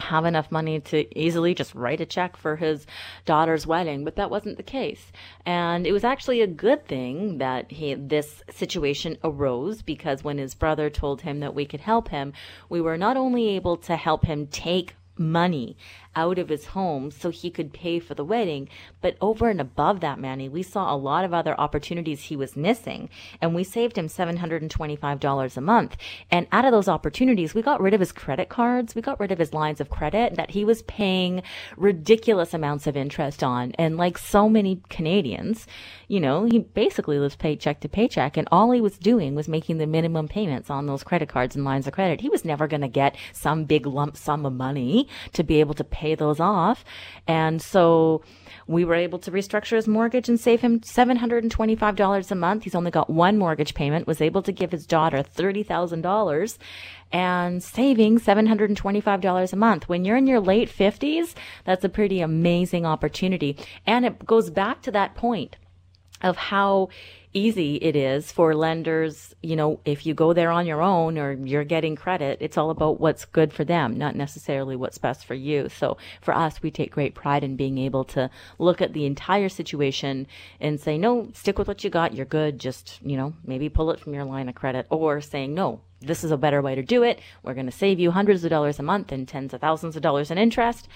have 0.00 0.24
enough 0.24 0.52
money 0.52 0.80
to 0.80 1.18
easily 1.18 1.54
just 1.54 1.74
write 1.74 2.00
a 2.00 2.06
check 2.06 2.36
for 2.36 2.56
his 2.56 2.86
daughter's 3.24 3.66
wedding, 3.66 4.04
but 4.04 4.16
that 4.16 4.30
wasn't 4.30 4.56
the 4.56 4.62
case. 4.62 5.10
And 5.44 5.86
it 5.86 5.92
was 5.92 6.04
actually 6.04 6.42
a 6.42 6.46
good 6.46 6.86
thing 6.86 7.38
that 7.38 7.72
he, 7.72 7.94
this 7.94 8.42
situation 8.50 9.16
arose 9.24 9.82
because 9.82 10.22
when 10.22 10.38
his 10.38 10.54
brother 10.54 10.90
told 10.90 11.22
him 11.22 11.40
that 11.40 11.54
we 11.54 11.64
could 11.64 11.80
help 11.80 12.08
him, 12.08 12.32
we 12.68 12.80
were 12.80 12.98
not 12.98 13.16
only 13.16 13.48
able 13.50 13.76
to 13.78 13.96
help 13.96 14.24
him 14.24 14.46
take 14.46 14.94
money 15.18 15.76
out 16.16 16.38
of 16.38 16.48
his 16.48 16.66
home 16.66 17.10
so 17.10 17.30
he 17.30 17.50
could 17.50 17.72
pay 17.72 18.00
for 18.00 18.14
the 18.14 18.24
wedding. 18.24 18.68
But 19.00 19.16
over 19.20 19.48
and 19.48 19.60
above 19.60 20.00
that, 20.00 20.18
Manny, 20.18 20.48
we 20.48 20.62
saw 20.62 20.92
a 20.92 20.96
lot 20.96 21.24
of 21.24 21.34
other 21.34 21.58
opportunities 21.60 22.22
he 22.22 22.36
was 22.36 22.56
missing, 22.56 23.10
and 23.40 23.54
we 23.54 23.62
saved 23.62 23.96
him 23.96 24.08
$725 24.08 25.56
a 25.56 25.60
month. 25.60 25.96
And 26.30 26.46
out 26.50 26.64
of 26.64 26.72
those 26.72 26.88
opportunities, 26.88 27.54
we 27.54 27.62
got 27.62 27.80
rid 27.80 27.94
of 27.94 28.00
his 28.00 28.12
credit 28.12 28.48
cards, 28.48 28.94
we 28.94 29.02
got 29.02 29.20
rid 29.20 29.30
of 29.30 29.38
his 29.38 29.52
lines 29.52 29.80
of 29.80 29.90
credit 29.90 30.36
that 30.36 30.50
he 30.50 30.64
was 30.64 30.82
paying 30.82 31.42
ridiculous 31.76 32.54
amounts 32.54 32.86
of 32.86 32.96
interest 32.96 33.44
on. 33.44 33.72
And 33.72 33.96
like 33.96 34.16
so 34.16 34.48
many 34.48 34.80
Canadians, 34.88 35.66
you 36.08 36.20
know, 36.20 36.44
he 36.44 36.60
basically 36.60 37.18
lives 37.18 37.36
paycheck 37.36 37.80
to 37.80 37.88
paycheck, 37.88 38.36
and 38.36 38.48
all 38.50 38.70
he 38.70 38.80
was 38.80 38.96
doing 38.96 39.34
was 39.34 39.48
making 39.48 39.78
the 39.78 39.86
minimum 39.86 40.28
payments 40.28 40.70
on 40.70 40.86
those 40.86 41.02
credit 41.02 41.28
cards 41.28 41.54
and 41.54 41.64
lines 41.64 41.86
of 41.86 41.92
credit. 41.92 42.22
He 42.22 42.30
was 42.30 42.44
never 42.44 42.66
going 42.66 42.80
to 42.80 42.88
get 42.88 43.16
some 43.32 43.64
big 43.64 43.86
lump 43.86 44.16
sum 44.16 44.46
of 44.46 44.54
money 44.54 45.08
to 45.34 45.44
be 45.44 45.60
able 45.60 45.74
to 45.74 45.84
pay 45.84 46.05
pay 46.06 46.14
those 46.14 46.40
off. 46.40 46.84
And 47.26 47.60
so 47.60 48.22
we 48.68 48.84
were 48.84 48.94
able 48.94 49.18
to 49.20 49.30
restructure 49.30 49.76
his 49.76 49.88
mortgage 49.88 50.28
and 50.28 50.38
save 50.38 50.60
him 50.60 50.80
$725 50.80 52.30
a 52.30 52.34
month. 52.34 52.64
He's 52.64 52.74
only 52.74 52.90
got 52.90 53.10
one 53.10 53.38
mortgage 53.38 53.74
payment, 53.74 54.06
was 54.06 54.20
able 54.20 54.42
to 54.42 54.52
give 54.52 54.72
his 54.72 54.86
daughter 54.86 55.22
$30,000 55.22 56.58
and 57.12 57.62
saving 57.62 58.18
$725 58.18 59.52
a 59.52 59.56
month. 59.56 59.88
When 59.88 60.04
you're 60.04 60.16
in 60.16 60.26
your 60.26 60.40
late 60.40 60.68
50s, 60.68 61.34
that's 61.64 61.84
a 61.84 61.88
pretty 61.88 62.20
amazing 62.20 62.86
opportunity. 62.86 63.56
And 63.86 64.04
it 64.04 64.26
goes 64.26 64.50
back 64.50 64.82
to 64.82 64.90
that 64.92 65.14
point 65.14 65.56
of 66.22 66.36
how 66.36 66.88
easy 67.36 67.76
it 67.76 67.94
is 67.94 68.32
for 68.32 68.54
lenders, 68.54 69.34
you 69.42 69.56
know, 69.56 69.78
if 69.84 70.06
you 70.06 70.14
go 70.14 70.32
there 70.32 70.50
on 70.50 70.66
your 70.66 70.80
own 70.80 71.18
or 71.18 71.32
you're 71.32 71.64
getting 71.64 71.94
credit, 71.94 72.38
it's 72.40 72.56
all 72.56 72.70
about 72.70 72.98
what's 72.98 73.26
good 73.26 73.52
for 73.52 73.62
them, 73.62 73.98
not 73.98 74.16
necessarily 74.16 74.74
what's 74.74 74.96
best 74.96 75.26
for 75.26 75.34
you. 75.34 75.68
So 75.68 75.98
for 76.22 76.34
us, 76.34 76.62
we 76.62 76.70
take 76.70 76.92
great 76.92 77.14
pride 77.14 77.44
in 77.44 77.56
being 77.56 77.76
able 77.76 78.04
to 78.04 78.30
look 78.58 78.80
at 78.80 78.94
the 78.94 79.04
entire 79.04 79.50
situation 79.50 80.26
and 80.60 80.80
say, 80.80 80.96
no, 80.96 81.28
stick 81.34 81.58
with 81.58 81.68
what 81.68 81.84
you 81.84 81.90
got. 81.90 82.14
You're 82.14 82.24
good. 82.24 82.58
Just, 82.58 83.00
you 83.02 83.18
know, 83.18 83.34
maybe 83.44 83.68
pull 83.68 83.90
it 83.90 84.00
from 84.00 84.14
your 84.14 84.24
line 84.24 84.48
of 84.48 84.54
credit 84.54 84.86
or 84.88 85.20
saying, 85.20 85.52
no, 85.52 85.80
this 86.00 86.24
is 86.24 86.30
a 86.30 86.36
better 86.38 86.62
way 86.62 86.74
to 86.74 86.82
do 86.82 87.02
it. 87.02 87.20
We're 87.42 87.54
going 87.54 87.66
to 87.66 87.72
save 87.72 88.00
you 88.00 88.12
hundreds 88.12 88.44
of 88.44 88.50
dollars 88.50 88.78
a 88.78 88.82
month 88.82 89.12
and 89.12 89.28
tens 89.28 89.52
of 89.52 89.60
thousands 89.60 89.96
of 89.96 90.02
dollars 90.02 90.30
in 90.30 90.38
interest 90.38 90.88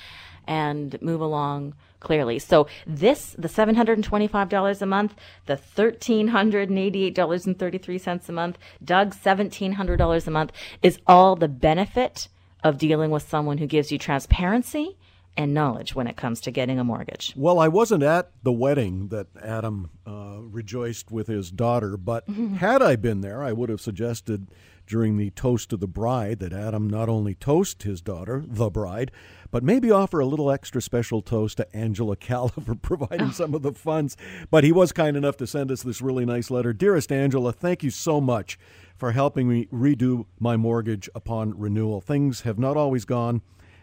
and 0.51 1.01
move 1.01 1.21
along 1.21 1.75
clearly. 2.01 2.41
So 2.41 2.67
this, 2.85 3.37
the 3.39 3.49
$725 3.49 4.83
a 4.83 4.87
month, 4.87 5.15
the 5.47 5.57
$1,388.33 5.57 8.29
a 8.29 8.33
month, 8.33 8.59
Doug 8.85 9.15
$1,700 9.15 10.27
a 10.27 10.31
month 10.31 10.51
is 10.83 10.99
all 11.07 11.37
the 11.37 11.47
benefit 11.47 12.27
of 12.65 12.79
dealing 12.79 13.13
with 13.13 13.29
someone 13.29 13.59
who 13.59 13.67
gives 13.67 13.93
you 13.93 13.99
transparency 13.99 14.97
and 15.37 15.55
knowledge 15.55 15.95
when 15.95 16.09
it 16.09 16.17
comes 16.17 16.41
to 16.41 16.51
getting 16.51 16.81
a 16.81 16.85
mortgage. 16.85 17.33
Well, 17.37 17.61
I 17.61 17.69
wasn't 17.69 18.03
at 18.03 18.33
the 18.43 18.53
wedding 18.53 19.07
that 19.09 19.29
Adam 19.41 19.91
uh, 20.05 20.39
rejoiced 20.41 21.13
with 21.13 21.29
his 21.29 21.53
daughter, 21.53 21.97
but 21.97 22.27
mm-hmm. 22.27 22.57
had 22.57 22.83
I 22.83 22.97
been 22.97 23.21
there, 23.21 23.41
I 23.43 23.53
would 23.53 23.69
have 23.69 23.81
suggested 23.81 24.49
during 24.91 25.17
the 25.17 25.31
toast 25.31 25.73
of 25.73 25.79
the 25.79 25.87
bride 25.87 26.41
that 26.41 26.53
Adam 26.53 26.91
not 26.91 27.09
only 27.09 27.35
toast 27.35 27.85
his 27.85 28.01
daughter, 28.01 28.43
the 28.45 28.71
bride, 28.71 29.13
but 29.51 29.63
maybe 29.63 29.91
offer 29.91 30.21
a 30.21 30.27
little 30.27 30.51
extra 30.51 30.81
special 30.81 31.23
toast 31.23 31.57
to 31.57 31.77
Angela 31.77 32.17
Calla 32.17 32.51
for 32.51 32.75
providing 32.83 33.29
oh. 33.29 33.33
some 33.33 33.55
of 33.55 33.63
the 33.63 33.73
funds. 33.73 34.17
But 34.51 34.65
he 34.65 34.73
was 34.73 34.93
kind 34.93 35.17
enough 35.17 35.37
to 35.39 35.47
send 35.47 35.71
us 35.71 35.83
this 35.83 36.03
really 36.03 36.25
nice 36.25 36.51
letter. 36.51 36.73
Dearest 36.73 37.13
Angela, 37.13 37.53
thank 37.53 37.83
you 37.83 37.91
so 37.91 38.21
much 38.21 38.59
for 38.97 39.13
helping 39.13 39.49
me 39.49 39.67
redo 39.67 40.27
my 40.39 40.57
mortgage 40.57 41.09
upon 41.15 41.59
renewal. 41.59 42.01
Things 42.01 42.43
have 42.43 42.59
not 42.59 42.77
always 42.77 43.05
gone 43.05 43.43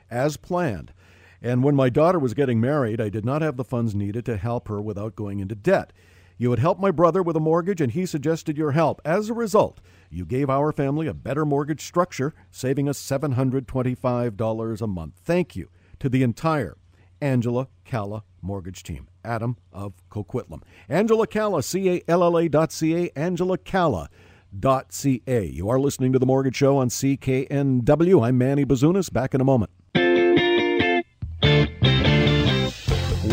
as 0.10 0.38
planned. 0.38 0.94
And 1.42 1.64
when 1.64 1.76
my 1.76 1.90
daughter 1.90 2.20
was 2.20 2.34
getting 2.34 2.60
married, 2.60 3.00
I 3.00 3.10
did 3.10 3.26
not 3.26 3.42
have 3.42 3.58
the 3.58 3.64
funds 3.64 3.94
needed 3.94 4.26
to 4.26 4.38
help 4.38 4.68
her 4.68 4.82
without 4.82 5.16
going 5.16 5.40
into 5.40 5.56
debt. 5.56 5.94
You 6.38 6.52
had 6.52 6.60
helped 6.60 6.82
my 6.82 6.92
brother 6.92 7.24
with 7.24 7.36
a 7.36 7.42
mortgage, 7.42 7.82
and 7.82 7.92
he 7.92 8.06
suggested 8.06 8.58
your 8.58 8.72
help. 8.72 9.02
As 9.04 9.30
a 9.30 9.34
result, 9.34 9.80
you 10.10 10.26
gave 10.26 10.50
our 10.50 10.72
family 10.72 11.08
a 11.08 11.14
better 11.14 11.46
mortgage 11.46 11.86
structure, 11.86 12.34
saving 12.52 12.88
us 12.88 13.00
$725 13.02 14.82
a 14.82 14.88
month. 14.88 15.14
Thank 15.24 15.56
you 15.56 15.70
to 16.00 16.10
the 16.10 16.24
entire 16.24 16.78
Angela 17.22 17.68
Calla 17.86 18.24
mortgage 18.42 18.84
team. 18.84 19.08
Adam 19.24 19.58
of 19.74 19.94
Coquitlam. 20.10 20.62
Angela 20.88 21.28
Calla, 21.28 21.62
C 21.62 21.90
A 21.90 22.02
L 22.08 22.24
L 22.24 22.38
A 22.38 22.48
dot 22.48 22.72
C 22.72 22.96
A, 22.96 23.12
Angela 23.16 23.58
Calla. 23.58 24.10
Dot 24.58 24.88
ca. 24.92 25.46
You 25.46 25.70
are 25.70 25.78
listening 25.78 26.14
to 26.14 26.20
The 26.20 26.26
Mortgage 26.26 26.56
Show 26.56 26.78
on 26.78 26.88
CKNW. 26.88 28.26
I'm 28.26 28.38
Manny 28.38 28.66
Bazunas. 28.66 29.12
Back 29.12 29.36
in 29.36 29.42
a 29.42 29.44
moment. 29.44 29.72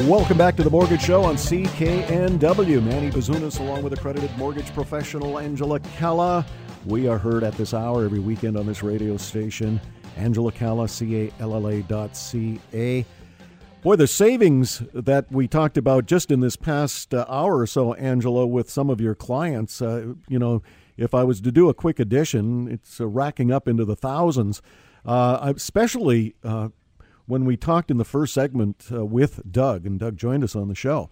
Welcome 0.09 0.37
back 0.37 0.57
to 0.57 0.65
the 0.65 0.71
Mortgage 0.71 1.03
Show 1.03 1.23
on 1.23 1.37
CKNW. 1.37 2.83
Manny 2.83 3.11
Bazunas, 3.11 3.61
along 3.61 3.85
with 3.85 3.93
accredited 3.93 4.37
mortgage 4.37 4.75
professional 4.75 5.39
Angela 5.39 5.79
Calla. 5.81 6.45
We 6.87 7.09
are 7.09 7.17
heard 7.17 7.45
at 7.45 7.55
this 7.55 7.73
hour 7.73 8.05
every 8.05 8.19
weekend 8.19 8.59
on 8.59 8.67
this 8.67 8.83
radio 8.83 9.17
station. 9.17 9.81
Angela 10.19 10.53
Calla, 10.53 10.87
C 10.87 11.17
A 11.17 11.33
L 11.41 11.55
L 11.55 11.67
A 11.69 11.81
dot 11.83 12.15
C 12.15 12.61
A. 12.75 13.07
Boy, 13.83 13.97
the 13.97 14.07
savings 14.07 14.83
that 14.93 15.31
we 15.33 15.49
talked 15.49 15.79
about 15.79 16.05
just 16.05 16.31
in 16.31 16.41
this 16.41 16.57
past 16.57 17.15
uh, 17.15 17.25
hour 17.27 17.59
or 17.59 17.67
so, 17.67 17.95
Angela, 17.95 18.47
with 18.47 18.69
some 18.69 18.91
of 18.91 19.01
your 19.01 19.15
clients, 19.15 19.81
uh, 19.81 20.13
you 20.29 20.39
know, 20.39 20.63
if 20.99 21.15
I 21.15 21.25
was 21.25 21.41
to 21.41 21.51
do 21.51 21.71
a 21.71 21.75
quick 21.75 21.99
addition, 21.99 22.69
it's 22.69 23.01
uh, 23.01 23.07
racking 23.07 23.51
up 23.51 23.67
into 23.67 23.87
the 23.87 23.97
thousands. 23.97 24.61
Uh, 25.07 25.53
especially 25.57 26.35
uh, 26.45 26.69
when 27.27 27.47
we 27.47 27.57
talked 27.57 27.91
in 27.91 27.97
the 27.97 28.05
first 28.05 28.35
segment 28.35 28.87
with 28.91 29.41
Doug, 29.51 29.87
and 29.87 29.99
Doug 29.99 30.19
joined 30.19 30.45
us 30.45 30.55
on 30.55 30.69
the 30.69 30.75
show, 30.75 31.09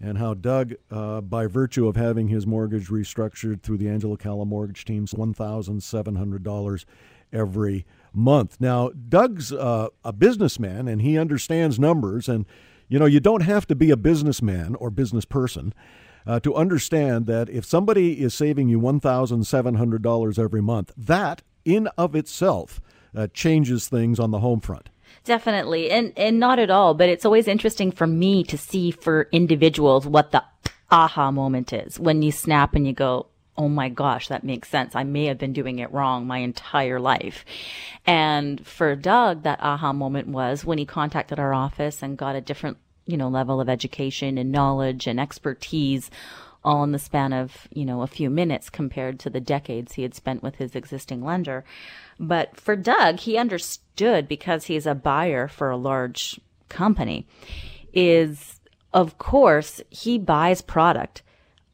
and 0.00 0.18
how 0.18 0.34
Doug, 0.34 0.74
uh, 0.90 1.20
by 1.20 1.46
virtue 1.46 1.86
of 1.86 1.96
having 1.96 2.28
his 2.28 2.46
mortgage 2.46 2.88
restructured 2.88 3.62
through 3.62 3.78
the 3.78 3.88
Angela 3.88 4.16
Calla 4.16 4.46
mortgage 4.46 4.84
team's 4.84 5.12
$1,700 5.12 6.84
every 7.32 7.86
month. 8.12 8.56
Now, 8.60 8.90
Doug's 8.90 9.52
uh, 9.52 9.88
a 10.04 10.12
businessman 10.12 10.88
and 10.88 11.02
he 11.02 11.18
understands 11.18 11.78
numbers. 11.78 12.28
And, 12.28 12.46
you 12.88 12.98
know, 12.98 13.04
you 13.04 13.20
don't 13.20 13.42
have 13.42 13.66
to 13.68 13.74
be 13.74 13.90
a 13.90 13.96
businessman 13.96 14.74
or 14.76 14.90
business 14.90 15.24
person 15.24 15.74
uh, 16.26 16.40
to 16.40 16.54
understand 16.54 17.26
that 17.26 17.48
if 17.48 17.64
somebody 17.64 18.20
is 18.22 18.34
saving 18.34 18.68
you 18.68 18.80
$1,700 18.80 20.38
every 20.38 20.62
month, 20.62 20.92
that 20.96 21.42
in 21.64 21.88
of 21.98 22.14
itself 22.14 22.80
uh, 23.14 23.26
changes 23.32 23.88
things 23.88 24.18
on 24.18 24.30
the 24.30 24.38
home 24.40 24.60
front. 24.60 24.88
Definitely. 25.24 25.90
And 25.90 26.12
and 26.16 26.40
not 26.40 26.58
at 26.58 26.70
all, 26.70 26.94
but 26.94 27.08
it's 27.08 27.24
always 27.24 27.46
interesting 27.46 27.92
for 27.92 28.06
me 28.06 28.42
to 28.44 28.56
see 28.56 28.90
for 28.90 29.28
individuals 29.32 30.06
what 30.06 30.32
the 30.32 30.42
aha 30.90 31.30
moment 31.30 31.72
is 31.72 32.00
when 32.00 32.22
you 32.22 32.32
snap 32.32 32.74
and 32.74 32.86
you 32.86 32.92
go, 32.92 33.26
oh 33.56 33.68
my 33.68 33.88
gosh, 33.90 34.28
that 34.28 34.42
makes 34.42 34.68
sense. 34.68 34.96
I 34.96 35.04
may 35.04 35.26
have 35.26 35.38
been 35.38 35.52
doing 35.52 35.78
it 35.78 35.92
wrong 35.92 36.26
my 36.26 36.38
entire 36.38 36.98
life. 36.98 37.44
And 38.06 38.66
for 38.66 38.96
Doug, 38.96 39.42
that 39.42 39.60
aha 39.60 39.92
moment 39.92 40.28
was 40.28 40.64
when 40.64 40.78
he 40.78 40.86
contacted 40.86 41.38
our 41.38 41.52
office 41.52 42.02
and 42.02 42.16
got 42.16 42.36
a 42.36 42.40
different, 42.40 42.78
you 43.06 43.18
know, 43.18 43.28
level 43.28 43.60
of 43.60 43.68
education 43.68 44.38
and 44.38 44.50
knowledge 44.50 45.06
and 45.06 45.20
expertise 45.20 46.10
all 46.64 46.84
in 46.84 46.92
the 46.92 46.98
span 46.98 47.32
of, 47.32 47.68
you 47.72 47.84
know, 47.84 48.02
a 48.02 48.06
few 48.06 48.30
minutes 48.30 48.68
compared 48.68 49.18
to 49.20 49.30
the 49.30 49.40
decades 49.40 49.94
he 49.94 50.02
had 50.02 50.14
spent 50.14 50.42
with 50.42 50.56
his 50.56 50.74
existing 50.74 51.24
lender. 51.24 51.64
But 52.18 52.58
for 52.58 52.76
Doug, 52.76 53.20
he 53.20 53.38
understood 53.38 54.28
because 54.28 54.66
he's 54.66 54.86
a 54.86 54.94
buyer 54.94 55.48
for 55.48 55.70
a 55.70 55.76
large 55.76 56.40
company 56.68 57.26
is 57.92 58.60
of 58.92 59.18
course 59.18 59.80
he 59.90 60.18
buys 60.18 60.62
product, 60.62 61.22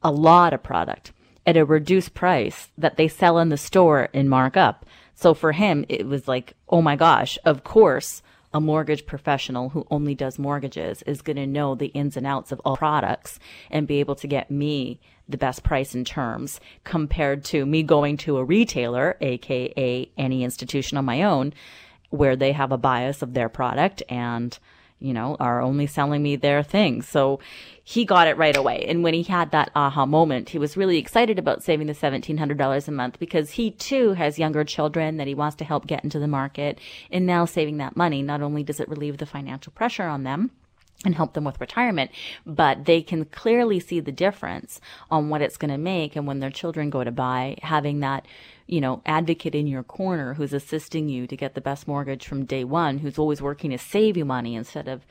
a 0.03 0.11
lot 0.11 0.53
of 0.53 0.63
product 0.63 1.11
at 1.45 1.57
a 1.57 1.65
reduced 1.65 2.13
price 2.13 2.69
that 2.77 2.97
they 2.97 3.07
sell 3.07 3.37
in 3.39 3.49
the 3.49 3.57
store 3.57 4.09
in 4.13 4.27
markup. 4.27 4.85
So 5.15 5.33
for 5.33 5.53
him, 5.53 5.85
it 5.89 6.05
was 6.05 6.27
like, 6.27 6.53
oh 6.69 6.81
my 6.81 6.95
gosh, 6.95 7.39
of 7.45 7.63
course, 7.63 8.21
a 8.53 8.61
mortgage 8.61 9.05
professional 9.05 9.69
who 9.69 9.85
only 9.91 10.15
does 10.15 10.39
mortgages 10.39 11.01
is 11.03 11.21
going 11.21 11.35
to 11.35 11.47
know 11.47 11.75
the 11.75 11.87
ins 11.87 12.15
and 12.17 12.25
outs 12.25 12.51
of 12.51 12.61
all 12.63 12.77
products 12.77 13.39
and 13.69 13.87
be 13.87 13.99
able 13.99 14.15
to 14.15 14.27
get 14.27 14.49
me 14.49 14.99
the 15.27 15.37
best 15.37 15.63
price 15.63 15.93
and 15.93 16.07
terms 16.07 16.59
compared 16.83 17.43
to 17.43 17.65
me 17.65 17.83
going 17.83 18.15
to 18.17 18.37
a 18.37 18.43
retailer, 18.43 19.17
aka 19.21 20.09
any 20.17 20.43
institution 20.43 20.97
on 20.97 21.05
my 21.05 21.23
own, 21.23 21.53
where 22.09 22.35
they 22.35 22.53
have 22.53 22.71
a 22.71 22.77
bias 22.77 23.21
of 23.21 23.33
their 23.33 23.49
product 23.49 24.01
and 24.09 24.57
you 24.99 25.13
know, 25.13 25.37
are 25.39 25.61
only 25.61 25.87
selling 25.87 26.23
me 26.23 26.35
their 26.35 26.63
things. 26.63 27.07
So 27.07 27.39
he 27.83 28.03
got 28.03 28.27
it 28.27 28.37
right 28.37 28.55
away. 28.55 28.85
And 28.87 29.03
when 29.03 29.13
he 29.13 29.23
had 29.23 29.51
that 29.51 29.71
aha 29.75 30.05
moment, 30.05 30.49
he 30.49 30.57
was 30.57 30.75
really 30.75 30.97
excited 30.97 31.39
about 31.39 31.63
saving 31.63 31.87
the 31.87 31.93
$1,700 31.93 32.87
a 32.87 32.91
month 32.91 33.19
because 33.19 33.51
he 33.51 33.71
too 33.71 34.13
has 34.13 34.39
younger 34.39 34.63
children 34.63 35.17
that 35.17 35.27
he 35.27 35.35
wants 35.35 35.55
to 35.57 35.65
help 35.65 35.87
get 35.87 36.03
into 36.03 36.19
the 36.19 36.27
market. 36.27 36.79
And 37.11 37.25
now 37.25 37.45
saving 37.45 37.77
that 37.77 37.95
money, 37.95 38.21
not 38.21 38.41
only 38.41 38.63
does 38.63 38.79
it 38.79 38.89
relieve 38.89 39.17
the 39.17 39.25
financial 39.25 39.71
pressure 39.71 40.07
on 40.07 40.23
them, 40.23 40.51
and 41.05 41.15
help 41.15 41.33
them 41.33 41.43
with 41.43 41.61
retirement, 41.61 42.11
but 42.45 42.85
they 42.85 43.01
can 43.01 43.25
clearly 43.25 43.79
see 43.79 43.99
the 43.99 44.11
difference 44.11 44.81
on 45.11 45.29
what 45.29 45.41
it's 45.41 45.57
going 45.57 45.71
to 45.71 45.77
make. 45.77 46.15
And 46.15 46.25
when 46.25 46.39
their 46.39 46.49
children 46.49 46.89
go 46.89 47.03
to 47.03 47.11
buy, 47.11 47.57
having 47.61 47.99
that, 47.99 48.25
you 48.65 48.81
know, 48.81 49.01
advocate 49.05 49.53
in 49.53 49.67
your 49.67 49.83
corner 49.83 50.33
who's 50.33 50.53
assisting 50.53 51.07
you 51.07 51.27
to 51.27 51.37
get 51.37 51.53
the 51.53 51.61
best 51.61 51.87
mortgage 51.87 52.25
from 52.25 52.45
day 52.45 52.63
one, 52.63 52.97
who's 52.99 53.19
always 53.19 53.41
working 53.41 53.71
to 53.71 53.77
save 53.77 54.17
you 54.17 54.25
money 54.25 54.55
instead 54.55 54.87
of 54.87 55.05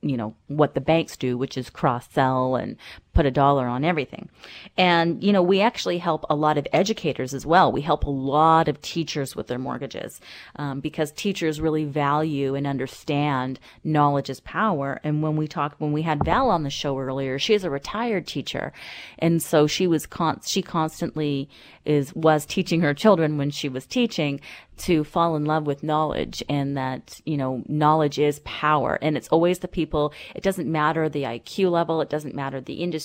you 0.00 0.16
know, 0.16 0.34
what 0.48 0.74
the 0.74 0.80
banks 0.80 1.16
do, 1.16 1.38
which 1.38 1.56
is 1.56 1.70
cross 1.70 2.08
sell 2.10 2.56
and 2.56 2.76
put 3.14 3.26
a 3.26 3.30
dollar 3.30 3.66
on 3.66 3.84
everything. 3.84 4.28
And, 4.76 5.22
you 5.22 5.32
know, 5.32 5.42
we 5.42 5.60
actually 5.60 5.98
help 5.98 6.24
a 6.30 6.34
lot 6.34 6.56
of 6.56 6.66
educators 6.72 7.34
as 7.34 7.44
well. 7.44 7.70
We 7.70 7.82
help 7.82 8.04
a 8.04 8.10
lot 8.10 8.68
of 8.68 8.80
teachers 8.80 9.36
with 9.36 9.48
their 9.48 9.58
mortgages 9.58 10.20
um, 10.56 10.80
because 10.80 11.12
teachers 11.12 11.60
really 11.60 11.84
value 11.84 12.54
and 12.54 12.66
understand 12.66 13.60
knowledge 13.84 14.30
is 14.30 14.40
power. 14.40 15.00
And 15.04 15.22
when 15.22 15.36
we 15.36 15.46
talked, 15.46 15.80
when 15.80 15.92
we 15.92 16.02
had 16.02 16.24
Val 16.24 16.50
on 16.50 16.62
the 16.62 16.70
show 16.70 16.98
earlier, 16.98 17.38
she 17.38 17.54
is 17.54 17.64
a 17.64 17.70
retired 17.70 18.26
teacher. 18.26 18.72
And 19.18 19.42
so 19.42 19.66
she 19.66 19.86
was 19.86 20.06
con- 20.06 20.40
she 20.44 20.62
constantly 20.62 21.50
is, 21.84 22.14
was 22.14 22.46
teaching 22.46 22.80
her 22.80 22.94
children 22.94 23.36
when 23.36 23.50
she 23.50 23.68
was 23.68 23.86
teaching 23.86 24.40
to 24.78 25.04
fall 25.04 25.36
in 25.36 25.44
love 25.44 25.66
with 25.66 25.82
knowledge 25.82 26.42
and 26.48 26.76
that, 26.76 27.20
you 27.24 27.36
know, 27.36 27.62
knowledge 27.68 28.18
is 28.18 28.40
power. 28.40 28.98
And 29.00 29.16
it's 29.16 29.28
always 29.28 29.60
the 29.60 29.68
people, 29.68 30.12
it 30.34 30.42
doesn't 30.42 30.70
matter 30.70 31.08
the 31.08 31.22
IQ 31.22 31.70
level, 31.70 32.00
it 32.00 32.08
doesn't 32.08 32.34
matter 32.34 32.60
the 32.60 32.74
industry, 32.74 33.01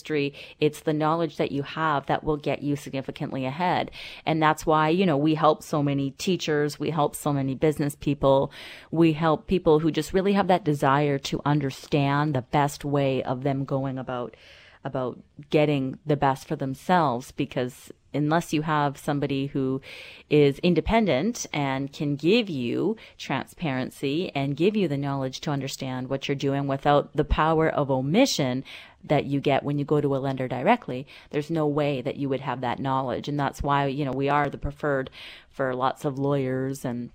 it's 0.59 0.81
the 0.81 0.93
knowledge 0.93 1.37
that 1.37 1.51
you 1.51 1.63
have 1.63 2.05
that 2.07 2.23
will 2.23 2.37
get 2.37 2.61
you 2.61 2.75
significantly 2.75 3.45
ahead. 3.45 3.91
And 4.25 4.41
that's 4.41 4.65
why, 4.65 4.89
you 4.89 5.05
know, 5.05 5.17
we 5.17 5.35
help 5.35 5.63
so 5.63 5.81
many 5.81 6.11
teachers, 6.11 6.79
we 6.79 6.89
help 6.89 7.15
so 7.15 7.33
many 7.33 7.55
business 7.55 7.95
people, 7.95 8.51
we 8.91 9.13
help 9.13 9.47
people 9.47 9.79
who 9.79 9.91
just 9.91 10.13
really 10.13 10.33
have 10.33 10.47
that 10.47 10.63
desire 10.63 11.17
to 11.19 11.41
understand 11.45 12.33
the 12.33 12.41
best 12.41 12.85
way 12.85 13.23
of 13.23 13.43
them 13.43 13.65
going 13.65 13.97
about 13.97 14.35
about 14.83 15.19
getting 15.49 15.99
the 16.05 16.15
best 16.15 16.47
for 16.47 16.55
themselves 16.55 17.31
because 17.31 17.91
unless 18.13 18.53
you 18.53 18.61
have 18.61 18.97
somebody 18.97 19.47
who 19.47 19.81
is 20.29 20.59
independent 20.59 21.45
and 21.53 21.91
can 21.91 22.15
give 22.15 22.49
you 22.49 22.95
transparency 23.17 24.31
and 24.35 24.57
give 24.57 24.75
you 24.75 24.87
the 24.87 24.97
knowledge 24.97 25.41
to 25.41 25.51
understand 25.51 26.09
what 26.09 26.27
you're 26.27 26.35
doing 26.35 26.67
without 26.67 27.15
the 27.15 27.25
power 27.25 27.69
of 27.69 27.91
omission 27.91 28.63
that 29.03 29.25
you 29.25 29.39
get 29.39 29.63
when 29.63 29.77
you 29.77 29.85
go 29.85 30.01
to 30.01 30.15
a 30.15 30.17
lender 30.17 30.47
directly, 30.47 31.07
there's 31.29 31.49
no 31.49 31.67
way 31.67 32.01
that 32.01 32.17
you 32.17 32.29
would 32.29 32.41
have 32.41 32.61
that 32.61 32.79
knowledge. 32.79 33.27
And 33.27 33.39
that's 33.39 33.61
why, 33.61 33.85
you 33.85 34.05
know, 34.05 34.11
we 34.11 34.29
are 34.29 34.49
the 34.49 34.57
preferred 34.57 35.09
for 35.49 35.73
lots 35.73 36.05
of 36.05 36.19
lawyers 36.19 36.83
and 36.83 37.11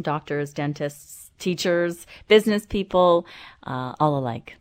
doctors, 0.00 0.52
dentists, 0.52 1.30
teachers, 1.38 2.06
business 2.28 2.66
people, 2.66 3.26
uh, 3.64 3.94
all 4.00 4.18
alike. 4.18 4.56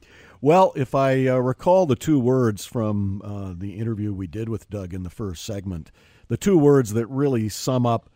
Well, 0.46 0.74
if 0.76 0.93
I 0.93 1.26
uh, 1.26 1.38
recall 1.38 1.88
the 1.88 1.96
two 1.96 2.20
words 2.20 2.68
from 2.68 3.20
uh, 3.24 3.56
the 3.58 3.80
interview 3.80 4.14
we 4.14 4.28
did 4.28 4.48
with 4.48 4.70
Doug 4.70 4.93
in 4.93 5.02
the 5.02 5.10
first 5.10 5.43
segment, 5.43 5.89
the 6.28 6.38
two 6.38 6.56
words 6.56 6.93
that 6.93 7.08
really 7.08 7.50
sum 7.50 7.88
up 7.88 8.12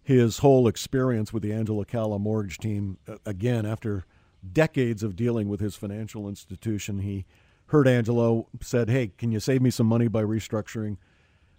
his 0.00 0.38
whole 0.38 0.68
experience 0.68 1.32
with 1.32 1.42
the 1.42 1.52
Angela 1.52 1.84
Calla 1.84 2.20
mortgage 2.20 2.58
team, 2.58 2.98
uh, 3.08 3.16
again, 3.26 3.66
after 3.66 4.04
decades 4.52 5.02
of 5.02 5.16
dealing 5.16 5.48
with 5.48 5.58
his 5.58 5.74
financial 5.74 6.28
institution, 6.28 7.00
he 7.00 7.24
heard 7.66 7.88
Angela 7.88 8.44
said, 8.60 8.88
Hey, 8.88 9.08
can 9.18 9.32
you 9.32 9.40
save 9.40 9.60
me 9.60 9.70
some 9.70 9.88
money 9.88 10.06
by 10.06 10.22
restructuring 10.22 10.98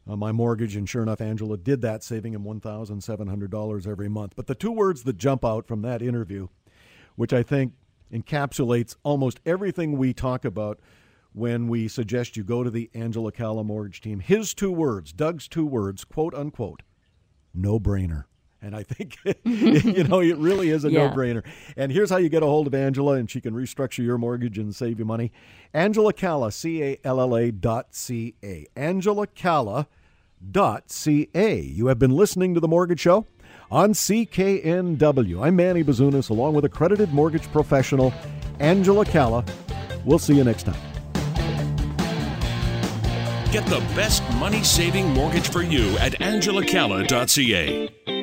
uh, 0.10 0.16
my 0.16 0.32
mortgage? 0.32 0.78
And 0.78 0.88
sure 0.88 1.04
enough, 1.04 1.20
Angela 1.20 1.58
did 1.58 1.82
that, 1.82 2.02
saving 2.02 2.34
him 2.34 2.46
$1,700 2.46 3.88
every 3.88 4.08
month. 4.08 4.38
But 4.38 4.48
the 4.48 4.56
two 4.56 4.72
words 4.72 5.04
that 5.04 5.18
jump 5.18 5.44
out 5.44 5.68
from 5.68 5.82
that 5.82 6.02
interview, 6.02 6.48
which 7.18 7.34
I 7.34 7.44
think 7.44 7.74
encapsulates 8.14 8.96
almost 9.04 9.40
everything 9.46 9.98
we 9.98 10.14
talk 10.14 10.46
about 10.46 10.80
when 11.34 11.68
we 11.68 11.88
suggest 11.88 12.38
you 12.38 12.44
go 12.44 12.64
to 12.64 12.70
the 12.70 12.90
Angela 12.94 13.32
Calla 13.32 13.64
mortgage 13.64 14.02
team. 14.02 14.20
His 14.20 14.54
two 14.54 14.72
words, 14.72 15.12
Doug's 15.12 15.48
two 15.48 15.66
words, 15.66 16.04
quote 16.04 16.34
unquote, 16.34 16.84
no 17.54 17.80
brainer. 17.80 18.26
And 18.62 18.76
I 18.76 18.84
think, 18.84 19.18
you 19.44 20.06
know, 20.06 20.22
it 20.22 20.38
really 20.38 20.70
is 20.70 20.86
a 20.86 20.92
yeah. 20.92 21.08
no 21.08 21.14
brainer. 21.14 21.44
And 21.76 21.92
here's 21.92 22.10
how 22.10 22.18
you 22.18 22.30
get 22.30 22.44
a 22.44 22.46
hold 22.46 22.68
of 22.68 22.74
Angela, 22.74 23.14
and 23.14 23.30
she 23.30 23.42
can 23.42 23.54
restructure 23.54 24.06
your 24.06 24.18
mortgage 24.18 24.58
and 24.58 24.74
save 24.74 25.00
you 25.00 25.06
money. 25.06 25.34
Angela 25.74 26.14
Calla, 26.14 26.52
C 26.52 26.82
A 26.82 26.98
L 27.04 27.20
L 27.20 27.36
A 27.36 27.52
dot 27.52 27.94
C 27.94 28.36
A. 28.42 28.66
Angela 28.78 29.28
Calla 29.28 29.88
dot 30.52 30.90
C 30.90 31.30
A. 31.36 31.60
You 31.60 31.88
have 31.88 32.00
been 32.00 32.12
listening 32.12 32.54
to 32.54 32.62
The 32.62 32.70
Mortgage 32.70 33.02
Show 33.02 33.28
on 33.74 33.92
CKNW. 33.92 35.44
I'm 35.44 35.56
Manny 35.56 35.84
Bazunas, 35.84 36.30
along 36.30 36.54
with 36.54 36.64
accredited 36.64 37.12
mortgage 37.12 37.52
professional 37.52 38.14
Angela 38.60 39.04
Calla. 39.04 39.44
We'll 40.06 40.20
see 40.20 40.36
you 40.36 40.44
next 40.44 40.64
time. 40.64 40.80
Get 43.52 43.66
the 43.66 43.80
best 43.96 44.22
money 44.36 44.64
saving 44.64 45.10
mortgage 45.10 45.50
for 45.50 45.64
you 45.64 45.98
at 45.98 46.14
angelacalla.ca. 46.14 48.23